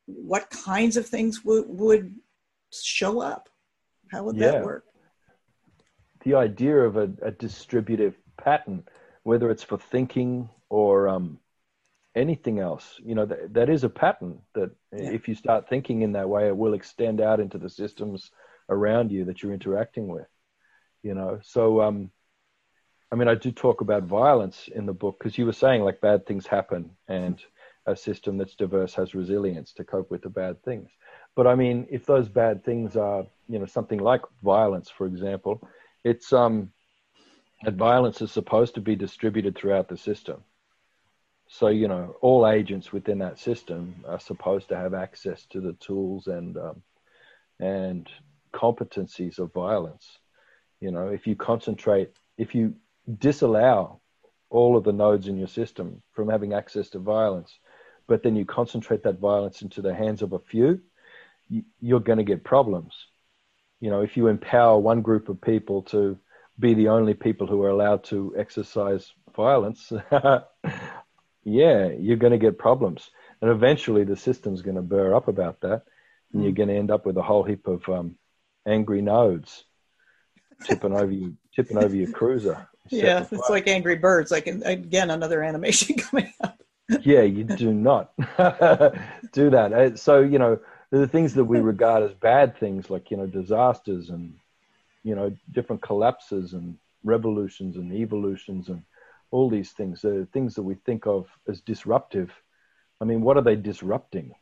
what 0.07 0.49
kinds 0.49 0.97
of 0.97 1.05
things 1.05 1.45
would 1.45 1.65
would 1.67 2.15
show 2.71 3.21
up? 3.21 3.49
How 4.11 4.23
would 4.23 4.35
yeah. 4.35 4.51
that 4.51 4.65
work? 4.65 4.85
The 6.23 6.35
idea 6.35 6.77
of 6.77 6.97
a, 6.97 7.09
a 7.21 7.31
distributive 7.31 8.15
pattern, 8.37 8.83
whether 9.23 9.49
it's 9.49 9.63
for 9.63 9.77
thinking 9.77 10.49
or 10.69 11.07
um, 11.07 11.39
anything 12.15 12.59
else 12.59 12.99
you 13.03 13.15
know 13.15 13.25
that, 13.25 13.53
that 13.53 13.69
is 13.69 13.83
a 13.83 13.89
pattern 13.89 14.39
that 14.53 14.69
yeah. 14.91 15.11
if 15.11 15.27
you 15.27 15.35
start 15.35 15.69
thinking 15.69 16.01
in 16.01 16.11
that 16.11 16.27
way 16.27 16.47
it 16.47 16.57
will 16.57 16.73
extend 16.73 17.21
out 17.21 17.39
into 17.39 17.57
the 17.57 17.69
systems 17.69 18.31
around 18.69 19.11
you 19.11 19.25
that 19.25 19.41
you're 19.41 19.53
interacting 19.53 20.07
with 20.09 20.27
you 21.03 21.13
know 21.13 21.39
so 21.41 21.81
um 21.81 22.11
i 23.11 23.15
mean 23.15 23.29
i 23.29 23.35
do 23.35 23.51
talk 23.51 23.79
about 23.79 24.03
violence 24.03 24.69
in 24.75 24.85
the 24.85 24.93
book 24.93 25.17
because 25.19 25.37
you 25.37 25.45
were 25.45 25.53
saying 25.53 25.83
like 25.83 26.01
bad 26.01 26.25
things 26.25 26.45
happen 26.45 26.89
and 27.07 27.41
a 27.85 27.95
system 27.95 28.37
that's 28.37 28.55
diverse 28.55 28.93
has 28.93 29.15
resilience 29.15 29.71
to 29.71 29.85
cope 29.85 30.11
with 30.11 30.21
the 30.21 30.29
bad 30.29 30.61
things 30.63 30.89
but 31.35 31.47
i 31.47 31.55
mean 31.55 31.87
if 31.89 32.05
those 32.05 32.29
bad 32.29 32.63
things 32.63 32.95
are 32.95 33.25
you 33.47 33.59
know 33.59 33.65
something 33.65 33.99
like 33.99 34.21
violence 34.43 34.89
for 34.89 35.05
example 35.07 35.61
it's 36.03 36.33
um 36.33 36.71
that 37.63 37.75
violence 37.75 38.21
is 38.21 38.31
supposed 38.31 38.75
to 38.75 38.81
be 38.81 38.95
distributed 38.95 39.55
throughout 39.55 39.87
the 39.87 39.97
system. 39.97 40.43
So 41.47 41.67
you 41.67 41.87
know 41.87 42.15
all 42.21 42.47
agents 42.47 42.91
within 42.91 43.19
that 43.19 43.39
system 43.39 44.03
are 44.07 44.19
supposed 44.19 44.69
to 44.69 44.77
have 44.77 44.93
access 44.93 45.45
to 45.47 45.59
the 45.59 45.73
tools 45.73 46.27
and 46.27 46.57
um, 46.57 46.81
and 47.59 48.09
competencies 48.53 49.37
of 49.37 49.53
violence. 49.53 50.19
You 50.79 50.91
know 50.91 51.09
if 51.09 51.27
you 51.27 51.35
concentrate 51.35 52.11
if 52.37 52.55
you 52.55 52.75
disallow 53.19 53.99
all 54.49 54.77
of 54.77 54.83
the 54.83 54.93
nodes 54.93 55.27
in 55.27 55.37
your 55.37 55.47
system 55.47 56.01
from 56.13 56.29
having 56.29 56.53
access 56.53 56.89
to 56.89 56.99
violence 56.99 57.57
but 58.07 58.21
then 58.21 58.35
you 58.35 58.45
concentrate 58.45 59.01
that 59.03 59.19
violence 59.19 59.61
into 59.61 59.81
the 59.81 59.93
hands 59.93 60.21
of 60.21 60.33
a 60.33 60.39
few 60.39 60.79
you're 61.79 61.99
going 61.99 62.17
to 62.17 62.23
get 62.23 62.43
problems 62.43 62.93
you 63.79 63.89
know 63.89 64.01
if 64.01 64.15
you 64.15 64.27
empower 64.27 64.77
one 64.79 65.01
group 65.01 65.29
of 65.29 65.41
people 65.41 65.81
to 65.81 66.17
be 66.59 66.73
the 66.73 66.87
only 66.87 67.13
people 67.13 67.47
who 67.47 67.61
are 67.63 67.69
allowed 67.69 68.03
to 68.03 68.33
exercise 68.37 69.11
violence 69.35 69.91
yeah, 71.43 71.89
you're 71.97 72.17
going 72.17 72.31
to 72.31 72.37
get 72.37 72.57
problems. 72.57 73.09
And 73.41 73.49
eventually 73.49 74.03
the 74.03 74.15
system's 74.15 74.61
going 74.61 74.75
to 74.75 74.81
burr 74.81 75.15
up 75.15 75.27
about 75.27 75.61
that. 75.61 75.83
And 76.33 76.43
you're 76.43 76.51
hmm. 76.51 76.57
going 76.57 76.69
to 76.69 76.75
end 76.75 76.91
up 76.91 77.05
with 77.05 77.17
a 77.17 77.21
whole 77.21 77.43
heap 77.43 77.67
of 77.67 77.87
um, 77.89 78.15
angry 78.65 79.01
nodes 79.01 79.65
tipping 80.63 80.93
over 80.93 81.11
you, 81.11 81.35
tipping 81.55 81.77
over 81.77 81.95
your 81.95 82.11
cruiser. 82.11 82.67
Yeah, 82.89 83.25
it's 83.31 83.49
like 83.49 83.67
Angry 83.67 83.95
Birds. 83.95 84.31
Like 84.31 84.47
again, 84.47 85.11
another 85.11 85.43
animation 85.43 85.97
coming 85.97 86.33
up. 86.43 86.61
yeah, 87.03 87.21
you 87.21 87.43
do 87.43 87.71
not 87.73 88.11
do 89.31 89.49
that. 89.51 89.71
Uh, 89.71 89.95
so 89.95 90.19
you 90.19 90.39
know 90.39 90.59
the 90.99 91.07
things 91.07 91.33
that 91.35 91.45
we 91.45 91.59
regard 91.61 92.03
as 92.03 92.13
bad 92.13 92.57
things, 92.57 92.89
like 92.89 93.11
you 93.11 93.17
know 93.17 93.25
disasters 93.25 94.09
and 94.09 94.35
you 95.03 95.15
know 95.15 95.35
different 95.51 95.81
collapses 95.81 96.53
and 96.53 96.77
revolutions 97.03 97.77
and 97.77 97.91
evolutions 97.93 98.69
and 98.69 98.83
all 99.31 99.49
these 99.49 99.71
things, 99.71 100.03
uh, 100.03 100.25
things 100.33 100.55
that 100.55 100.63
we 100.63 100.75
think 100.75 101.07
of 101.07 101.27
as 101.47 101.61
disruptive. 101.61 102.31
I 102.99 103.05
mean, 103.05 103.21
what 103.21 103.37
are 103.37 103.41
they 103.43 103.55
disrupting? 103.55 104.35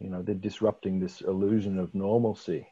You 0.00 0.10
know, 0.10 0.22
they're 0.22 0.34
disrupting 0.34 0.98
this 0.98 1.20
illusion 1.20 1.78
of 1.78 1.94
normalcy 1.94 2.66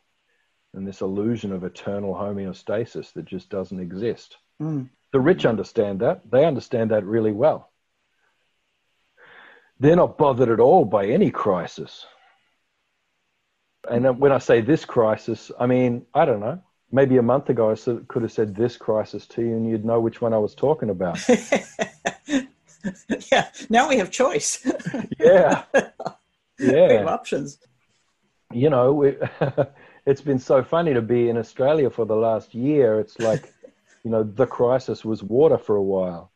and 0.75 0.87
this 0.87 1.01
illusion 1.01 1.53
of 1.53 1.65
eternal 1.65 2.15
homeostasis 2.15 3.13
that 3.13 3.25
just 3.25 3.49
doesn't 3.49 3.81
exist. 3.81 4.37
Mm. 4.61 4.89
The 5.13 5.21
rich 5.21 5.47
understand 5.47 6.01
that. 6.01 6.31
They 6.31 6.45
understand 6.45 6.91
that 6.91 7.05
really 7.05 7.33
well. 7.33 7.71
They're 9.81 9.97
not 9.97 10.19
bothered 10.19 10.51
at 10.51 10.61
all 10.61 10.85
by 10.85 11.07
any 11.07 11.31
crisis. 11.31 12.05
And 13.91 14.19
when 14.21 14.33
I 14.33 14.39
say 14.39 14.61
this 14.61 14.85
crisis, 14.85 15.51
I 15.59 15.67
mean, 15.67 16.07
I 16.15 16.25
don't 16.25 16.41
know 16.41 16.63
maybe 16.91 17.17
a 17.17 17.23
month 17.23 17.49
ago, 17.51 17.71
I 17.71 17.75
could 18.09 18.23
have 18.23 18.33
said 18.33 18.55
this 18.55 18.77
crisis 18.77 19.27
to 19.29 19.43
you, 19.43 19.57
and 19.57 19.69
you'd 19.69 19.85
know 19.85 20.01
which 20.01 20.21
one 20.21 20.33
I 20.33 20.39
was 20.39 20.55
talking 20.55 20.91
about. 20.91 21.19
yeah, 23.31 23.49
now 23.69 23.89
we 23.89 23.99
have 23.99 24.11
choice. 24.11 24.67
yeah, 25.19 25.63
yeah, 25.75 25.89
we 26.59 26.95
have 26.95 27.07
options. 27.07 27.59
You 28.53 28.71
know, 28.71 28.93
we, 28.95 29.17
it's 30.07 30.23
been 30.23 30.39
so 30.39 30.63
funny 30.63 30.95
to 30.95 31.03
be 31.03 31.29
in 31.29 31.37
Australia 31.37 31.91
for 31.91 32.07
the 32.07 32.17
last 32.17 32.55
year. 32.55 32.99
It's 32.99 33.19
like, 33.19 33.53
you 34.05 34.11
know, 34.11 34.23
the 34.23 34.47
crisis 34.47 35.05
was 35.05 35.23
water 35.23 35.59
for 35.59 35.77
a 35.77 35.83
while. 35.83 36.33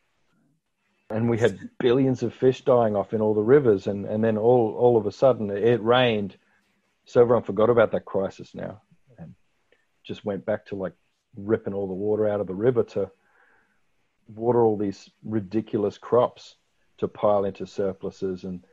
And 1.08 1.28
we 1.28 1.38
had 1.38 1.70
billions 1.78 2.22
of 2.22 2.32
fish 2.34 2.64
dying 2.64 2.96
off 2.96 3.12
in 3.12 3.20
all 3.20 3.34
the 3.34 3.42
rivers, 3.42 3.86
and, 3.86 4.06
and 4.06 4.24
then 4.24 4.38
all, 4.38 4.74
all 4.78 4.96
of 4.96 5.06
a 5.06 5.12
sudden 5.12 5.50
it 5.50 5.82
rained. 5.82 6.36
So 7.04 7.20
everyone 7.20 7.42
forgot 7.42 7.70
about 7.70 7.92
that 7.92 8.04
crisis 8.04 8.54
now 8.54 8.80
and 9.18 9.34
just 10.04 10.24
went 10.24 10.46
back 10.46 10.66
to 10.66 10.76
like 10.76 10.94
ripping 11.36 11.74
all 11.74 11.88
the 11.88 11.94
water 11.94 12.28
out 12.28 12.40
of 12.40 12.46
the 12.46 12.54
river 12.54 12.82
to 12.82 13.10
water 14.28 14.62
all 14.62 14.76
these 14.76 15.10
ridiculous 15.24 15.98
crops 15.98 16.56
to 16.98 17.08
pile 17.08 17.44
into 17.44 17.66
surpluses 17.66 18.44
and 18.44 18.64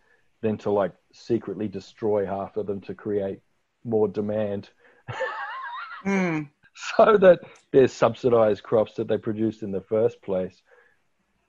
then 0.42 0.58
to 0.58 0.72
like 0.72 0.94
secretly 1.12 1.68
destroy 1.68 2.26
half 2.26 2.56
of 2.58 2.68
them 2.68 2.82
to 2.82 2.94
create 2.94 3.40
more 3.84 4.08
demand. 4.08 4.70
mm. 6.06 6.50
So 6.98 7.18
that 7.18 7.40
there's 7.72 7.92
subsidized 7.92 8.64
crops 8.64 8.94
that 8.96 9.08
they 9.08 9.18
produced 9.18 9.64
in 9.64 9.72
the 9.72 9.82
first 9.82 10.22
place, 10.22 10.62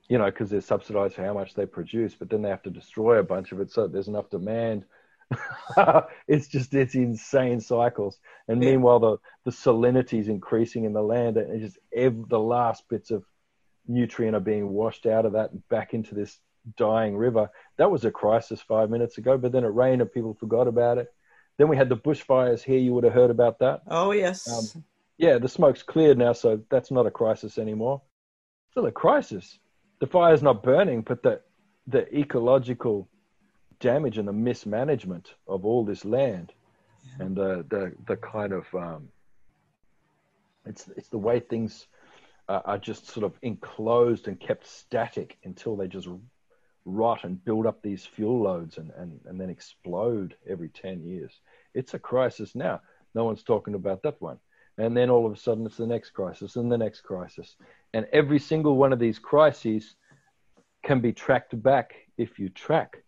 you 0.08 0.18
know, 0.18 0.24
because 0.24 0.50
they're 0.50 0.60
subsidized 0.60 1.14
for 1.14 1.24
how 1.24 1.34
much 1.34 1.54
they 1.54 1.66
produce, 1.66 2.14
but 2.14 2.30
then 2.30 2.42
they 2.42 2.48
have 2.48 2.62
to 2.62 2.70
destroy 2.70 3.18
a 3.18 3.22
bunch 3.22 3.52
of 3.52 3.60
it 3.60 3.70
so 3.70 3.86
there's 3.86 4.08
enough 4.08 4.30
demand 4.30 4.86
it's 6.28 6.48
just 6.48 6.74
it's 6.74 6.94
insane 6.94 7.60
cycles. 7.60 8.18
And 8.48 8.62
yeah. 8.62 8.70
meanwhile, 8.70 8.98
the 8.98 9.16
the 9.44 9.50
salinity 9.50 10.18
is 10.18 10.28
increasing 10.28 10.84
in 10.84 10.92
the 10.92 11.02
land, 11.02 11.36
and 11.36 11.60
just 11.60 11.78
every, 11.94 12.24
the 12.28 12.40
last 12.40 12.88
bits 12.88 13.10
of 13.10 13.24
nutrient 13.86 14.36
are 14.36 14.40
being 14.40 14.68
washed 14.68 15.06
out 15.06 15.26
of 15.26 15.32
that 15.32 15.52
and 15.52 15.66
back 15.68 15.94
into 15.94 16.14
this 16.14 16.38
dying 16.76 17.16
river. 17.16 17.50
That 17.78 17.90
was 17.90 18.04
a 18.04 18.10
crisis 18.10 18.60
five 18.60 18.90
minutes 18.90 19.18
ago, 19.18 19.38
but 19.38 19.52
then 19.52 19.64
it 19.64 19.68
rained 19.74 20.02
and 20.02 20.12
people 20.12 20.34
forgot 20.34 20.68
about 20.68 20.98
it. 20.98 21.08
Then 21.58 21.68
we 21.68 21.76
had 21.76 21.88
the 21.88 21.96
bushfires 21.96 22.62
here. 22.62 22.78
You 22.78 22.92
would 22.94 23.04
have 23.04 23.12
heard 23.12 23.30
about 23.30 23.58
that. 23.60 23.82
Oh 23.88 24.12
yes. 24.12 24.48
Um, 24.48 24.84
yeah, 25.18 25.38
the 25.38 25.48
smoke's 25.48 25.82
cleared 25.82 26.16
now, 26.16 26.32
so 26.32 26.62
that's 26.70 26.90
not 26.90 27.06
a 27.06 27.10
crisis 27.10 27.58
anymore. 27.58 28.00
Still 28.70 28.86
a 28.86 28.92
crisis. 28.92 29.58
The 30.00 30.06
fire's 30.06 30.42
not 30.42 30.62
burning, 30.62 31.02
but 31.02 31.22
the 31.22 31.40
the 31.86 32.08
ecological 32.16 33.09
damage 33.80 34.18
and 34.18 34.28
the 34.28 34.32
mismanagement 34.32 35.34
of 35.48 35.64
all 35.64 35.84
this 35.84 36.04
land 36.04 36.52
yeah. 37.04 37.26
and 37.26 37.36
the, 37.36 37.64
the, 37.68 37.92
the 38.06 38.16
kind 38.16 38.52
of 38.52 38.66
um, 38.74 39.08
it's 40.66 40.88
it's 40.96 41.08
the 41.08 41.18
way 41.18 41.40
things 41.40 41.86
are, 42.48 42.62
are 42.64 42.78
just 42.78 43.08
sort 43.08 43.24
of 43.24 43.32
enclosed 43.42 44.28
and 44.28 44.38
kept 44.38 44.66
static 44.66 45.38
until 45.44 45.76
they 45.76 45.88
just 45.88 46.08
rot 46.84 47.24
and 47.24 47.44
build 47.44 47.66
up 47.66 47.82
these 47.82 48.04
fuel 48.04 48.42
loads 48.42 48.78
and, 48.78 48.90
and, 48.96 49.20
and 49.26 49.40
then 49.40 49.50
explode 49.50 50.34
every 50.48 50.68
10 50.68 51.02
years. 51.02 51.40
It's 51.74 51.94
a 51.94 51.98
crisis 51.98 52.54
now. 52.54 52.80
No 53.14 53.24
one's 53.24 53.42
talking 53.42 53.74
about 53.74 54.02
that 54.02 54.20
one. 54.20 54.38
And 54.78 54.96
then 54.96 55.10
all 55.10 55.26
of 55.26 55.32
a 55.32 55.36
sudden 55.36 55.66
it's 55.66 55.76
the 55.76 55.86
next 55.86 56.10
crisis 56.10 56.56
and 56.56 56.72
the 56.72 56.78
next 56.78 57.02
crisis. 57.02 57.56
And 57.92 58.06
every 58.12 58.38
single 58.38 58.76
one 58.76 58.92
of 58.92 58.98
these 58.98 59.18
crises 59.18 59.94
can 60.82 61.00
be 61.00 61.12
tracked 61.12 61.60
back 61.62 61.94
if 62.16 62.38
you 62.38 62.48
track 62.48 63.02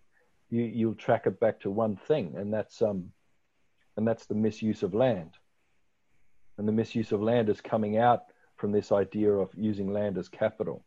you, 0.52 0.64
you'll 0.64 0.94
track 0.94 1.26
it 1.26 1.40
back 1.40 1.60
to 1.60 1.70
one 1.70 1.96
thing, 1.96 2.34
and 2.36 2.52
that's 2.52 2.82
um, 2.82 3.10
and 3.96 4.06
that's 4.06 4.26
the 4.26 4.34
misuse 4.34 4.82
of 4.82 4.94
land. 4.94 5.30
And 6.58 6.68
the 6.68 6.72
misuse 6.72 7.10
of 7.10 7.22
land 7.22 7.48
is 7.48 7.62
coming 7.62 7.96
out 7.96 8.24
from 8.56 8.70
this 8.70 8.92
idea 8.92 9.32
of 9.32 9.48
using 9.56 9.90
land 9.92 10.18
as 10.18 10.28
capital, 10.28 10.84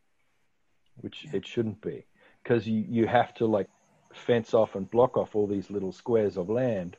which 0.97 1.25
it 1.33 1.47
shouldn't 1.47 1.81
be, 1.81 2.05
because 2.43 2.67
you, 2.67 2.85
you 2.87 3.07
have 3.07 3.33
to 3.35 3.47
like 3.47 3.67
fence 4.13 4.53
off 4.53 4.75
and 4.75 4.89
block 4.89 5.17
off 5.17 5.35
all 5.35 5.47
these 5.47 5.71
little 5.71 5.91
squares 5.91 6.37
of 6.37 6.47
land 6.47 6.95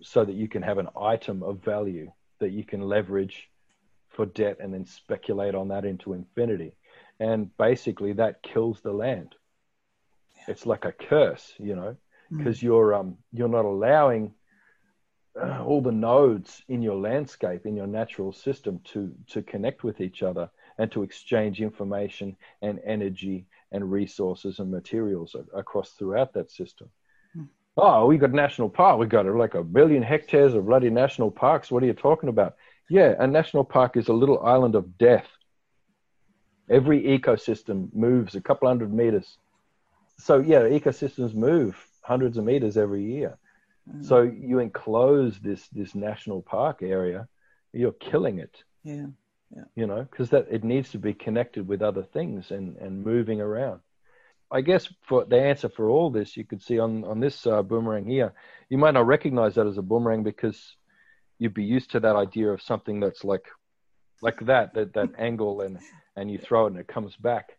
so 0.00 0.24
that 0.24 0.36
you 0.36 0.48
can 0.48 0.62
have 0.62 0.78
an 0.78 0.88
item 0.98 1.42
of 1.42 1.64
value 1.64 2.10
that 2.38 2.52
you 2.52 2.64
can 2.64 2.82
leverage 2.82 3.50
for 4.10 4.26
debt 4.26 4.58
and 4.60 4.72
then 4.72 4.86
speculate 4.86 5.56
on 5.56 5.68
that 5.68 5.84
into 5.84 6.12
infinity. 6.12 6.76
And 7.18 7.54
basically, 7.56 8.12
that 8.12 8.44
kills 8.44 8.80
the 8.80 8.92
land 8.92 9.34
it's 10.48 10.66
like 10.66 10.84
a 10.84 10.92
curse, 10.92 11.54
you 11.58 11.76
know. 11.76 11.96
because 12.30 12.58
mm. 12.58 12.62
you're 12.62 12.94
um 12.94 13.16
you're 13.32 13.48
not 13.48 13.64
allowing 13.64 14.32
uh, 15.40 15.62
all 15.64 15.80
the 15.80 15.92
nodes 15.92 16.62
in 16.68 16.82
your 16.82 16.96
landscape 16.96 17.66
in 17.66 17.76
your 17.76 17.86
natural 17.86 18.32
system 18.32 18.80
to 18.84 19.12
to 19.26 19.42
connect 19.42 19.84
with 19.84 20.00
each 20.00 20.22
other 20.22 20.50
and 20.78 20.90
to 20.92 21.02
exchange 21.02 21.60
information 21.60 22.36
and 22.62 22.80
energy 22.84 23.46
and 23.72 23.90
resources 23.90 24.58
and 24.58 24.70
materials 24.70 25.34
across 25.54 25.90
throughout 25.90 26.32
that 26.34 26.50
system. 26.50 26.88
Mm. 27.36 27.48
Oh, 27.76 28.06
we 28.06 28.16
got 28.16 28.32
national 28.32 28.70
park. 28.70 28.98
We 28.98 29.06
got 29.06 29.26
like 29.26 29.54
a 29.54 29.62
billion 29.62 30.02
hectares 30.02 30.54
of 30.54 30.66
bloody 30.66 30.90
national 30.90 31.30
parks. 31.30 31.70
What 31.70 31.82
are 31.82 31.86
you 31.86 31.92
talking 31.92 32.28
about? 32.28 32.56
Yeah, 32.88 33.14
a 33.18 33.26
national 33.26 33.64
park 33.64 33.96
is 33.96 34.08
a 34.08 34.12
little 34.12 34.40
island 34.44 34.74
of 34.74 34.96
death. 34.96 35.26
Every 36.70 37.02
ecosystem 37.02 37.94
moves 37.94 38.34
a 38.34 38.40
couple 38.40 38.68
hundred 38.68 38.92
meters. 38.92 39.38
So 40.18 40.38
yeah, 40.38 40.60
ecosystems 40.60 41.34
move 41.34 41.76
hundreds 42.02 42.38
of 42.38 42.44
meters 42.44 42.76
every 42.76 43.04
year. 43.04 43.38
Mm. 43.88 44.04
So 44.04 44.22
you 44.22 44.58
enclose 44.58 45.38
this 45.38 45.68
this 45.68 45.94
national 45.94 46.42
park 46.42 46.82
area, 46.82 47.28
you're 47.72 47.92
killing 47.92 48.38
it. 48.38 48.62
Yeah. 48.82 49.06
Yeah. 49.54 49.64
You 49.76 49.86
know, 49.86 50.02
because 50.02 50.30
that 50.30 50.48
it 50.50 50.64
needs 50.64 50.90
to 50.90 50.98
be 50.98 51.14
connected 51.14 51.68
with 51.68 51.82
other 51.82 52.02
things 52.02 52.50
and 52.50 52.76
and 52.78 53.04
moving 53.04 53.40
around. 53.40 53.80
I 54.50 54.60
guess 54.60 54.88
for 55.02 55.24
the 55.24 55.40
answer 55.40 55.68
for 55.68 55.90
all 55.90 56.10
this, 56.10 56.36
you 56.36 56.44
could 56.44 56.62
see 56.62 56.78
on 56.78 57.04
on 57.04 57.20
this 57.20 57.46
uh, 57.46 57.62
boomerang 57.62 58.06
here, 58.06 58.32
you 58.68 58.78
might 58.78 58.94
not 58.94 59.06
recognize 59.06 59.54
that 59.54 59.66
as 59.66 59.78
a 59.78 59.82
boomerang 59.82 60.22
because 60.22 60.76
you'd 61.38 61.54
be 61.54 61.64
used 61.64 61.92
to 61.92 62.00
that 62.00 62.16
idea 62.16 62.50
of 62.50 62.62
something 62.62 63.00
that's 63.00 63.24
like 63.24 63.46
like 64.22 64.38
that 64.46 64.74
that 64.74 64.94
that 64.94 65.10
angle 65.18 65.60
and 65.60 65.78
and 66.16 66.30
you 66.30 66.38
throw 66.38 66.66
it 66.66 66.72
and 66.72 66.80
it 66.80 66.88
comes 66.88 67.16
back, 67.16 67.55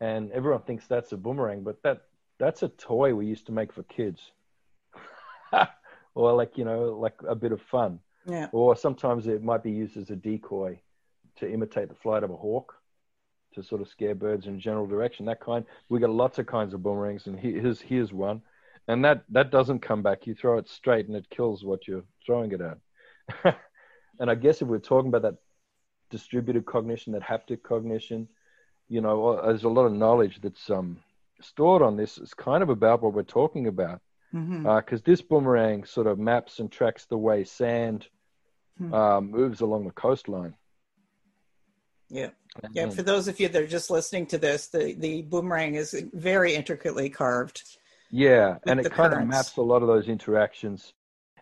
and 0.00 0.30
everyone 0.32 0.62
thinks 0.62 0.86
that's 0.86 1.12
a 1.12 1.16
boomerang, 1.16 1.62
but 1.62 1.82
that 1.82 2.02
that's 2.38 2.62
a 2.62 2.68
toy 2.68 3.14
we 3.14 3.26
used 3.26 3.46
to 3.46 3.52
make 3.52 3.72
for 3.72 3.82
kids, 3.84 4.20
or 6.14 6.32
like 6.32 6.58
you 6.58 6.64
know 6.64 6.96
like 6.98 7.14
a 7.26 7.34
bit 7.34 7.52
of 7.52 7.62
fun. 7.62 8.00
Yeah. 8.26 8.48
Or 8.52 8.76
sometimes 8.76 9.26
it 9.26 9.42
might 9.42 9.64
be 9.64 9.72
used 9.72 9.96
as 9.96 10.10
a 10.10 10.16
decoy 10.16 10.80
to 11.36 11.50
imitate 11.50 11.88
the 11.88 11.94
flight 11.94 12.22
of 12.22 12.30
a 12.30 12.36
hawk 12.36 12.74
to 13.54 13.62
sort 13.62 13.80
of 13.80 13.88
scare 13.88 14.14
birds 14.14 14.46
in 14.46 14.60
general 14.60 14.86
direction. 14.86 15.26
That 15.26 15.40
kind. 15.40 15.64
We 15.88 16.00
got 16.00 16.10
lots 16.10 16.38
of 16.38 16.46
kinds 16.46 16.74
of 16.74 16.82
boomerangs, 16.82 17.26
and 17.26 17.38
here's 17.38 17.80
here's 17.80 18.12
one, 18.12 18.42
and 18.88 19.04
that 19.04 19.24
that 19.30 19.50
doesn't 19.50 19.80
come 19.80 20.02
back. 20.02 20.26
You 20.26 20.34
throw 20.34 20.58
it 20.58 20.68
straight, 20.68 21.06
and 21.06 21.16
it 21.16 21.30
kills 21.30 21.64
what 21.64 21.86
you're 21.86 22.04
throwing 22.24 22.52
it 22.52 22.60
at. 22.60 22.78
and 24.20 24.30
I 24.30 24.34
guess 24.34 24.62
if 24.62 24.68
we're 24.68 24.78
talking 24.78 25.08
about 25.08 25.22
that 25.22 25.36
distributed 26.10 26.66
cognition, 26.66 27.12
that 27.12 27.22
haptic 27.22 27.62
cognition, 27.62 28.28
you 28.88 29.00
know, 29.00 29.40
there's 29.44 29.64
a 29.64 29.68
lot 29.68 29.86
of 29.86 29.92
knowledge 29.92 30.40
that's 30.40 30.70
um, 30.70 30.98
stored 31.40 31.82
on 31.82 31.96
this. 31.96 32.18
It's 32.18 32.34
kind 32.34 32.62
of 32.62 32.68
about 32.68 33.02
what 33.02 33.14
we're 33.14 33.22
talking 33.22 33.66
about, 33.66 34.00
because 34.32 34.48
mm-hmm. 34.48 34.66
uh, 34.66 34.98
this 35.04 35.22
boomerang 35.22 35.84
sort 35.84 36.06
of 36.06 36.18
maps 36.18 36.58
and 36.58 36.70
tracks 36.70 37.06
the 37.06 37.18
way 37.18 37.44
sand 37.44 38.06
mm-hmm. 38.80 38.92
uh, 38.92 39.20
moves 39.20 39.60
along 39.60 39.84
the 39.84 39.92
coastline. 39.92 40.54
Yeah. 42.08 42.30
Yeah. 42.72 42.90
For 42.90 43.02
those 43.02 43.26
of 43.28 43.40
you 43.40 43.48
that 43.48 43.62
are 43.62 43.66
just 43.66 43.90
listening 43.90 44.26
to 44.26 44.38
this, 44.38 44.66
the, 44.68 44.94
the 44.98 45.22
boomerang 45.22 45.76
is 45.76 45.96
very 46.12 46.54
intricately 46.54 47.08
carved. 47.08 47.62
Yeah. 48.10 48.58
And 48.66 48.78
it 48.78 48.92
kind 48.92 49.12
currents. 49.14 49.22
of 49.22 49.28
maps 49.28 49.56
a 49.56 49.62
lot 49.62 49.80
of 49.80 49.88
those 49.88 50.08
interactions. 50.08 50.92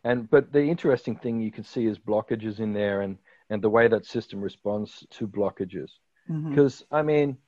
And 0.04 0.30
but 0.30 0.52
the 0.52 0.62
interesting 0.62 1.16
thing 1.16 1.40
you 1.40 1.50
can 1.50 1.64
see 1.64 1.86
is 1.86 1.98
blockages 1.98 2.60
in 2.60 2.72
there 2.72 3.02
and, 3.02 3.18
and 3.50 3.60
the 3.60 3.68
way 3.68 3.88
that 3.88 4.06
system 4.06 4.40
responds 4.40 5.04
to 5.10 5.26
blockages. 5.26 5.90
Because 6.26 6.82
mm-hmm. 6.82 6.94
I 6.94 7.02
mean, 7.02 7.38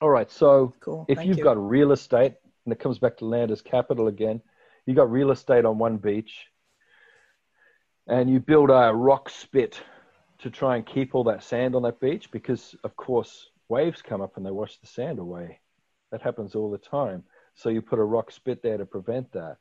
all 0.00 0.10
right, 0.10 0.30
so 0.30 0.74
cool. 0.80 1.06
if 1.08 1.16
Thank 1.18 1.28
you've 1.28 1.38
you. 1.38 1.44
got 1.44 1.56
real 1.56 1.92
estate, 1.92 2.34
and 2.64 2.72
it 2.72 2.78
comes 2.78 2.98
back 2.98 3.16
to 3.18 3.24
land 3.24 3.50
as 3.50 3.62
capital 3.62 4.08
again, 4.08 4.42
you 4.84 4.94
got 4.94 5.10
real 5.10 5.30
estate 5.30 5.64
on 5.64 5.78
one 5.78 5.96
beach, 5.96 6.46
and 8.06 8.30
you 8.30 8.40
build 8.40 8.70
a 8.70 8.92
rock 8.94 9.30
spit 9.30 9.80
to 10.38 10.50
try 10.50 10.76
and 10.76 10.86
keep 10.86 11.14
all 11.14 11.24
that 11.24 11.42
sand 11.42 11.74
on 11.74 11.82
that 11.82 12.00
beach 12.00 12.30
because, 12.30 12.74
of 12.84 12.94
course, 12.96 13.48
waves 13.68 14.02
come 14.02 14.20
up 14.20 14.36
and 14.36 14.44
they 14.44 14.50
wash 14.50 14.76
the 14.78 14.86
sand 14.86 15.18
away. 15.18 15.60
That 16.12 16.22
happens 16.22 16.54
all 16.54 16.70
the 16.70 16.78
time. 16.78 17.24
So 17.54 17.68
you 17.68 17.80
put 17.80 17.98
a 17.98 18.04
rock 18.04 18.30
spit 18.30 18.62
there 18.62 18.76
to 18.76 18.84
prevent 18.84 19.32
that, 19.32 19.56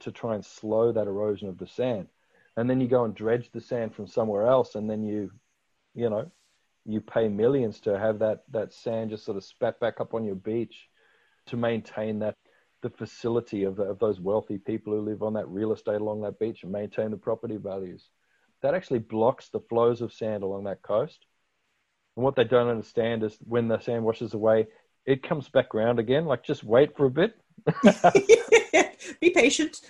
to 0.00 0.10
try 0.10 0.34
and 0.34 0.44
slow 0.44 0.92
that 0.92 1.06
erosion 1.06 1.48
of 1.48 1.56
the 1.56 1.68
sand. 1.68 2.08
And 2.56 2.68
then 2.68 2.80
you 2.80 2.88
go 2.88 3.04
and 3.04 3.14
dredge 3.14 3.50
the 3.52 3.60
sand 3.60 3.94
from 3.94 4.06
somewhere 4.06 4.46
else, 4.46 4.74
and 4.74 4.90
then 4.90 5.04
you, 5.04 5.30
you 5.94 6.10
know, 6.10 6.30
you 6.86 7.00
pay 7.00 7.28
millions 7.28 7.80
to 7.80 7.98
have 7.98 8.18
that 8.20 8.44
that 8.50 8.72
sand 8.72 9.10
just 9.10 9.24
sort 9.24 9.36
of 9.36 9.44
spat 9.44 9.78
back 9.80 10.00
up 10.00 10.14
on 10.14 10.24
your 10.24 10.36
beach 10.36 10.88
to 11.46 11.56
maintain 11.56 12.18
that 12.20 12.34
the 12.82 12.90
facility 12.90 13.64
of, 13.64 13.78
of 13.78 13.98
those 13.98 14.20
wealthy 14.20 14.58
people 14.58 14.92
who 14.92 15.00
live 15.00 15.22
on 15.22 15.32
that 15.32 15.48
real 15.48 15.72
estate 15.72 16.00
along 16.00 16.20
that 16.20 16.38
beach 16.38 16.62
and 16.62 16.72
maintain 16.72 17.10
the 17.10 17.16
property 17.16 17.56
values 17.56 18.10
that 18.62 18.74
actually 18.74 18.98
blocks 18.98 19.48
the 19.48 19.60
flows 19.60 20.00
of 20.00 20.12
sand 20.12 20.42
along 20.42 20.64
that 20.64 20.82
coast. 20.82 21.26
And 22.16 22.24
what 22.24 22.36
they 22.36 22.44
don't 22.44 22.68
understand 22.68 23.22
is 23.22 23.36
when 23.46 23.68
the 23.68 23.78
sand 23.78 24.04
washes 24.04 24.34
away, 24.34 24.66
it 25.04 25.22
comes 25.22 25.48
back 25.48 25.74
around 25.74 25.98
again. 25.98 26.24
Like 26.24 26.42
just 26.42 26.64
wait 26.64 26.96
for 26.96 27.06
a 27.06 27.10
bit. 27.10 27.36
be 29.20 29.30
patient. 29.30 29.80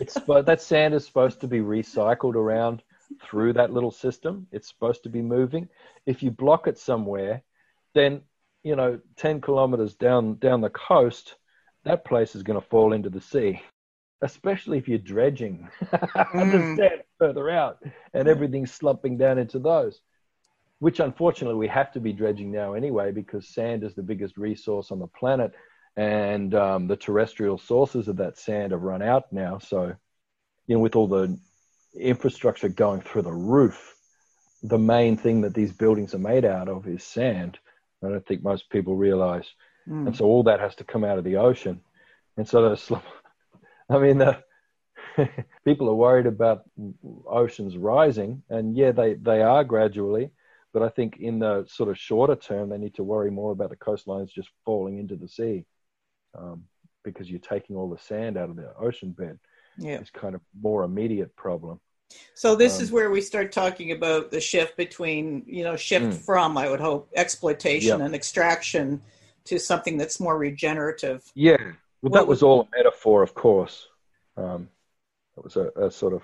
it's 0.00 0.18
but 0.26 0.46
that 0.46 0.60
sand 0.60 0.94
is 0.94 1.06
supposed 1.06 1.40
to 1.40 1.46
be 1.46 1.60
recycled 1.60 2.34
around 2.34 2.82
through 3.22 3.54
that 3.54 3.72
little 3.72 3.90
system. 3.90 4.46
It's 4.52 4.68
supposed 4.68 5.02
to 5.04 5.08
be 5.08 5.22
moving. 5.22 5.68
If 6.06 6.22
you 6.22 6.30
block 6.30 6.66
it 6.66 6.78
somewhere, 6.78 7.42
then 7.94 8.22
you 8.62 8.76
know, 8.76 9.00
ten 9.16 9.40
kilometers 9.40 9.94
down 9.94 10.34
down 10.36 10.60
the 10.60 10.70
coast, 10.70 11.36
that 11.84 12.04
place 12.04 12.34
is 12.34 12.42
going 12.42 12.60
to 12.60 12.66
fall 12.68 12.92
into 12.92 13.10
the 13.10 13.20
sea 13.20 13.60
especially 14.22 14.78
if 14.78 14.88
you're 14.88 14.98
dredging 14.98 15.68
mm. 15.82 16.34
understand 16.34 17.02
further 17.18 17.50
out 17.50 17.78
and 18.14 18.28
everything's 18.28 18.72
slumping 18.72 19.16
down 19.16 19.38
into 19.38 19.58
those 19.58 20.00
which 20.80 21.00
unfortunately 21.00 21.58
we 21.58 21.68
have 21.68 21.92
to 21.92 22.00
be 22.00 22.12
dredging 22.12 22.50
now 22.50 22.74
anyway 22.74 23.10
because 23.10 23.48
sand 23.48 23.84
is 23.84 23.94
the 23.94 24.02
biggest 24.02 24.36
resource 24.36 24.90
on 24.90 24.98
the 24.98 25.06
planet 25.06 25.52
and 25.96 26.54
um, 26.54 26.86
the 26.86 26.96
terrestrial 26.96 27.58
sources 27.58 28.08
of 28.08 28.16
that 28.16 28.38
sand 28.38 28.72
have 28.72 28.82
run 28.82 29.02
out 29.02 29.32
now 29.32 29.58
so 29.58 29.94
you 30.66 30.74
know 30.74 30.80
with 30.80 30.96
all 30.96 31.08
the 31.08 31.38
infrastructure 31.98 32.68
going 32.68 33.00
through 33.00 33.22
the 33.22 33.32
roof 33.32 33.94
the 34.62 34.78
main 34.78 35.16
thing 35.16 35.40
that 35.40 35.54
these 35.54 35.72
buildings 35.72 36.14
are 36.14 36.18
made 36.18 36.44
out 36.44 36.68
of 36.68 36.86
is 36.86 37.04
sand 37.04 37.58
i 38.04 38.08
don't 38.08 38.26
think 38.26 38.42
most 38.42 38.68
people 38.70 38.96
realize 38.96 39.46
mm. 39.88 40.06
and 40.06 40.16
so 40.16 40.24
all 40.24 40.42
that 40.42 40.60
has 40.60 40.74
to 40.74 40.84
come 40.84 41.04
out 41.04 41.18
of 41.18 41.24
the 41.24 41.36
ocean 41.36 41.80
and 42.36 42.48
so 42.48 42.62
those 42.62 42.90
I 43.90 43.98
mean, 43.98 44.18
the, 44.18 44.42
people 45.64 45.88
are 45.88 45.94
worried 45.94 46.26
about 46.26 46.64
oceans 47.26 47.76
rising, 47.76 48.42
and 48.50 48.76
yeah, 48.76 48.92
they, 48.92 49.14
they 49.14 49.42
are 49.42 49.64
gradually. 49.64 50.30
But 50.72 50.82
I 50.82 50.90
think 50.90 51.16
in 51.18 51.38
the 51.38 51.64
sort 51.66 51.88
of 51.88 51.98
shorter 51.98 52.36
term, 52.36 52.68
they 52.68 52.78
need 52.78 52.94
to 52.96 53.02
worry 53.02 53.30
more 53.30 53.52
about 53.52 53.70
the 53.70 53.76
coastlines 53.76 54.30
just 54.30 54.50
falling 54.66 54.98
into 54.98 55.16
the 55.16 55.28
sea 55.28 55.64
um, 56.38 56.64
because 57.04 57.30
you're 57.30 57.40
taking 57.40 57.74
all 57.74 57.88
the 57.88 57.98
sand 57.98 58.36
out 58.36 58.50
of 58.50 58.56
the 58.56 58.74
ocean 58.78 59.12
bed. 59.12 59.38
Yeah. 59.78 59.96
It's 59.98 60.10
kind 60.10 60.34
of 60.34 60.42
more 60.60 60.84
immediate 60.84 61.34
problem. 61.36 61.80
So 62.34 62.54
this 62.54 62.76
um, 62.76 62.82
is 62.82 62.92
where 62.92 63.10
we 63.10 63.20
start 63.20 63.52
talking 63.52 63.92
about 63.92 64.30
the 64.30 64.40
shift 64.40 64.76
between, 64.76 65.42
you 65.46 65.64
know, 65.64 65.76
shift 65.76 66.06
mm. 66.06 66.14
from, 66.14 66.56
I 66.56 66.70
would 66.70 66.80
hope, 66.80 67.10
exploitation 67.14 67.98
yep. 67.98 68.00
and 68.00 68.14
extraction 68.14 69.02
to 69.44 69.58
something 69.58 69.96
that's 69.96 70.20
more 70.20 70.38
regenerative. 70.38 71.30
Yeah, 71.34 71.56
well, 72.02 72.12
that 72.12 72.26
was 72.26 72.42
all 72.42 72.62
a 72.62 72.76
metaphor, 72.76 73.22
of 73.22 73.34
course. 73.34 73.88
Um, 74.36 74.68
it 75.36 75.44
was 75.44 75.56
a, 75.56 75.70
a, 75.76 75.90
sort 75.90 76.12
of, 76.12 76.22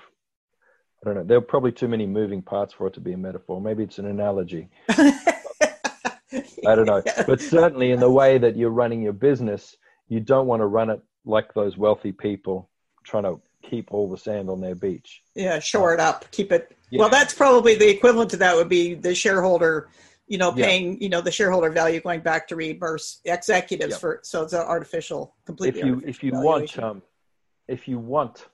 I 1.02 1.06
don't 1.06 1.14
know, 1.16 1.24
there 1.24 1.40
were 1.40 1.46
probably 1.46 1.72
too 1.72 1.88
many 1.88 2.06
moving 2.06 2.42
parts 2.42 2.72
for 2.72 2.86
it 2.86 2.94
to 2.94 3.00
be 3.00 3.12
a 3.12 3.16
metaphor. 3.16 3.60
Maybe 3.60 3.82
it's 3.82 3.98
an 3.98 4.06
analogy. 4.06 4.68
I 4.88 6.74
don't 6.74 6.86
know. 6.86 7.02
But 7.26 7.40
certainly 7.40 7.90
in 7.90 8.00
the 8.00 8.10
way 8.10 8.38
that 8.38 8.56
you're 8.56 8.70
running 8.70 9.02
your 9.02 9.12
business, 9.12 9.76
you 10.08 10.20
don't 10.20 10.46
want 10.46 10.60
to 10.60 10.66
run 10.66 10.90
it 10.90 11.02
like 11.24 11.54
those 11.54 11.76
wealthy 11.76 12.12
people 12.12 12.68
trying 13.02 13.24
to 13.24 13.40
keep 13.68 13.92
all 13.92 14.08
the 14.08 14.18
sand 14.18 14.48
on 14.50 14.60
their 14.60 14.74
beach. 14.74 15.22
Yeah, 15.34 15.58
shore 15.58 15.94
it 15.94 16.00
up, 16.00 16.30
keep 16.30 16.52
it. 16.52 16.76
Yeah. 16.90 17.00
Well, 17.00 17.08
that's 17.08 17.34
probably 17.34 17.74
the 17.74 17.88
equivalent 17.88 18.30
to 18.30 18.36
that 18.38 18.56
would 18.56 18.68
be 18.68 18.94
the 18.94 19.14
shareholder 19.14 19.88
you 20.26 20.38
know, 20.38 20.52
paying, 20.52 20.92
yeah. 20.92 20.98
you 21.00 21.08
know, 21.08 21.20
the 21.20 21.30
shareholder 21.30 21.70
value 21.70 22.00
going 22.00 22.20
back 22.20 22.48
to 22.48 22.56
reimburse 22.56 23.20
executives 23.24 23.92
yep. 23.92 24.00
for, 24.00 24.20
so 24.22 24.42
it's 24.42 24.52
an 24.52 24.60
artificial, 24.60 25.34
completely. 25.44 25.80
If 25.80 25.86
you, 25.86 26.02
if 26.06 26.22
you 26.22 26.32
want, 26.32 26.78
um, 26.78 27.02
if 27.68 27.86
you 27.86 27.98
want, 27.98 28.46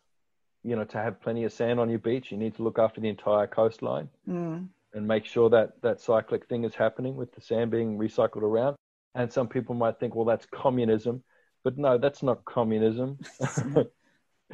you 0.65 0.75
know, 0.75 0.85
to 0.85 0.99
have 0.99 1.21
plenty 1.21 1.45
of 1.45 1.53
sand 1.53 1.79
on 1.79 1.89
your 1.89 2.01
beach, 2.01 2.33
you 2.33 2.39
need 2.39 2.57
to 2.57 2.63
look 2.63 2.79
after 2.79 3.01
the 3.01 3.09
entire 3.09 3.47
coastline 3.47 4.09
mm. 4.29 4.67
and 4.95 5.09
make 5.09 5.25
sure 5.25 5.49
that 5.51 5.81
that 5.83 6.01
cyclic 6.01 6.49
thing 6.49 6.65
is 6.65 6.75
happening 6.75 7.15
with 7.17 7.33
the 7.35 7.41
sand 7.41 7.71
being 7.71 7.97
recycled 7.97 8.43
around. 8.43 8.77
And 9.15 9.33
some 9.33 9.49
people 9.49 9.75
might 9.75 9.99
think, 9.99 10.15
well, 10.15 10.25
that's 10.25 10.47
communism, 10.47 11.23
but 11.63 11.79
no, 11.79 11.99
that's 11.99 12.23
not 12.23 12.45
communism. 12.45 13.19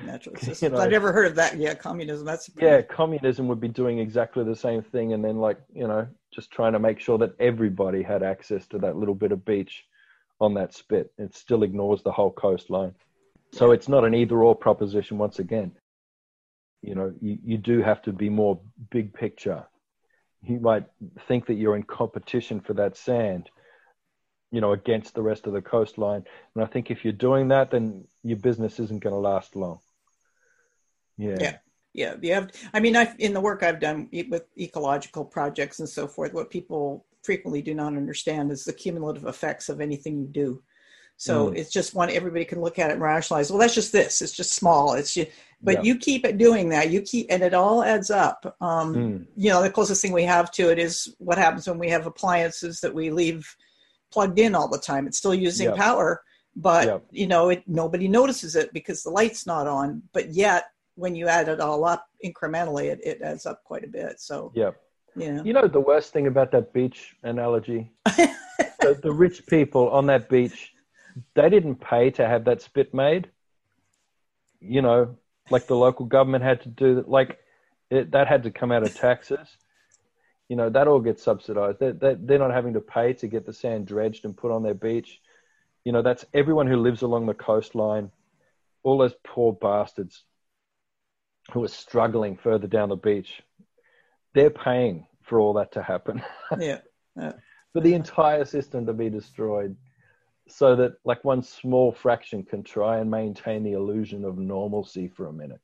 natural 0.05 0.37
systems. 0.37 0.63
You 0.63 0.69
know, 0.71 0.79
I've 0.79 0.91
never 0.91 1.13
heard 1.13 1.27
of 1.27 1.35
that. 1.37 1.57
Yeah, 1.57 1.75
communism. 1.75 2.27
That's 2.27 2.51
yeah, 2.61 2.83
communism 2.83 3.49
would 3.49 3.61
be 3.61 3.69
doing 3.69 3.99
exactly 3.99 4.45
the 4.45 4.57
same 4.57 4.83
thing, 4.83 5.13
and 5.13 5.25
then 5.25 5.39
like 5.39 5.59
you 5.75 5.87
know, 5.87 6.07
just 6.35 6.51
trying 6.51 6.73
to 6.73 6.79
make 6.79 7.01
sure 7.01 7.19
that 7.19 7.35
everybody 7.41 8.03
had 8.03 8.23
access 8.23 8.67
to 8.69 8.79
that 8.79 8.97
little 8.97 9.15
bit 9.15 9.33
of 9.33 9.45
beach 9.45 9.85
on 10.41 10.55
that 10.55 10.75
spit. 10.75 11.13
It 11.19 11.35
still 11.35 11.63
ignores 11.63 12.03
the 12.03 12.13
whole 12.13 12.31
coastline. 12.31 12.95
So 13.53 13.71
it's 13.71 13.89
not 13.89 14.05
an 14.05 14.15
either 14.15 14.43
or 14.43 14.55
proposition 14.55 15.19
once 15.19 15.39
again. 15.39 15.73
You 16.83 16.95
know, 16.95 17.15
you, 17.21 17.39
you 17.43 17.59
do 17.59 17.81
have 17.83 18.03
to 18.03 18.13
be 18.13 18.29
more 18.29 18.61
big 18.91 19.15
picture. 19.15 19.65
You 20.43 20.61
might 20.61 20.85
think 21.27 21.47
that 21.47 21.55
you're 21.55 21.77
in 21.77 21.83
competition 21.83 22.61
for 22.61 22.75
that 22.75 22.97
sand, 22.97 23.49
you 24.53 24.61
know, 24.61 24.73
against 24.73 25.15
the 25.15 25.23
rest 25.23 25.47
of 25.47 25.53
the 25.53 25.63
coastline. 25.63 26.25
And 26.55 26.63
I 26.63 26.67
think 26.67 26.91
if 26.91 27.05
you're 27.05 27.13
doing 27.13 27.49
that, 27.49 27.71
then 27.71 28.07
your 28.23 28.37
business 28.37 28.79
isn't 28.79 29.03
going 29.03 29.15
to 29.15 29.19
last 29.19 29.57
long. 29.57 29.81
Yeah. 31.17 31.37
Yeah. 31.41 31.57
Yeah. 31.93 32.15
You 32.21 32.35
have, 32.35 32.53
I 32.75 32.81
mean, 32.81 32.97
i 32.97 33.15
in 33.19 33.33
the 33.33 33.41
work 33.41 33.63
I've 33.63 33.81
done 33.81 34.09
with 34.29 34.45
ecological 34.59 35.25
projects 35.25 35.79
and 35.79 35.89
so 35.89 36.07
forth, 36.07 36.35
what 36.35 36.51
people 36.51 37.07
frequently 37.23 37.63
do 37.63 37.75
not 37.75 37.97
understand 37.97 38.53
is 38.53 38.65
the 38.65 38.73
cumulative 38.73 39.27
effects 39.27 39.69
of 39.69 39.81
anything 39.81 40.21
you 40.21 40.29
do. 40.29 40.63
So 41.17 41.51
mm. 41.51 41.57
it's 41.57 41.73
just 41.73 41.95
one 41.95 42.11
everybody 42.11 42.45
can 42.45 42.61
look 42.61 42.79
at 42.79 42.91
it 42.91 42.95
and 42.95 43.03
rationalize. 43.03 43.51
Well, 43.51 43.59
that's 43.59 43.75
just 43.75 43.93
this. 43.93 44.21
It's 44.21 44.37
just 44.37 44.55
small. 44.55 44.95
It's 44.95 45.15
just, 45.15 45.31
but 45.63 45.77
yeah. 45.77 45.83
you 45.83 45.99
keep 45.99 46.27
it 46.27 46.39
doing 46.39 46.69
that. 46.71 46.91
You 46.91 47.01
keep, 47.01 47.27
and 47.31 47.43
it 47.43 47.55
all 47.55 47.83
adds 47.83 48.11
up. 48.11 48.57
Um, 48.61 48.95
mm. 48.95 49.27
You 49.37 49.51
know, 49.51 49.63
the 49.63 49.71
closest 49.71 50.03
thing 50.03 50.13
we 50.13 50.25
have 50.25 50.51
to 50.53 50.71
it 50.71 50.79
is 50.79 51.15
what 51.19 51.39
happens 51.39 51.67
when 51.67 51.79
we 51.79 51.89
have 51.89 52.07
appliances 52.07 52.81
that 52.81 52.95
we 52.95 53.11
leave 53.11 53.57
plugged 54.13 54.39
in 54.39 54.55
all 54.55 54.69
the 54.69 54.79
time. 54.79 55.07
It's 55.07 55.19
still 55.19 55.35
using 55.35 55.75
power, 55.75 56.23
but 56.55 57.03
you 57.11 57.27
know, 57.27 57.49
it 57.49 57.65
nobody 57.67 58.09
notices 58.09 58.55
it 58.55 58.73
because 58.73 59.03
the 59.03 59.11
light's 59.11 59.47
not 59.47 59.67
on. 59.67 60.03
But 60.13 60.35
yet, 60.35 60.67
when 60.97 61.15
you 61.15 61.29
add 61.29 61.49
it 61.49 61.61
all 61.61 61.85
up 61.85 62.09
incrementally, 62.25 62.87
it, 62.87 63.01
it 63.05 63.23
adds 63.23 63.47
up 63.47 63.63
quite 63.65 63.85
a 63.85 63.89
bit. 63.89 64.21
So 64.21 64.53
yeah. 64.55 64.73
Yeah. 65.15 65.43
You 65.43 65.55
know 65.55 65.67
the 65.67 65.81
worst 65.81 66.13
thing 66.13 66.27
about 66.27 66.53
that 66.53 66.75
beach 66.75 67.17
analogy? 67.23 67.91
the, 68.05 68.99
the 69.03 69.13
rich 69.13 69.47
people 69.47 69.89
on 69.89 70.05
that 70.07 70.29
beach 70.29 70.75
they 71.35 71.49
didn't 71.49 71.77
pay 71.77 72.11
to 72.13 72.27
have 72.27 72.45
that 72.45 72.63
spit 72.63 72.93
made. 72.93 73.31
You 74.61 74.83
know, 74.83 75.17
like 75.51 75.67
the 75.67 75.77
local 75.77 76.07
government 76.07 76.45
had 76.45 76.63
to 76.63 76.69
do 76.69 76.97
that. 76.97 77.09
Like 77.09 77.39
it, 77.91 78.11
that 78.13 78.27
had 78.27 78.43
to 78.45 78.51
come 78.51 78.73
out 78.73 78.83
of 78.83 78.95
taxes. 78.95 79.49
You 80.49 80.57
know, 80.57 80.71
that 80.71 80.87
all 80.87 81.01
gets 81.01 81.23
subsidized. 81.23 81.81
They, 81.81 81.91
they, 81.93 82.17
they're 82.19 82.39
not 82.39 82.53
having 82.53 82.75
to 82.75 82.81
pay 82.81 83.13
to 83.15 83.27
get 83.27 83.47
the 83.47 83.53
sand 83.53 83.87
dredged 83.87 84.25
and 84.25 84.37
put 84.37 84.53
on 84.53 84.63
their 84.63 84.75
beach. 84.75 85.21
You 85.85 85.93
know, 85.93 86.03
that's 86.03 86.25
everyone 86.35 86.67
who 86.67 86.77
lives 86.77 87.03
along 87.03 87.27
the 87.27 87.35
coastline. 87.35 88.11
All 88.83 88.99
those 88.99 89.15
poor 89.25 89.53
bastards 89.53 90.23
who 91.53 91.65
are 91.65 91.69
struggling 91.69 92.37
further 92.37 92.67
down 92.67 92.89
the 92.89 92.97
beach. 92.97 93.43
They're 94.35 94.51
paying 94.51 95.07
for 95.23 95.41
all 95.41 95.55
that 95.55 95.73
to 95.73 95.83
happen. 95.83 96.23
yeah. 96.59 96.81
yeah. 97.17 97.33
for 97.73 97.81
the 97.81 97.95
entire 97.95 98.45
system 98.45 98.87
to 98.87 98.93
be 98.93 99.09
destroyed 99.11 99.77
so 100.49 100.77
that 100.77 100.95
like 101.05 101.25
one 101.25 101.43
small 101.43 101.93
fraction 101.93 102.43
can 102.43 102.63
try 102.63 102.99
and 102.99 103.11
maintain 103.11 103.63
the 103.63 103.73
illusion 103.73 104.25
of 104.25 104.39
normalcy 104.39 105.09
for 105.09 105.27
a 105.27 105.33
minute 105.33 105.61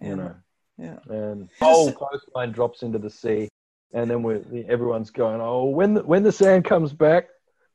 you 0.00 0.16
know 0.16 0.34
yeah 0.78 0.98
and 1.08 1.48
whole 1.60 1.92
coastline 1.92 2.52
drops 2.52 2.82
into 2.82 2.98
the 2.98 3.10
sea 3.10 3.48
and 3.92 4.10
then 4.10 4.22
we're 4.22 4.42
everyone's 4.68 5.10
going 5.10 5.40
oh 5.40 5.64
when 5.64 5.94
the, 5.94 6.02
when 6.02 6.22
the 6.22 6.32
sand 6.32 6.64
comes 6.64 6.92
back 6.92 7.28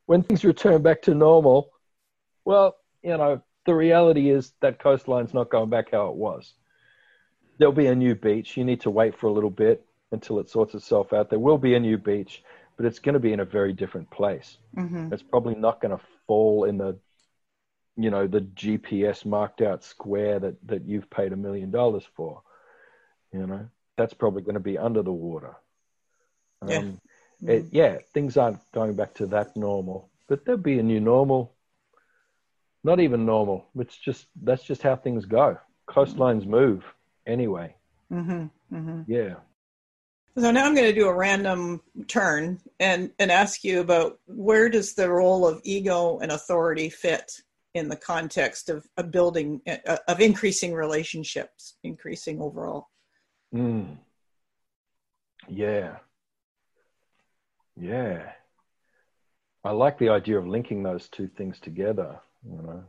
when 0.05 0.23
things 0.23 0.43
return 0.43 0.81
back 0.81 1.01
to 1.01 1.13
normal 1.13 1.69
well 2.45 2.75
you 3.03 3.15
know 3.15 3.41
the 3.65 3.73
reality 3.73 4.29
is 4.29 4.53
that 4.61 4.79
coastline's 4.79 5.33
not 5.33 5.49
going 5.49 5.69
back 5.69 5.91
how 5.91 6.07
it 6.07 6.15
was 6.15 6.53
there'll 7.57 7.73
be 7.73 7.87
a 7.87 7.95
new 7.95 8.15
beach 8.15 8.57
you 8.57 8.63
need 8.63 8.81
to 8.81 8.89
wait 8.89 9.17
for 9.17 9.27
a 9.27 9.33
little 9.33 9.49
bit 9.49 9.85
until 10.11 10.39
it 10.39 10.49
sorts 10.49 10.75
itself 10.75 11.13
out 11.13 11.29
there 11.29 11.39
will 11.39 11.57
be 11.57 11.75
a 11.75 11.79
new 11.79 11.97
beach 11.97 12.43
but 12.77 12.85
it's 12.85 12.99
going 12.99 13.13
to 13.13 13.19
be 13.19 13.33
in 13.33 13.39
a 13.39 13.45
very 13.45 13.73
different 13.73 14.09
place 14.09 14.57
mm-hmm. 14.75 15.11
it's 15.11 15.23
probably 15.23 15.55
not 15.55 15.81
going 15.81 15.95
to 15.95 16.03
fall 16.27 16.65
in 16.65 16.77
the 16.77 16.97
you 17.95 18.09
know 18.09 18.27
the 18.27 18.41
GPS 18.41 19.25
marked 19.25 19.61
out 19.61 19.83
square 19.83 20.39
that 20.39 20.67
that 20.67 20.85
you've 20.85 21.09
paid 21.09 21.33
a 21.33 21.37
million 21.37 21.71
dollars 21.71 22.03
for. 22.15 22.41
You 23.31 23.45
know 23.45 23.67
that's 23.97 24.13
probably 24.13 24.41
going 24.41 24.55
to 24.55 24.59
be 24.59 24.77
under 24.77 25.03
the 25.03 25.11
water. 25.11 25.55
Um, 26.61 26.99
yeah. 27.39 27.51
It, 27.51 27.65
yeah, 27.71 27.97
things 28.13 28.37
aren't 28.37 28.59
going 28.71 28.95
back 28.95 29.15
to 29.15 29.27
that 29.27 29.55
normal, 29.55 30.09
but 30.27 30.45
there'll 30.45 30.61
be 30.61 30.79
a 30.79 30.83
new 30.83 30.99
normal. 30.99 31.53
Not 32.83 32.99
even 32.99 33.25
normal. 33.25 33.67
It's 33.77 33.97
just 33.97 34.25
that's 34.41 34.63
just 34.63 34.81
how 34.81 34.95
things 34.95 35.25
go. 35.25 35.57
Coastlines 35.87 36.45
move 36.45 36.83
anyway. 37.25 37.75
Mm-hmm. 38.11 38.75
Mm-hmm. 38.75 39.01
Yeah. 39.07 39.35
So 40.37 40.49
now 40.49 40.65
I'm 40.65 40.73
going 40.73 40.87
to 40.87 40.99
do 40.99 41.07
a 41.07 41.15
random 41.15 41.81
turn 42.07 42.59
and, 42.79 43.11
and 43.19 43.31
ask 43.31 43.63
you 43.63 43.81
about 43.81 44.19
where 44.25 44.67
does 44.67 44.95
the 44.95 45.09
role 45.09 45.47
of 45.47 45.61
ego 45.63 46.19
and 46.19 46.31
authority 46.31 46.89
fit 46.89 47.31
in 47.75 47.87
the 47.87 47.95
context 47.95 48.69
of, 48.69 48.87
of 48.97 49.11
building, 49.11 49.61
uh, 49.67 49.97
of 50.07 50.21
increasing 50.21 50.73
relationships, 50.73 51.75
increasing 51.83 52.41
overall? 52.41 52.87
Mm. 53.53 53.97
Yeah. 55.47 55.97
Yeah. 57.79 58.31
I 59.63 59.71
like 59.71 59.97
the 59.97 60.09
idea 60.09 60.37
of 60.37 60.47
linking 60.47 60.83
those 60.83 61.07
two 61.09 61.27
things 61.27 61.59
together, 61.59 62.19
you 62.43 62.57
know. 62.57 62.83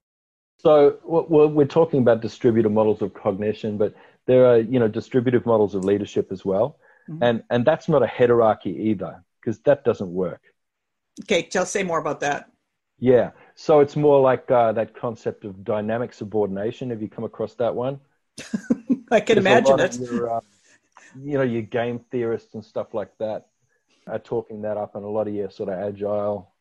So 0.59 0.99
we're 1.05 1.66
talking 1.66 2.01
about 2.01 2.22
distributed 2.22 2.70
models 2.70 3.03
of 3.03 3.12
cognition, 3.12 3.76
but 3.76 3.95
there 4.27 4.47
are, 4.47 4.59
you 4.59 4.79
know, 4.79 4.89
distributive 4.89 5.47
models 5.47 5.75
of 5.75 5.85
leadership 5.85 6.33
as 6.33 6.45
well 6.45 6.79
Mm-hmm. 7.09 7.22
And 7.22 7.43
and 7.51 7.64
that's 7.64 7.89
not 7.89 8.03
a 8.03 8.07
hierarchy 8.07 8.70
either, 8.91 9.22
because 9.41 9.59
that 9.61 9.85
doesn't 9.85 10.12
work. 10.12 10.41
Okay, 11.22 11.43
tell 11.43 11.66
say 11.66 11.83
more 11.83 11.99
about 11.99 12.20
that. 12.20 12.51
Yeah, 12.99 13.33
so 13.55 13.81
it's 13.81 13.97
more 13.97 14.20
like 14.20 14.51
uh, 14.51 14.72
that 14.72 14.95
concept 14.95 15.45
of 15.45 15.64
dynamic 15.64 16.12
subordination. 16.12 16.91
Have 16.91 17.03
you 17.03 17.09
come 17.09 17.25
across 17.25 17.55
that 17.55 17.75
one? 17.75 18.01
I 19.11 19.20
can 19.20 19.43
There's 19.43 19.68
imagine 19.68 19.81
it. 19.81 20.01
Your, 20.01 20.37
uh, 20.37 20.41
you 21.20 21.37
know, 21.37 21.43
your 21.43 21.62
game 21.62 22.01
theorists 22.11 22.55
and 22.55 22.64
stuff 22.64 22.95
like 22.95 23.11
that 23.18 23.49
are 24.07 24.18
talking 24.18 24.62
that 24.62 24.77
up, 24.77 24.95
and 24.95 25.05
a 25.05 25.09
lot 25.09 25.29
of 25.29 25.35
your 25.35 25.51
sort 25.51 25.68
of 25.68 25.79
agile, 25.79 26.53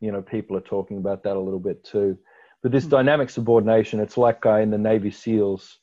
you 0.00 0.10
know, 0.10 0.22
people 0.22 0.56
are 0.56 0.62
talking 0.62 0.96
about 0.96 1.22
that 1.22 1.36
a 1.36 1.40
little 1.40 1.60
bit 1.60 1.84
too. 1.84 2.18
But 2.62 2.72
this 2.72 2.84
mm-hmm. 2.84 2.96
dynamic 2.96 3.30
subordination, 3.30 4.00
it's 4.00 4.16
like 4.16 4.44
uh, 4.44 4.54
in 4.54 4.70
the 4.70 4.78
Navy 4.78 5.10
SEALs, 5.10 5.78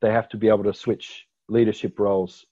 they 0.00 0.10
have 0.10 0.28
to 0.30 0.36
be 0.36 0.48
able 0.48 0.64
to 0.64 0.74
switch 0.74 1.26
leadership 1.48 1.98
roles 1.98 2.46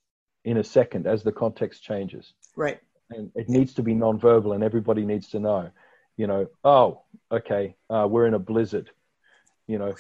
in 0.45 0.57
a 0.57 0.65
second 0.65 1.07
as 1.07 1.23
the 1.23 1.33
context 1.33 1.83
changes. 1.83 2.33
Right. 2.57 2.81
And 3.11 3.31
it 3.35 3.49
needs 3.49 3.75
to 3.75 3.83
be 3.83 3.95
nonverbal, 3.95 4.55
and 4.55 4.65
everybody 4.65 5.05
needs 5.05 5.29
to 5.31 5.39
know, 5.39 5.71
you 6.17 6.27
know, 6.27 6.49
oh, 6.65 7.03
okay, 7.31 7.75
uh, 7.91 8.07
we're 8.09 8.27
in 8.27 8.35
a 8.35 8.39
blizzard. 8.39 8.91
You 9.67 9.79
know, 9.79 9.95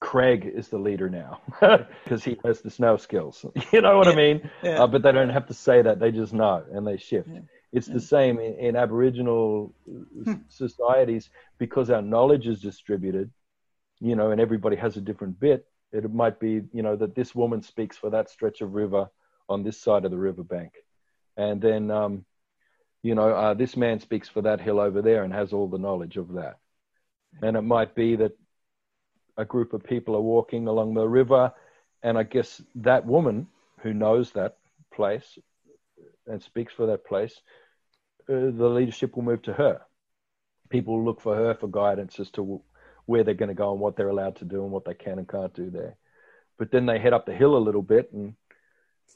Craig 0.00 0.50
is 0.52 0.68
the 0.68 0.78
leader 0.78 1.10
now 1.10 1.40
because 2.04 2.24
he 2.24 2.38
has 2.44 2.62
the 2.62 2.70
snow 2.70 2.96
skills. 2.96 3.44
you 3.72 3.82
know 3.82 3.98
what 3.98 4.06
yeah. 4.06 4.12
I 4.12 4.16
mean? 4.16 4.50
Yeah. 4.62 4.82
Uh, 4.82 4.86
but 4.86 5.02
they 5.02 5.12
don't 5.12 5.30
have 5.30 5.46
to 5.48 5.54
say 5.54 5.82
that; 5.82 6.00
they 6.00 6.10
just 6.10 6.32
know 6.32 6.64
and 6.72 6.86
they 6.86 6.96
shift. 6.96 7.28
Yeah. 7.28 7.40
It's 7.72 7.86
the 7.86 8.00
same 8.00 8.40
in, 8.40 8.54
in 8.54 8.76
Aboriginal 8.76 9.72
hmm. 9.86 10.34
societies 10.48 11.30
because 11.58 11.90
our 11.90 12.02
knowledge 12.02 12.46
is 12.46 12.60
distributed. 12.60 13.30
You 14.00 14.16
know, 14.16 14.30
and 14.30 14.40
everybody 14.40 14.76
has 14.76 14.96
a 14.96 15.00
different 15.02 15.38
bit. 15.38 15.66
It 15.92 16.12
might 16.12 16.38
be, 16.38 16.62
you 16.72 16.82
know, 16.82 16.96
that 16.96 17.14
this 17.14 17.34
woman 17.34 17.62
speaks 17.62 17.96
for 17.96 18.10
that 18.10 18.30
stretch 18.30 18.60
of 18.60 18.74
river 18.74 19.10
on 19.48 19.62
this 19.62 19.80
side 19.80 20.04
of 20.04 20.10
the 20.10 20.18
riverbank. 20.18 20.72
And 21.36 21.60
then, 21.60 21.90
um, 21.90 22.24
you 23.02 23.14
know, 23.14 23.30
uh, 23.30 23.54
this 23.54 23.76
man 23.76 23.98
speaks 24.00 24.28
for 24.28 24.42
that 24.42 24.60
hill 24.60 24.78
over 24.78 25.02
there 25.02 25.24
and 25.24 25.32
has 25.32 25.52
all 25.52 25.68
the 25.68 25.78
knowledge 25.78 26.16
of 26.16 26.34
that. 26.34 26.58
And 27.42 27.56
it 27.56 27.62
might 27.62 27.94
be 27.94 28.16
that 28.16 28.36
a 29.36 29.44
group 29.44 29.72
of 29.72 29.82
people 29.82 30.14
are 30.14 30.20
walking 30.20 30.66
along 30.66 30.94
the 30.94 31.08
river, 31.08 31.52
and 32.02 32.18
I 32.18 32.24
guess 32.24 32.62
that 32.76 33.06
woman 33.06 33.46
who 33.78 33.94
knows 33.94 34.32
that 34.32 34.58
place 34.92 35.38
and 36.26 36.42
speaks 36.42 36.72
for 36.72 36.86
that 36.86 37.06
place, 37.06 37.40
uh, 38.28 38.50
the 38.52 38.68
leadership 38.68 39.16
will 39.16 39.22
move 39.22 39.42
to 39.42 39.52
her. 39.52 39.80
People 40.68 41.04
look 41.04 41.20
for 41.20 41.34
her 41.34 41.54
for 41.54 41.68
guidance 41.68 42.20
as 42.20 42.30
to 42.32 42.62
where 43.10 43.24
they're 43.24 43.34
going 43.34 43.48
to 43.48 43.54
go 43.54 43.72
and 43.72 43.80
what 43.80 43.96
they're 43.96 44.08
allowed 44.08 44.36
to 44.36 44.44
do 44.44 44.62
and 44.62 44.70
what 44.70 44.84
they 44.84 44.94
can 44.94 45.18
and 45.18 45.28
can't 45.28 45.52
do 45.52 45.68
there. 45.68 45.96
But 46.58 46.70
then 46.70 46.86
they 46.86 47.00
head 47.00 47.12
up 47.12 47.26
the 47.26 47.34
hill 47.34 47.56
a 47.56 47.66
little 47.66 47.82
bit 47.82 48.12
and 48.12 48.34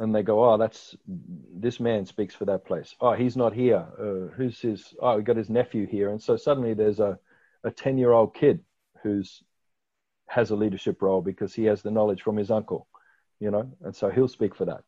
and 0.00 0.12
they 0.12 0.24
go, 0.24 0.44
oh, 0.44 0.58
that's 0.58 0.96
this 1.06 1.78
man 1.78 2.04
speaks 2.04 2.34
for 2.34 2.46
that 2.46 2.64
place. 2.66 2.96
Oh, 3.00 3.12
he's 3.12 3.36
not 3.36 3.52
here. 3.54 3.86
Uh, 3.96 4.34
who's 4.34 4.58
his? 4.60 4.92
Oh, 5.00 5.16
we 5.16 5.22
got 5.22 5.36
his 5.36 5.48
nephew 5.48 5.86
here, 5.86 6.10
and 6.10 6.20
so 6.20 6.36
suddenly 6.36 6.74
there's 6.74 6.98
a 6.98 7.16
a 7.62 7.70
ten 7.70 7.96
year 7.96 8.10
old 8.10 8.34
kid 8.34 8.64
who's 9.04 9.44
has 10.26 10.50
a 10.50 10.56
leadership 10.56 11.00
role 11.00 11.22
because 11.22 11.54
he 11.54 11.64
has 11.66 11.82
the 11.82 11.92
knowledge 11.92 12.22
from 12.22 12.36
his 12.36 12.50
uncle, 12.50 12.88
you 13.38 13.52
know, 13.52 13.70
and 13.84 13.94
so 13.94 14.10
he'll 14.10 14.26
speak 14.26 14.56
for 14.56 14.64
that. 14.64 14.82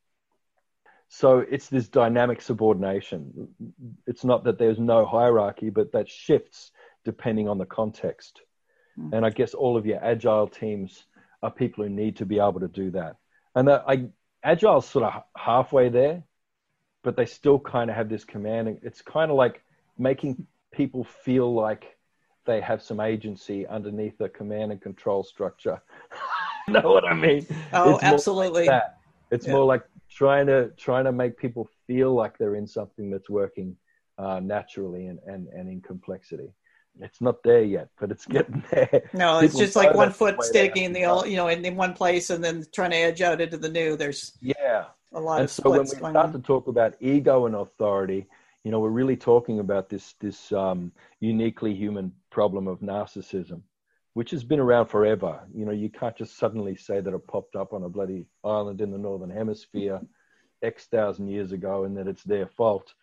So 1.08 1.38
it's 1.38 1.68
this 1.68 1.86
dynamic 1.86 2.42
subordination. 2.42 3.48
It's 4.08 4.24
not 4.24 4.42
that 4.44 4.58
there's 4.58 4.80
no 4.80 5.06
hierarchy, 5.06 5.70
but 5.70 5.92
that 5.92 6.08
shifts 6.08 6.72
depending 7.04 7.48
on 7.48 7.58
the 7.58 7.66
context. 7.66 8.40
Mm. 8.98 9.12
And 9.12 9.26
I 9.26 9.30
guess 9.30 9.54
all 9.54 9.76
of 9.76 9.86
your 9.86 10.02
agile 10.04 10.48
teams 10.48 11.04
are 11.42 11.50
people 11.50 11.84
who 11.84 11.90
need 11.90 12.16
to 12.16 12.26
be 12.26 12.38
able 12.38 12.60
to 12.60 12.68
do 12.68 12.90
that. 12.92 13.16
And 13.54 13.68
that 13.68 13.84
I 13.86 14.08
Agile's 14.44 14.88
sort 14.88 15.04
of 15.04 15.22
halfway 15.36 15.88
there, 15.88 16.22
but 17.02 17.16
they 17.16 17.26
still 17.26 17.58
kind 17.58 17.90
of 17.90 17.96
have 17.96 18.08
this 18.08 18.24
command. 18.24 18.78
It's 18.82 19.02
kind 19.02 19.30
of 19.30 19.36
like 19.36 19.62
making 19.98 20.46
people 20.72 21.04
feel 21.04 21.52
like 21.52 21.96
they 22.44 22.60
have 22.60 22.80
some 22.80 23.00
agency 23.00 23.66
underneath 23.66 24.20
a 24.20 24.28
command 24.28 24.72
and 24.72 24.80
control 24.80 25.24
structure. 25.24 25.80
know 26.68 26.80
what 26.80 27.04
I 27.04 27.14
mean? 27.14 27.46
Oh, 27.72 27.94
it's 27.94 28.04
absolutely. 28.04 28.66
Like 28.66 28.82
it's 29.30 29.46
yeah. 29.46 29.52
more 29.52 29.64
like 29.64 29.84
trying 30.10 30.46
to 30.46 30.70
trying 30.76 31.04
to 31.04 31.12
make 31.12 31.36
people 31.36 31.68
feel 31.86 32.14
like 32.14 32.38
they're 32.38 32.56
in 32.56 32.66
something 32.66 33.10
that's 33.10 33.28
working 33.28 33.76
uh, 34.18 34.40
naturally 34.40 35.06
and, 35.06 35.18
and, 35.26 35.48
and 35.48 35.68
in 35.68 35.80
complexity. 35.80 36.52
It's 37.00 37.20
not 37.20 37.42
there 37.42 37.62
yet, 37.62 37.88
but 38.00 38.10
it's 38.10 38.26
getting 38.26 38.62
there. 38.70 39.10
No, 39.12 39.38
it's 39.38 39.56
just 39.56 39.76
like 39.76 39.94
one 39.94 40.12
foot 40.12 40.42
sticking 40.42 40.84
in 40.84 40.92
the 40.92 41.04
old, 41.04 41.28
you 41.28 41.36
know, 41.36 41.48
in, 41.48 41.76
one 41.76 41.94
place 41.94 42.30
and 42.30 42.42
then 42.42 42.64
trying 42.72 42.90
to 42.90 42.96
edge 42.96 43.20
out 43.22 43.40
into 43.40 43.58
the 43.58 43.68
new. 43.68 43.96
There's 43.96 44.32
yeah, 44.40 44.86
a 45.12 45.20
lot 45.20 45.40
and 45.40 45.50
so 45.50 45.70
when 45.70 45.80
we 45.80 45.86
start 45.86 46.16
on. 46.16 46.32
to 46.32 46.38
talk 46.38 46.68
about 46.68 46.94
ego 47.00 47.46
and 47.46 47.54
authority, 47.54 48.26
you 48.64 48.70
know, 48.70 48.80
we're 48.80 48.88
really 48.88 49.16
talking 49.16 49.60
about 49.60 49.88
this 49.88 50.14
this 50.20 50.52
um, 50.52 50.92
uniquely 51.20 51.74
human 51.74 52.12
problem 52.30 52.66
of 52.66 52.80
narcissism, 52.80 53.60
which 54.14 54.30
has 54.30 54.44
been 54.44 54.60
around 54.60 54.86
forever. 54.86 55.40
You 55.54 55.66
know, 55.66 55.72
you 55.72 55.90
can't 55.90 56.16
just 56.16 56.38
suddenly 56.38 56.76
say 56.76 57.00
that 57.00 57.14
it 57.14 57.26
popped 57.26 57.56
up 57.56 57.72
on 57.72 57.82
a 57.82 57.88
bloody 57.88 58.26
island 58.44 58.80
in 58.80 58.90
the 58.90 58.98
northern 58.98 59.30
hemisphere 59.30 60.00
X 60.62 60.86
thousand 60.86 61.28
years 61.28 61.52
ago 61.52 61.84
and 61.84 61.96
that 61.96 62.08
it's 62.08 62.24
their 62.24 62.46
fault 62.46 62.94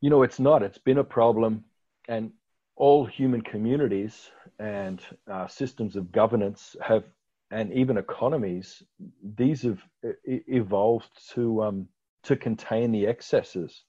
you 0.00 0.10
know, 0.10 0.22
it's 0.22 0.38
not. 0.38 0.62
It's 0.62 0.78
been 0.78 0.98
a 0.98 1.04
problem, 1.04 1.64
and 2.08 2.32
all 2.76 3.06
human 3.06 3.40
communities 3.40 4.30
and 4.58 5.00
uh, 5.30 5.46
systems 5.46 5.96
of 5.96 6.12
governance 6.12 6.76
have, 6.80 7.04
and 7.50 7.72
even 7.72 7.96
economies, 7.96 8.82
these 9.22 9.62
have 9.62 9.80
evolved 10.24 11.08
to 11.34 11.62
um, 11.62 11.88
to 12.22 12.36
contain 12.36 12.92
the 12.92 13.06
excesses 13.06 13.84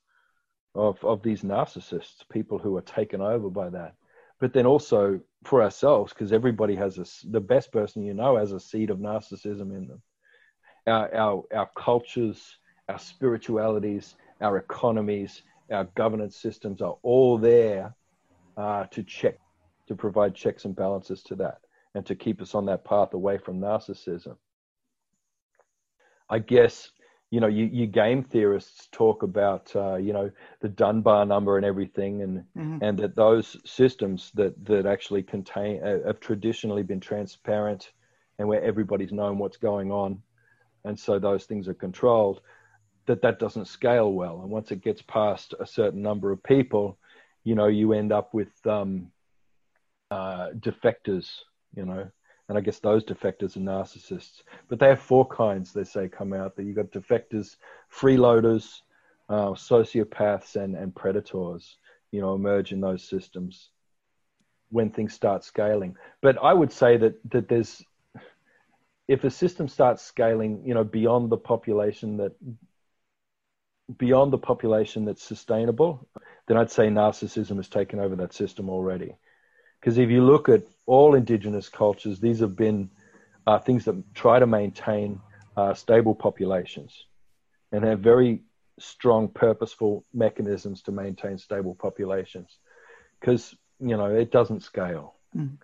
of 0.76 1.04
of 1.04 1.22
these 1.22 1.42
narcissists, 1.42 2.28
people 2.32 2.58
who 2.58 2.78
are 2.78 2.82
taken 2.82 3.22
over 3.22 3.50
by 3.50 3.70
that. 3.70 3.96
But 4.40 4.54
then 4.54 4.66
also 4.66 5.20
for 5.44 5.64
ourselves, 5.64 6.14
because 6.14 6.32
everybody 6.32 6.76
has 6.76 6.98
a, 7.00 7.06
the 7.30 7.42
best 7.42 7.72
person 7.72 8.04
you 8.04 8.14
know 8.14 8.38
has 8.38 8.52
a 8.52 8.60
seed 8.60 8.90
of 8.90 9.00
narcissism 9.00 9.76
in 9.76 9.88
them. 9.88 10.02
Our, 10.86 11.14
our, 11.14 11.44
our 11.54 11.70
cultures, 11.76 12.58
our 12.88 13.00
spiritualities, 13.00 14.16
our 14.40 14.58
economies, 14.58 15.42
our 15.72 15.86
governance 15.96 16.38
systems 16.38 16.82
are 16.82 16.98
all 17.02 17.38
there 17.38 17.94
uh, 18.58 18.86
to 18.88 19.04
check, 19.04 19.38
to 19.88 19.96
provide 19.96 20.36
checks 20.36 20.66
and 20.66 20.76
balances 20.76 21.24
to 21.24 21.36
that, 21.36 21.60
and 21.96 22.06
to 22.06 22.16
keep 22.16 22.42
us 22.42 22.56
on 22.56 22.66
that 22.66 22.84
path 22.84 23.14
away 23.14 23.38
from 23.38 23.60
narcissism. 23.60 24.36
I 26.30 26.40
guess 26.40 26.92
you 27.30 27.42
know, 27.42 27.48
you, 27.48 27.66
you 27.66 27.88
game 27.88 28.24
theorists 28.24 28.88
talk 28.92 29.22
about, 29.22 29.76
uh, 29.76 29.96
you 29.96 30.14
know, 30.14 30.32
the 30.62 30.70
Dunbar 30.70 31.26
number 31.26 31.58
and 31.58 31.66
everything, 31.66 32.22
and 32.22 32.40
mm-hmm. 32.58 32.78
and 32.82 32.98
that 33.00 33.16
those 33.16 33.58
systems 33.66 34.32
that 34.36 34.54
that 34.66 34.86
actually 34.86 35.24
contain 35.24 35.84
uh, 35.84 36.08
have 36.08 36.22
traditionally 36.22 36.84
been 36.84 37.02
transparent, 37.02 37.92
and 38.40 38.48
where 38.48 38.64
everybody's 38.64 39.12
known 39.12 39.38
what's 39.38 39.58
going 39.58 39.92
on, 39.92 40.22
and 40.86 40.98
so 40.98 41.20
those 41.20 41.46
things 41.46 41.68
are 41.68 41.74
controlled 41.74 42.42
that 43.08 43.22
that 43.22 43.40
doesn't 43.40 43.68
scale 43.68 44.12
well. 44.12 44.42
And 44.42 44.50
once 44.50 44.72
it 44.72 44.82
gets 44.82 45.02
past 45.02 45.54
a 45.60 45.66
certain 45.66 46.02
number 46.02 46.32
of 46.32 46.44
people, 46.44 46.98
you 47.48 47.56
know, 47.56 47.68
you 47.68 47.94
end 47.94 48.12
up 48.12 48.34
with 48.34 48.52
um, 48.68 49.10
uh, 50.12 50.50
defectors, 50.60 51.30
you 51.74 51.86
know, 51.86 52.06
and 52.50 52.58
I 52.58 52.60
guess 52.60 52.80
those 52.80 53.06
defectors 53.06 53.56
are 53.56 53.62
narcissists. 53.62 54.42
But 54.68 54.80
they 54.80 54.90
have 54.90 55.00
four 55.00 55.26
kinds, 55.26 55.72
they 55.72 55.86
say, 55.86 56.10
come 56.10 56.34
out. 56.34 56.58
That 56.58 56.64
you've 56.64 56.76
got 56.76 56.92
defectors, 56.92 57.56
freeloaders, 57.90 58.82
uh, 59.30 59.52
sociopaths, 59.52 60.58
and, 60.62 60.76
and 60.76 60.94
predators, 60.94 61.78
you 62.12 62.20
know, 62.20 62.36
emerge 62.36 62.74
in 62.74 62.82
those 62.82 63.08
systems 63.08 63.70
when 64.70 64.90
things 64.90 65.14
start 65.14 65.46
scaling. 65.46 65.96
But 66.22 66.38
I 66.44 66.54
would 66.54 66.74
say 66.74 66.98
that 66.98 67.16
that 67.32 67.48
there's 67.48 67.82
if 69.08 69.24
a 69.24 69.30
system 69.30 69.70
starts 69.70 70.04
scaling, 70.04 70.64
you 70.66 70.74
know, 70.74 70.84
beyond 70.84 71.30
the 71.30 71.38
population 71.38 72.18
that 72.18 72.34
beyond 73.98 74.34
the 74.34 74.38
population 74.38 75.06
that's 75.06 75.24
sustainable, 75.24 76.10
then 76.48 76.58
I'd 76.58 76.72
say 76.72 76.88
narcissism 76.88 77.58
has 77.58 77.68
taken 77.68 78.00
over 78.00 78.16
that 78.16 78.34
system 78.34 78.70
already. 78.70 79.16
Because 79.80 79.98
if 79.98 80.10
you 80.10 80.24
look 80.24 80.50
at 80.50 80.64
all 80.86 81.14
indigenous 81.14 81.70
cultures, 81.70 82.20
these 82.20 82.40
have 82.40 82.56
been 82.56 82.90
uh, 83.46 83.60
things 83.60 83.86
that 83.86 83.96
try 84.16 84.40
to 84.40 84.48
maintain 84.48 85.22
uh, 85.56 85.74
stable 85.74 86.16
populations 86.16 87.06
and 87.72 87.84
have 87.84 88.00
very 88.00 88.42
strong, 88.80 89.28
purposeful 89.28 90.06
mechanisms 90.14 90.82
to 90.84 90.92
maintain 90.92 91.38
stable 91.38 91.76
populations. 91.76 92.58
Because, 93.20 93.56
you 93.80 93.98
know, 93.98 94.14
it 94.14 94.32
doesn't 94.32 94.64
scale. 94.64 95.16
Mm. 95.36 95.58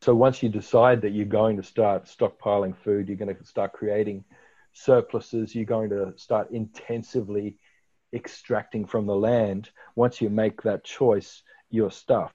So 0.00 0.14
once 0.14 0.42
you 0.42 0.48
decide 0.48 1.02
that 1.02 1.10
you're 1.10 1.26
going 1.26 1.56
to 1.56 1.62
start 1.62 2.04
stockpiling 2.04 2.76
food, 2.76 3.08
you're 3.08 3.16
going 3.16 3.34
to 3.34 3.44
start 3.44 3.72
creating 3.72 4.24
surpluses, 4.72 5.54
you're 5.54 5.64
going 5.64 5.90
to 5.90 6.12
start 6.16 6.50
intensively 6.50 7.56
extracting 8.12 8.86
from 8.86 9.06
the 9.06 9.14
land. 9.14 9.70
Once 9.94 10.20
you 10.20 10.30
make 10.30 10.62
that 10.62 10.84
choice, 10.84 11.42
your 11.70 11.90
stuff. 11.90 12.32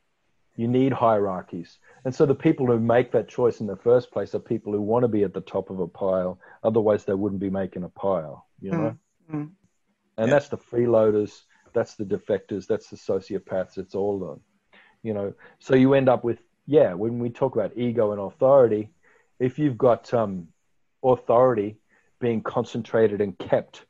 You 0.56 0.68
need 0.68 0.94
hierarchies. 0.94 1.80
And 2.06 2.14
so 2.14 2.26
the 2.26 2.36
people 2.36 2.68
who 2.68 2.80
make 2.80 3.12
that 3.14 3.28
choice 3.28 3.60
in 3.60 3.66
the 3.66 3.76
first 3.76 4.12
place 4.12 4.36
are 4.36 4.40
people 4.40 4.72
who 4.72 4.82
want 4.82 5.04
to 5.04 5.08
be 5.08 5.24
at 5.24 5.34
the 5.34 5.42
top 5.42 5.72
of 5.72 5.80
a 5.80 5.88
pile. 5.88 6.40
Otherwise, 6.64 7.06
they 7.06 7.16
wouldn't 7.16 7.42
be 7.42 7.50
making 7.50 7.84
a 7.84 7.90
pile, 7.90 8.46
you 8.62 8.72
know? 8.72 8.98
Mm-hmm. 9.32 9.46
And 10.18 10.28
yeah. 10.28 10.28
that's 10.28 10.50
the 10.50 10.58
freeloaders, 10.58 11.42
that's 11.74 11.96
the 11.96 12.04
defectors, 12.04 12.68
that's 12.68 12.90
the 12.90 12.98
sociopaths, 12.98 13.80
it's 13.80 13.96
all 13.96 14.20
them, 14.20 14.42
you 15.02 15.16
know? 15.16 15.34
So 15.58 15.74
you 15.74 15.96
end 15.96 16.08
up 16.08 16.24
with, 16.24 16.38
yeah, 16.68 16.94
when 16.94 17.18
we 17.18 17.32
talk 17.32 17.56
about 17.56 17.76
ego 17.76 18.12
and 18.12 18.22
authority, 18.22 18.92
if 19.40 19.58
you've 19.58 19.78
got 19.78 20.14
um, 20.14 20.50
authority 21.04 21.78
being 22.22 22.42
concentrated 22.44 23.22
and 23.22 23.38
kept 23.40 23.86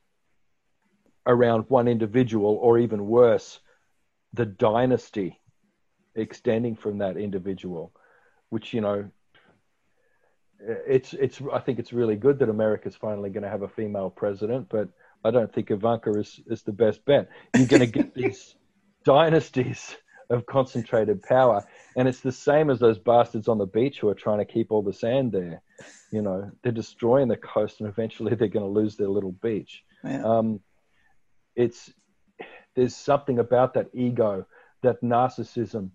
around 1.25 1.65
one 1.69 1.87
individual, 1.87 2.57
or 2.61 2.79
even 2.79 3.07
worse, 3.07 3.59
the 4.33 4.45
dynasty 4.45 5.39
extending 6.15 6.75
from 6.75 6.99
that 6.99 7.17
individual, 7.17 7.93
which 8.49 8.73
you 8.73 8.81
know, 8.81 9.09
it's 10.59 11.13
it's. 11.13 11.41
I 11.51 11.59
think 11.59 11.79
it's 11.79 11.93
really 11.93 12.15
good 12.15 12.39
that 12.39 12.49
America's 12.49 12.95
finally 12.95 13.29
going 13.29 13.43
to 13.43 13.49
have 13.49 13.63
a 13.63 13.67
female 13.67 14.09
president, 14.09 14.67
but 14.69 14.89
I 15.23 15.31
don't 15.31 15.53
think 15.53 15.71
Ivanka 15.71 16.11
is 16.11 16.39
is 16.47 16.63
the 16.63 16.71
best 16.71 17.03
bet. 17.05 17.29
You're 17.55 17.67
going 17.67 17.81
to 17.81 17.87
get 17.87 18.13
these 18.15 18.55
dynasties 19.03 19.95
of 20.29 20.45
concentrated 20.45 21.21
power. 21.21 21.65
And 21.95 22.07
it's 22.07 22.21
the 22.21 22.31
same 22.31 22.69
as 22.69 22.79
those 22.79 22.99
bastards 22.99 23.47
on 23.47 23.57
the 23.57 23.65
beach 23.65 23.99
who 23.99 24.09
are 24.09 24.15
trying 24.15 24.39
to 24.39 24.45
keep 24.45 24.71
all 24.71 24.81
the 24.81 24.93
sand 24.93 25.31
there. 25.31 25.61
You 26.11 26.21
know, 26.21 26.51
they're 26.61 26.71
destroying 26.71 27.27
the 27.27 27.37
coast 27.37 27.79
and 27.79 27.89
eventually 27.89 28.35
they're 28.35 28.47
going 28.47 28.65
to 28.65 28.79
lose 28.79 28.95
their 28.95 29.09
little 29.09 29.31
beach. 29.31 29.83
Yeah. 30.03 30.23
Um, 30.23 30.59
it's 31.55 31.91
there's 32.75 32.95
something 32.95 33.39
about 33.39 33.73
that 33.75 33.89
ego, 33.93 34.45
that 34.81 35.01
narcissism 35.01 35.89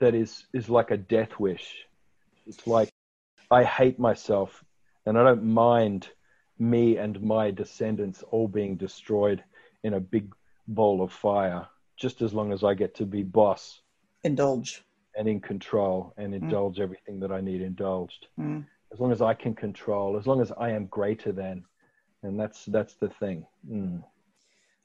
that 0.00 0.14
is 0.14 0.46
is 0.52 0.68
like 0.68 0.90
a 0.90 0.96
death 0.96 1.38
wish. 1.38 1.86
It's 2.46 2.66
like 2.66 2.90
I 3.50 3.64
hate 3.64 3.98
myself 3.98 4.64
and 5.06 5.18
I 5.18 5.24
don't 5.24 5.44
mind 5.44 6.08
me 6.58 6.96
and 6.96 7.20
my 7.22 7.50
descendants 7.50 8.22
all 8.30 8.48
being 8.48 8.76
destroyed 8.76 9.42
in 9.84 9.94
a 9.94 10.00
big 10.00 10.32
bowl 10.66 11.02
of 11.02 11.12
fire 11.12 11.66
just 11.96 12.22
as 12.22 12.32
long 12.32 12.52
as 12.52 12.62
I 12.62 12.74
get 12.74 12.94
to 12.96 13.06
be 13.06 13.22
boss, 13.22 13.80
indulge, 14.22 14.84
and 15.16 15.26
in 15.28 15.40
control, 15.40 16.14
and 16.16 16.32
mm. 16.32 16.36
indulge 16.36 16.76
mm. 16.76 16.82
everything 16.82 17.20
that 17.20 17.32
I 17.32 17.40
need 17.40 17.60
indulged. 17.60 18.28
Mm. 18.38 18.64
As 18.92 19.00
long 19.00 19.12
as 19.12 19.20
I 19.20 19.34
can 19.34 19.54
control, 19.54 20.16
as 20.16 20.26
long 20.26 20.40
as 20.40 20.52
I 20.58 20.70
am 20.70 20.86
greater 20.86 21.32
than, 21.32 21.64
and 22.22 22.38
that's 22.38 22.64
that's 22.66 22.94
the 22.94 23.08
thing. 23.08 23.44
Mm. 23.68 24.04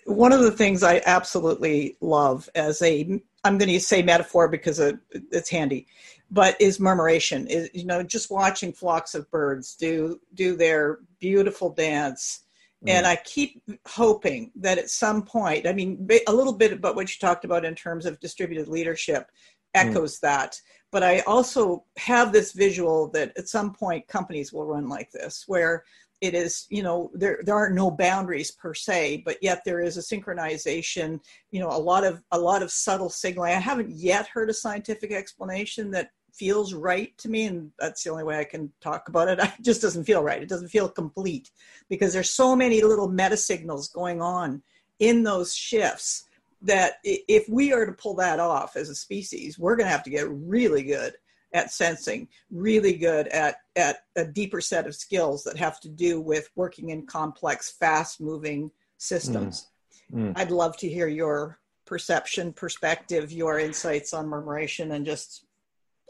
One 0.06 0.32
of 0.32 0.41
the 0.41 0.51
things 0.51 0.84
I 0.84 1.01
absolutely 1.06 1.97
love 2.01 2.49
as 2.56 2.82
a 2.82 3.22
I'm 3.45 3.58
going 3.58 3.70
to 3.70 3.80
say 3.80 4.01
metaphor 4.01 4.47
because 4.47 4.80
it's 4.80 5.49
handy, 5.49 5.88
but 6.32 6.56
is 6.62 6.80
murmuration. 6.80 7.47
Is 7.47 7.70
you 7.74 7.86
know 7.86 8.04
just 8.04 8.32
watching 8.32 8.74
flocks 8.74 9.16
of 9.16 9.30
birds 9.32 9.76
do 9.76 10.20
do 10.34 10.56
their 10.56 10.99
beautiful 11.20 11.70
dance 11.70 12.43
and 12.88 13.08
I 13.08 13.16
keep 13.16 13.62
hoping 13.88 14.51
that 14.56 14.78
at 14.78 14.89
some 14.89 15.24
point, 15.24 15.68
I 15.68 15.74
mean, 15.74 16.08
a 16.28 16.34
little 16.34 16.54
bit 16.54 16.74
about 16.74 16.95
what 16.95 17.10
you 17.10 17.20
talked 17.20 17.45
about 17.45 17.66
in 17.66 17.76
terms 17.76 18.06
of 18.06 18.20
distributed 18.20 18.68
leadership 18.68 19.32
echoes 19.74 20.18
mm. 20.18 20.22
that. 20.22 20.60
But 20.91 21.01
I 21.01 21.20
also 21.22 21.86
have 21.97 22.32
this 22.32 22.51
visual 22.51 23.10
that 23.12 23.32
at 23.38 23.47
some 23.47 23.74
point 23.74 24.08
companies 24.08 24.51
will 24.51 24.66
run 24.66 24.89
like 24.89 25.12
this, 25.12 25.45
where 25.47 25.86
it 26.24 26.34
is, 26.34 26.65
you 26.69 26.82
know, 26.82 27.11
there 27.13 27.41
there 27.43 27.53
aren't 27.53 27.76
no 27.76 27.91
boundaries 27.91 28.49
per 28.49 28.74
se, 28.74 29.24
but 29.26 29.38
yet 29.41 29.61
there 29.65 29.82
is 29.82 29.97
a 29.97 29.99
synchronization, 29.99 31.19
you 31.51 31.59
know, 31.59 31.67
a 31.67 31.78
lot 31.78 32.05
of 32.05 32.24
a 32.32 32.39
lot 32.39 32.63
of 32.63 32.71
subtle 32.71 33.09
signaling. 33.09 33.51
I 33.51 33.59
haven't 33.59 33.91
yet 33.91 34.28
heard 34.28 34.49
a 34.49 34.53
scientific 34.53 35.11
explanation 35.11 35.91
that 35.91 36.11
feels 36.32 36.74
right 36.74 37.15
to 37.17 37.30
me 37.30 37.45
and 37.45 37.71
that's 37.78 38.03
the 38.03 38.09
only 38.09 38.24
way 38.24 38.39
i 38.39 38.43
can 38.43 38.71
talk 38.82 39.07
about 39.07 39.28
it 39.28 39.38
it 39.43 39.51
just 39.61 39.84
doesn't 39.84 40.03
feel 40.03 40.24
right 40.24 40.41
it 40.41 40.49
doesn't 40.49 40.69
feel 40.69 40.89
complete 40.89 41.51
because 41.91 42.11
there's 42.11 42.32
so 42.32 42.55
many 42.55 42.82
little 42.82 43.07
meta 43.07 43.38
signals 43.38 43.88
going 43.89 44.19
on 44.19 44.59
in 44.97 45.21
those 45.21 45.53
shifts 45.55 46.28
that 46.63 46.93
if 47.03 47.47
we 47.49 47.74
are 47.74 47.86
to 47.86 47.91
pull 47.91 48.15
that 48.15 48.39
off 48.39 48.78
as 48.78 48.89
a 48.89 48.95
species, 48.95 49.59
we're 49.59 49.76
going 49.76 49.86
to 49.86 49.91
have 49.91 50.03
to 50.03 50.09
get 50.09 50.30
really 50.30 50.82
good 50.82 51.13
at 51.54 51.72
sensing, 51.72 52.28
really 52.51 52.93
good 52.93 53.28
at 53.30 53.58
at 53.76 54.04
a 54.16 54.26
deeper 54.26 54.60
set 54.60 54.88
of 54.88 54.95
skills 54.95 55.43
that 55.43 55.58
have 55.58 55.80
to 55.80 55.89
do 55.89 56.20
with 56.20 56.49
working 56.56 56.89
in 56.89 57.06
complex, 57.06 57.72
fast-moving 57.72 58.72
systems. 58.97 59.70
Mm. 60.14 60.32
Mm. 60.32 60.34
I'd 60.36 60.51
love 60.51 60.78
to 60.78 60.89
hear 60.89 61.08
your 61.08 61.60
perception, 61.86 62.54
perspective, 62.54 63.32
your 63.32 63.60
insights 63.60 64.14
on 64.14 64.28
murmuration, 64.28 64.91
and 64.91 65.06
just 65.06 65.45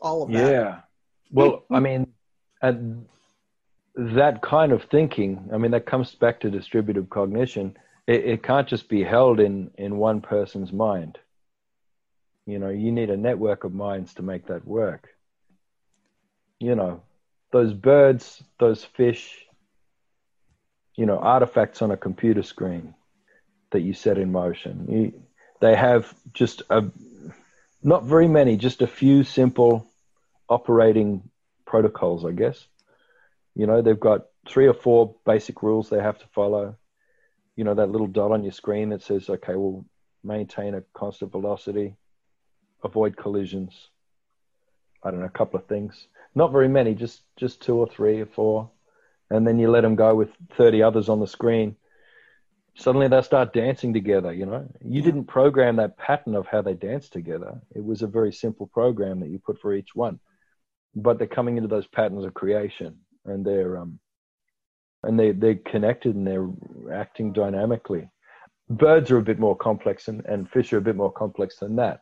all 0.01 0.23
of 0.23 0.31
that. 0.31 0.51
Yeah. 0.51 0.79
Well, 1.31 1.63
I 1.71 1.79
mean, 1.79 2.07
and 2.61 3.05
that 3.95 4.41
kind 4.41 4.71
of 4.71 4.83
thinking, 4.91 5.49
I 5.53 5.57
mean, 5.57 5.71
that 5.71 5.85
comes 5.85 6.13
back 6.15 6.39
to 6.41 6.49
distributive 6.49 7.09
cognition. 7.09 7.77
It, 8.07 8.25
it 8.25 8.43
can't 8.43 8.67
just 8.67 8.89
be 8.89 9.03
held 9.03 9.39
in 9.39 9.71
in 9.77 9.97
one 9.97 10.21
person's 10.21 10.71
mind. 10.71 11.17
You 12.45 12.59
know, 12.59 12.69
you 12.69 12.91
need 12.91 13.09
a 13.09 13.17
network 13.17 13.63
of 13.63 13.73
minds 13.73 14.13
to 14.15 14.21
make 14.21 14.47
that 14.47 14.67
work 14.67 15.12
you 16.63 16.75
know, 16.75 17.01
those 17.51 17.73
birds, 17.73 18.41
those 18.57 18.85
fish, 18.85 19.45
you 20.95 21.05
know, 21.05 21.17
artifacts 21.17 21.81
on 21.81 21.91
a 21.91 21.97
computer 21.97 22.41
screen 22.41 22.95
that 23.71 23.81
you 23.81 23.93
set 23.93 24.17
in 24.17 24.31
motion. 24.31 24.87
You, 24.89 25.23
they 25.59 25.75
have 25.75 26.13
just 26.33 26.61
a, 26.69 26.85
not 27.83 28.05
very 28.05 28.29
many, 28.29 28.55
just 28.55 28.81
a 28.81 28.87
few 28.87 29.25
simple 29.25 29.85
operating 30.47 31.29
protocols, 31.65 32.23
I 32.25 32.31
guess. 32.31 32.65
You 33.55 33.67
know, 33.67 33.81
they've 33.81 33.99
got 33.99 34.27
three 34.47 34.67
or 34.67 34.73
four 34.73 35.15
basic 35.25 35.63
rules 35.63 35.89
they 35.89 36.01
have 36.01 36.19
to 36.19 36.27
follow. 36.33 36.77
You 37.57 37.65
know, 37.65 37.73
that 37.73 37.91
little 37.91 38.07
dot 38.07 38.31
on 38.31 38.43
your 38.43 38.53
screen 38.53 38.89
that 38.89 39.03
says, 39.03 39.29
okay, 39.29 39.55
we'll 39.55 39.85
maintain 40.23 40.75
a 40.75 40.83
constant 40.93 41.33
velocity, 41.33 41.97
avoid 42.83 43.17
collisions. 43.17 43.89
I 45.03 45.11
don't 45.11 45.19
know, 45.19 45.25
a 45.25 45.29
couple 45.29 45.59
of 45.59 45.67
things 45.67 46.07
not 46.35 46.51
very 46.51 46.67
many, 46.67 46.95
just 46.95 47.21
just 47.37 47.61
two 47.61 47.75
or 47.75 47.87
three 47.87 48.21
or 48.21 48.25
four, 48.25 48.71
and 49.29 49.45
then 49.45 49.59
you 49.59 49.69
let 49.69 49.81
them 49.81 49.95
go 49.95 50.15
with 50.15 50.29
thirty 50.57 50.81
others 50.81 51.09
on 51.09 51.19
the 51.19 51.27
screen. 51.27 51.75
Suddenly 52.75 53.07
they 53.07 53.21
start 53.21 53.53
dancing 53.53 53.93
together. 53.93 54.33
You 54.33 54.47
know, 54.47 54.67
you 54.83 55.01
yeah. 55.01 55.05
didn't 55.05 55.25
program 55.25 55.75
that 55.75 55.97
pattern 55.97 56.35
of 56.35 56.47
how 56.47 56.61
they 56.61 56.73
dance 56.73 57.07
together. 57.09 57.61
It 57.75 57.83
was 57.83 58.01
a 58.01 58.07
very 58.07 58.33
simple 58.33 58.67
program 58.67 59.19
that 59.19 59.29
you 59.29 59.39
put 59.39 59.61
for 59.61 59.73
each 59.73 59.93
one, 59.93 60.19
but 60.95 61.17
they're 61.17 61.27
coming 61.27 61.57
into 61.57 61.69
those 61.69 61.87
patterns 61.87 62.25
of 62.25 62.33
creation, 62.33 62.97
and 63.25 63.45
they're 63.45 63.77
um, 63.77 63.99
and 65.03 65.19
they 65.19 65.31
they're 65.31 65.55
connected 65.55 66.15
and 66.15 66.25
they're 66.25 66.49
acting 66.91 67.33
dynamically. 67.33 68.09
Birds 68.69 69.11
are 69.11 69.17
a 69.17 69.23
bit 69.23 69.39
more 69.39 69.55
complex, 69.55 70.07
and, 70.07 70.25
and 70.25 70.49
fish 70.49 70.73
are 70.73 70.77
a 70.77 70.81
bit 70.81 70.95
more 70.95 71.11
complex 71.11 71.57
than 71.57 71.75
that. 71.75 72.01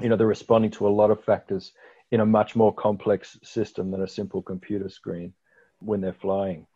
You 0.00 0.08
know, 0.08 0.16
they're 0.16 0.26
responding 0.26 0.72
to 0.72 0.88
a 0.88 0.90
lot 0.90 1.10
of 1.10 1.24
factors 1.24 1.72
in 2.10 2.20
a 2.20 2.26
much 2.26 2.56
more 2.56 2.74
complex 2.74 3.38
system 3.42 3.90
than 3.90 4.02
a 4.02 4.08
simple 4.08 4.42
computer 4.42 4.88
screen 4.88 5.32
when 5.78 6.00
they're 6.00 6.12
flying. 6.12 6.66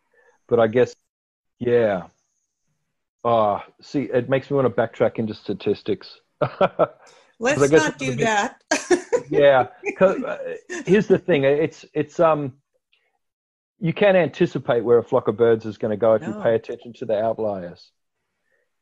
But 0.47 0.59
I 0.59 0.67
guess, 0.67 0.95
yeah. 1.59 2.03
Ah, 3.23 3.63
oh, 3.65 3.73
see, 3.81 4.03
it 4.03 4.29
makes 4.29 4.49
me 4.49 4.55
want 4.55 4.73
to 4.73 4.81
backtrack 4.81 5.15
into 5.15 5.33
statistics. 5.33 6.19
Let's 7.39 7.71
not 7.71 7.97
do 7.97 8.15
that. 8.15 8.61
yeah, 9.29 9.67
uh, 9.99 10.37
here's 10.85 11.07
the 11.07 11.17
thing: 11.17 11.43
it's 11.43 11.85
it's 11.93 12.19
um, 12.19 12.53
you 13.79 13.93
can't 13.93 14.15
anticipate 14.15 14.83
where 14.83 14.99
a 14.99 15.03
flock 15.03 15.27
of 15.27 15.37
birds 15.37 15.65
is 15.65 15.77
going 15.77 15.91
to 15.91 15.97
go 15.97 16.13
if 16.13 16.21
no. 16.21 16.29
you 16.29 16.43
pay 16.43 16.55
attention 16.55 16.93
to 16.93 17.05
the 17.05 17.19
outliers. 17.19 17.91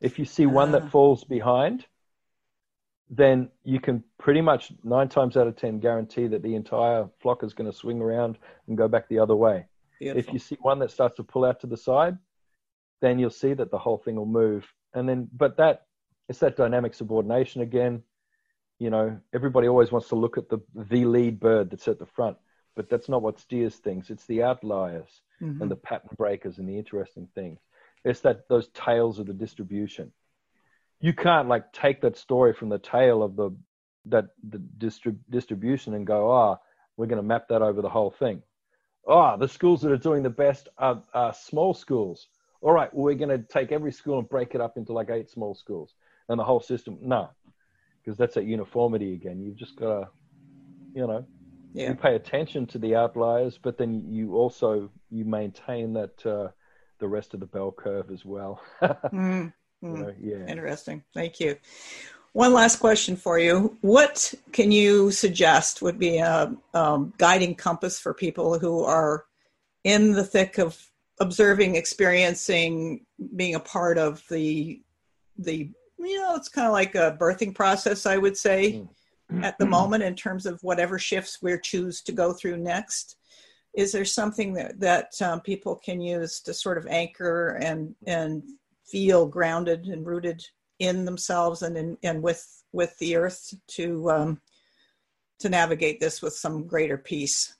If 0.01 0.20
you 0.20 0.26
see 0.26 0.45
one 0.45 0.74
that 0.74 0.84
ah. 0.84 0.89
falls 0.89 1.24
behind, 1.24 1.86
then 3.16 3.49
you 3.64 3.80
can 3.80 4.03
pretty 4.18 4.41
much 4.41 4.72
nine 4.84 5.07
times 5.07 5.38
out 5.38 5.47
of 5.47 5.55
ten 5.55 5.80
guarantee 5.80 6.28
that 6.28 6.41
the 6.41 6.55
entire 6.55 7.07
flock 7.22 7.43
is 7.43 7.53
going 7.53 7.70
to 7.70 7.78
swing 7.78 8.01
around 8.01 8.38
and 8.68 8.78
go 8.78 8.88
back 8.88 9.07
the 9.07 9.20
other 9.20 9.36
way. 9.36 9.68
Beautiful. 9.99 10.20
If 10.20 10.34
you 10.34 10.39
see 10.39 10.57
one 10.61 10.80
that 10.80 10.91
starts 10.91 11.16
to 11.18 11.24
pull 11.24 11.45
out 11.45 11.59
to 11.61 11.68
the 11.68 11.78
side, 11.78 12.18
then 13.01 13.20
you'll 13.20 13.30
see 13.30 13.53
that 13.53 13.70
the 13.70 13.78
whole 13.78 13.97
thing 13.97 14.16
will 14.16 14.26
move. 14.26 14.66
And 14.93 15.07
then, 15.07 15.30
but 15.32 15.57
that 15.57 15.86
it's 16.28 16.39
that 16.39 16.55
dynamic 16.55 16.93
subordination 16.93 17.61
again. 17.61 18.01
You 18.80 18.89
know, 18.89 19.20
everybody 19.34 19.68
always 19.68 19.91
wants 19.91 20.09
to 20.09 20.16
look 20.16 20.38
at 20.38 20.49
the 20.49 20.59
the 20.76 21.05
lead 21.05 21.39
bird 21.39 21.70
that's 21.70 21.88
at 21.88 21.99
the 21.99 22.07
front, 22.07 22.38
but 22.76 22.89
that's 22.89 23.09
not 23.09 23.22
what 23.22 23.39
steers 23.39 23.76
things. 23.76 24.09
It's 24.09 24.26
the 24.26 24.41
outliers 24.41 25.22
mm-hmm. 25.41 25.61
and 25.61 25.70
the 25.70 25.76
pattern 25.76 26.09
breakers 26.18 26.57
and 26.57 26.68
the 26.68 26.78
interesting 26.78 27.28
things. 27.36 27.59
It's 28.03 28.22
that 28.22 28.49
those 28.49 28.70
tails 28.70 29.20
of 29.20 29.28
the 29.28 29.34
distribution 29.34 30.11
you 31.04 31.12
can't 31.12 31.49
like 31.49 31.74
take 31.74 31.99
that 31.99 32.18
story 32.18 32.54
from 32.54 32.70
the 32.70 32.80
tail 32.80 33.24
of 33.24 33.36
the 33.36 33.51
that 34.06 34.28
the 34.49 34.58
distrib- 34.78 35.20
distribution 35.30 35.93
and 35.95 36.08
go, 36.08 36.32
ah, 36.32 36.56
oh, 36.56 36.62
we're 36.95 37.08
going 37.08 37.22
to 37.22 37.28
map 37.28 37.49
that 37.49 37.62
over 37.62 37.82
the 37.82 37.89
whole 37.89 38.10
thing. 38.10 38.41
Ah, 39.06 39.34
oh, 39.34 39.38
the 39.38 39.49
schools 39.49 39.82
that 39.82 39.91
are 39.91 39.97
doing 39.97 40.24
the 40.24 40.30
best 40.30 40.70
are, 40.78 41.04
are 41.14 41.34
small 41.34 41.74
schools. 41.74 42.28
All 42.62 42.72
right, 42.72 42.93
well, 42.93 43.04
we're 43.04 43.16
going 43.16 43.38
to 43.38 43.45
take 43.45 43.74
every 43.74 43.91
school 43.91 44.18
and 44.18 44.30
break 44.30 44.56
it 44.56 44.62
up 44.62 44.78
into 44.78 44.93
like 44.93 45.10
eight 45.10 45.30
small 45.30 45.56
schools 45.56 45.93
and 46.30 46.39
the 46.39 46.43
whole 46.45 46.62
system. 46.62 46.97
No, 47.01 47.30
because 48.01 48.18
that's 48.18 48.36
that 48.36 48.45
uniformity 48.45 49.14
again. 49.14 49.41
You've 49.41 49.58
just 49.58 49.76
got 49.76 49.99
to, 49.99 50.10
you 50.95 51.06
know, 51.06 51.26
yeah. 51.74 51.89
you 51.89 51.95
pay 51.95 52.16
attention 52.16 52.66
to 52.68 52.78
the 52.78 52.95
outliers, 52.95 53.60
but 53.62 53.78
then 53.78 54.06
you 54.10 54.36
also 54.36 54.89
you 55.10 55.26
maintain 55.26 55.91
that 55.93 56.26
uh, 56.26 56.47
the 56.99 57.10
rest 57.10 57.34
of 57.34 57.41
the 57.41 57.45
bell 57.45 57.74
curve 57.74 58.10
as 58.10 58.24
well. 58.24 58.62
mm. 58.82 59.51
Mm, 59.84 60.16
yeah. 60.22 60.48
Interesting. 60.48 61.04
Thank 61.14 61.40
you. 61.40 61.58
One 62.32 62.54
last 62.54 62.78
question 62.78 63.16
for 63.16 63.38
you. 63.38 63.78
What 63.82 64.34
can 64.52 64.72
you 64.72 65.12
suggest 65.12 65.82
would 65.82 66.00
be 66.00 66.18
a 66.18 66.56
um, 66.74 67.14
guiding 67.18 67.54
compass 67.54 68.00
for 68.00 68.14
people 68.14 68.58
who 68.58 68.84
are 68.84 69.26
in 69.84 70.14
the 70.14 70.24
thick 70.24 70.58
of 70.58 70.82
observing, 71.20 71.76
experiencing, 71.76 73.06
being 73.36 73.56
a 73.56 73.60
part 73.60 73.98
of 73.98 74.24
the 74.30 74.82
the 75.38 75.70
you 76.00 76.20
know 76.20 76.36
it's 76.36 76.50
kind 76.50 76.68
of 76.68 76.74
like 76.74 76.96
a 76.96 77.18
birthing 77.20 77.54
process, 77.54 78.06
I 78.06 78.18
would 78.18 78.38
say, 78.38 78.84
mm. 79.32 79.44
at 79.44 79.58
the 79.60 79.66
moment 79.66 80.04
in 80.04 80.16
terms 80.16 80.46
of 80.46 80.60
whatever 80.64 80.98
shifts 80.98 81.40
we 81.42 81.58
choose 81.62 82.02
to 82.04 82.12
go 82.12 82.34
through 82.34 82.58
next. 82.58 83.18
Is 83.76 83.92
there 83.92 84.06
something 84.06 84.54
that 84.54 84.80
that 84.80 85.22
um, 85.22 85.42
people 85.42 85.76
can 85.76 86.02
use 86.02 86.40
to 86.42 86.54
sort 86.54 86.80
of 86.80 86.88
anchor 86.88 87.60
and 87.62 87.96
and 88.08 88.44
feel 88.86 89.26
grounded 89.26 89.86
and 89.86 90.06
rooted 90.06 90.44
in 90.80 91.06
themselves 91.06 91.62
and 91.62 91.78
in 91.78 91.98
and 92.04 92.22
with 92.22 92.46
with 92.72 92.98
the 93.00 93.16
earth 93.16 93.54
to 93.68 94.12
um, 94.12 94.42
to 95.40 95.50
navigate 95.50 96.00
this 96.00 96.22
with 96.22 96.34
some 96.34 96.68
greater 96.68 96.98
peace. 96.98 97.56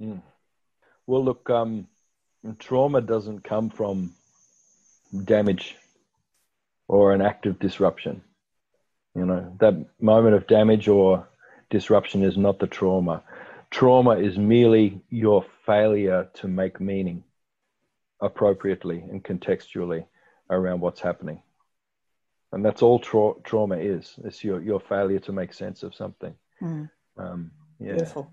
Mm. 0.00 0.22
Well, 1.06 1.24
look, 1.24 1.48
um, 1.50 1.86
trauma 2.58 3.00
doesn't 3.00 3.44
come 3.44 3.70
from 3.70 4.14
damage 5.24 5.76
or 6.88 7.12
an 7.12 7.20
act 7.20 7.46
of 7.46 7.58
disruption. 7.58 8.22
You 9.14 9.24
know, 9.24 9.56
that 9.60 9.74
moment 10.00 10.34
of 10.34 10.46
damage 10.46 10.88
or 10.88 11.28
disruption 11.70 12.22
is 12.22 12.36
not 12.36 12.58
the 12.58 12.66
trauma. 12.66 13.22
Trauma 13.70 14.12
is 14.12 14.36
merely 14.36 15.00
your 15.10 15.44
failure 15.64 16.28
to 16.34 16.48
make 16.48 16.80
meaning 16.80 17.24
appropriately 18.20 19.00
and 19.10 19.22
contextually 19.22 20.06
around 20.50 20.80
what's 20.80 21.00
happening. 21.00 21.42
And 22.52 22.64
that's 22.64 22.82
all 22.82 22.98
tra- 22.98 23.34
trauma 23.44 23.76
is. 23.76 24.14
It's 24.24 24.42
your, 24.42 24.62
your 24.62 24.80
failure 24.80 25.18
to 25.20 25.32
make 25.32 25.52
sense 25.52 25.82
of 25.82 25.94
something. 25.94 26.34
Mm. 26.62 26.88
Um, 27.18 27.50
yeah. 27.78 27.92
Beautiful. 27.92 28.30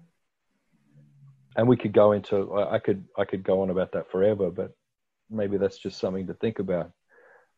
And 1.56 1.68
we 1.68 1.78
could 1.78 1.94
go 1.94 2.14
into, 2.14 2.54
I 2.56 2.80
could, 2.80 3.06
I 3.18 3.26
could 3.26 3.44
go 3.44 3.62
on 3.62 3.70
about 3.70 3.92
that 3.94 4.10
forever, 4.12 4.50
but 4.50 4.76
maybe 5.30 5.58
that's 5.58 5.78
just 5.78 6.00
something 6.00 6.28
to 6.28 6.34
think 6.34 6.60
about. 6.60 6.92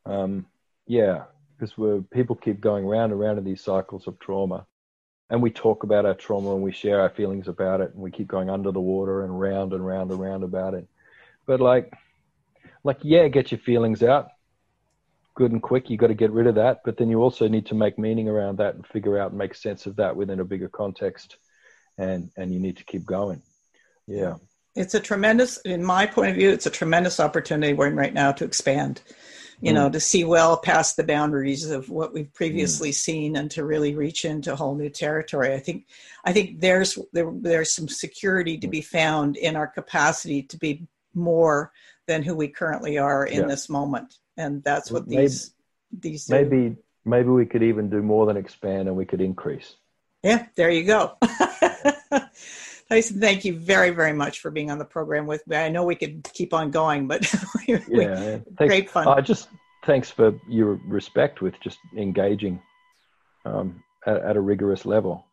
Um, 0.05 0.45
yeah, 0.87 1.23
because 1.57 1.77
we're, 1.77 2.01
people 2.01 2.35
keep 2.35 2.59
going 2.59 2.85
round 2.85 3.11
and 3.11 3.21
round 3.21 3.37
in 3.37 3.45
these 3.45 3.61
cycles 3.61 4.07
of 4.07 4.19
trauma. 4.19 4.65
And 5.29 5.41
we 5.41 5.49
talk 5.49 5.83
about 5.83 6.05
our 6.05 6.13
trauma 6.13 6.53
and 6.53 6.63
we 6.63 6.71
share 6.71 7.01
our 7.01 7.09
feelings 7.09 7.47
about 7.47 7.81
it 7.81 7.93
and 7.93 8.01
we 8.01 8.11
keep 8.11 8.27
going 8.27 8.49
under 8.49 8.71
the 8.71 8.81
water 8.81 9.23
and 9.23 9.39
round 9.39 9.73
and 9.73 9.85
round 9.85 10.11
and 10.11 10.19
round 10.19 10.43
about 10.43 10.73
it. 10.73 10.87
But 11.45 11.61
like, 11.61 11.91
like, 12.83 12.99
yeah, 13.01 13.27
get 13.29 13.51
your 13.51 13.59
feelings 13.59 14.03
out 14.03 14.27
good 15.35 15.51
and 15.51 15.61
quick. 15.61 15.89
You 15.89 15.97
got 15.97 16.07
to 16.07 16.13
get 16.15 16.31
rid 16.31 16.47
of 16.47 16.55
that, 16.55 16.79
but 16.83 16.97
then 16.97 17.09
you 17.09 17.21
also 17.21 17.47
need 17.47 17.67
to 17.67 17.75
make 17.75 17.99
meaning 17.99 18.27
around 18.27 18.57
that 18.57 18.75
and 18.75 18.87
figure 18.87 19.19
out 19.19 19.31
and 19.31 19.37
make 19.37 19.53
sense 19.53 19.85
of 19.85 19.97
that 19.97 20.15
within 20.15 20.39
a 20.39 20.45
bigger 20.45 20.69
context, 20.69 21.37
and 21.97 22.31
and 22.35 22.53
you 22.53 22.59
need 22.59 22.77
to 22.77 22.85
keep 22.85 23.05
going. 23.05 23.41
Yeah, 24.07 24.35
it's 24.75 24.95
a 24.95 24.99
tremendous, 24.99 25.57
in 25.57 25.83
my 25.83 26.05
point 26.05 26.31
of 26.31 26.35
view, 26.35 26.49
it's 26.49 26.65
a 26.65 26.71
tremendous 26.71 27.19
opportunity 27.19 27.73
we're 27.73 27.87
in 27.87 27.95
right 27.95 28.13
now 28.13 28.31
to 28.33 28.45
expand. 28.45 29.01
You 29.61 29.71
mm. 29.71 29.75
know, 29.75 29.89
to 29.89 30.01
see 30.01 30.25
well 30.25 30.57
past 30.57 30.97
the 30.97 31.03
boundaries 31.03 31.69
of 31.69 31.89
what 31.89 32.13
we've 32.13 32.33
previously 32.33 32.89
mm. 32.89 32.95
seen, 32.95 33.35
and 33.35 33.49
to 33.51 33.63
really 33.63 33.95
reach 33.95 34.25
into 34.25 34.53
a 34.53 34.55
whole 34.55 34.75
new 34.75 34.89
territory. 34.89 35.53
I 35.53 35.59
think, 35.59 35.85
I 36.25 36.33
think 36.33 36.59
there's 36.59 36.97
there, 37.13 37.31
there's 37.33 37.73
some 37.73 37.87
security 37.87 38.57
to 38.57 38.67
be 38.67 38.81
found 38.81 39.37
in 39.37 39.55
our 39.55 39.67
capacity 39.67 40.43
to 40.43 40.57
be 40.57 40.87
more 41.13 41.71
than 42.05 42.21
who 42.21 42.35
we 42.35 42.49
currently 42.49 42.97
are 42.97 43.25
in 43.25 43.41
yeah. 43.41 43.47
this 43.47 43.69
moment 43.69 44.17
and 44.37 44.63
that's 44.63 44.91
what 44.91 45.07
these 45.07 45.51
maybe, 45.91 46.09
these 46.09 46.29
maybe 46.29 46.75
maybe 47.05 47.29
we 47.29 47.45
could 47.45 47.63
even 47.63 47.89
do 47.89 48.01
more 48.01 48.25
than 48.25 48.37
expand 48.37 48.87
and 48.87 48.97
we 48.97 49.05
could 49.05 49.21
increase. 49.21 49.75
Yeah, 50.23 50.47
there 50.55 50.71
you 50.71 50.83
go. 50.83 51.17
Tyson, 52.89 53.19
thank 53.19 53.45
you 53.45 53.57
very, 53.57 53.89
very 53.91 54.13
much 54.13 54.39
for 54.39 54.51
being 54.51 54.69
on 54.69 54.77
the 54.77 54.85
program 54.85 55.25
with 55.25 55.45
me. 55.47 55.55
I 55.57 55.69
know 55.69 55.83
we 55.83 55.95
could 55.95 56.27
keep 56.33 56.53
on 56.53 56.71
going, 56.71 57.07
but 57.07 57.31
yeah, 57.67 58.39
great 58.55 58.89
fun. 58.89 59.07
Uh, 59.07 59.21
just 59.21 59.49
thanks 59.85 60.09
for 60.11 60.39
your 60.47 60.79
respect 60.87 61.41
with 61.41 61.59
just 61.61 61.79
engaging 61.97 62.61
um, 63.45 63.83
at, 64.05 64.17
at, 64.17 64.35
a 64.35 64.41
rigorous 64.41 64.85
level. 64.85 65.25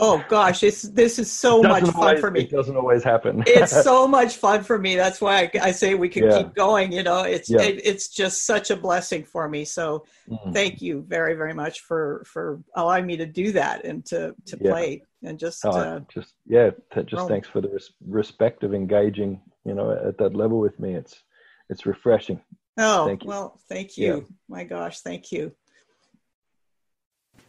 Oh 0.00 0.24
gosh, 0.28 0.60
this 0.60 0.82
this 0.82 1.18
is 1.18 1.30
so 1.30 1.62
much 1.62 1.84
fun 1.84 1.94
always, 1.94 2.20
for 2.20 2.30
me. 2.30 2.40
It 2.40 2.50
doesn't 2.50 2.76
always 2.76 3.04
happen. 3.04 3.44
it's 3.46 3.82
so 3.82 4.08
much 4.08 4.36
fun 4.36 4.62
for 4.62 4.78
me. 4.78 4.96
That's 4.96 5.20
why 5.20 5.42
I, 5.42 5.50
I 5.62 5.70
say 5.72 5.94
we 5.94 6.08
can 6.08 6.24
yeah. 6.24 6.38
keep 6.38 6.54
going. 6.54 6.92
You 6.92 7.02
know, 7.02 7.22
it's 7.22 7.50
yeah. 7.50 7.62
it, 7.62 7.80
it's 7.84 8.08
just 8.08 8.46
such 8.46 8.70
a 8.70 8.76
blessing 8.76 9.24
for 9.24 9.48
me. 9.48 9.64
So 9.64 10.06
mm. 10.28 10.52
thank 10.52 10.80
you 10.80 11.04
very 11.06 11.34
very 11.34 11.54
much 11.54 11.80
for 11.80 12.24
for 12.26 12.62
allowing 12.74 13.06
me 13.06 13.16
to 13.18 13.26
do 13.26 13.52
that 13.52 13.84
and 13.84 14.04
to 14.06 14.34
to 14.46 14.58
yeah. 14.60 14.70
play 14.70 15.02
and 15.22 15.38
just 15.38 15.64
oh, 15.64 15.70
uh, 15.70 16.00
just 16.12 16.34
yeah 16.46 16.70
just 17.04 17.28
thanks 17.28 17.48
for 17.48 17.60
the 17.60 17.68
res- 17.68 17.92
respect 18.06 18.64
of 18.64 18.74
engaging. 18.74 19.40
You 19.64 19.74
know, 19.74 19.90
at 19.90 20.16
that 20.18 20.34
level 20.34 20.58
with 20.58 20.80
me, 20.80 20.94
it's 20.94 21.22
it's 21.68 21.84
refreshing. 21.84 22.40
Oh 22.78 23.06
thank 23.06 23.24
well, 23.24 23.60
thank 23.68 23.98
you. 23.98 24.26
My 24.48 24.64
gosh, 24.64 25.00
thank 25.00 25.30
you. 25.32 25.52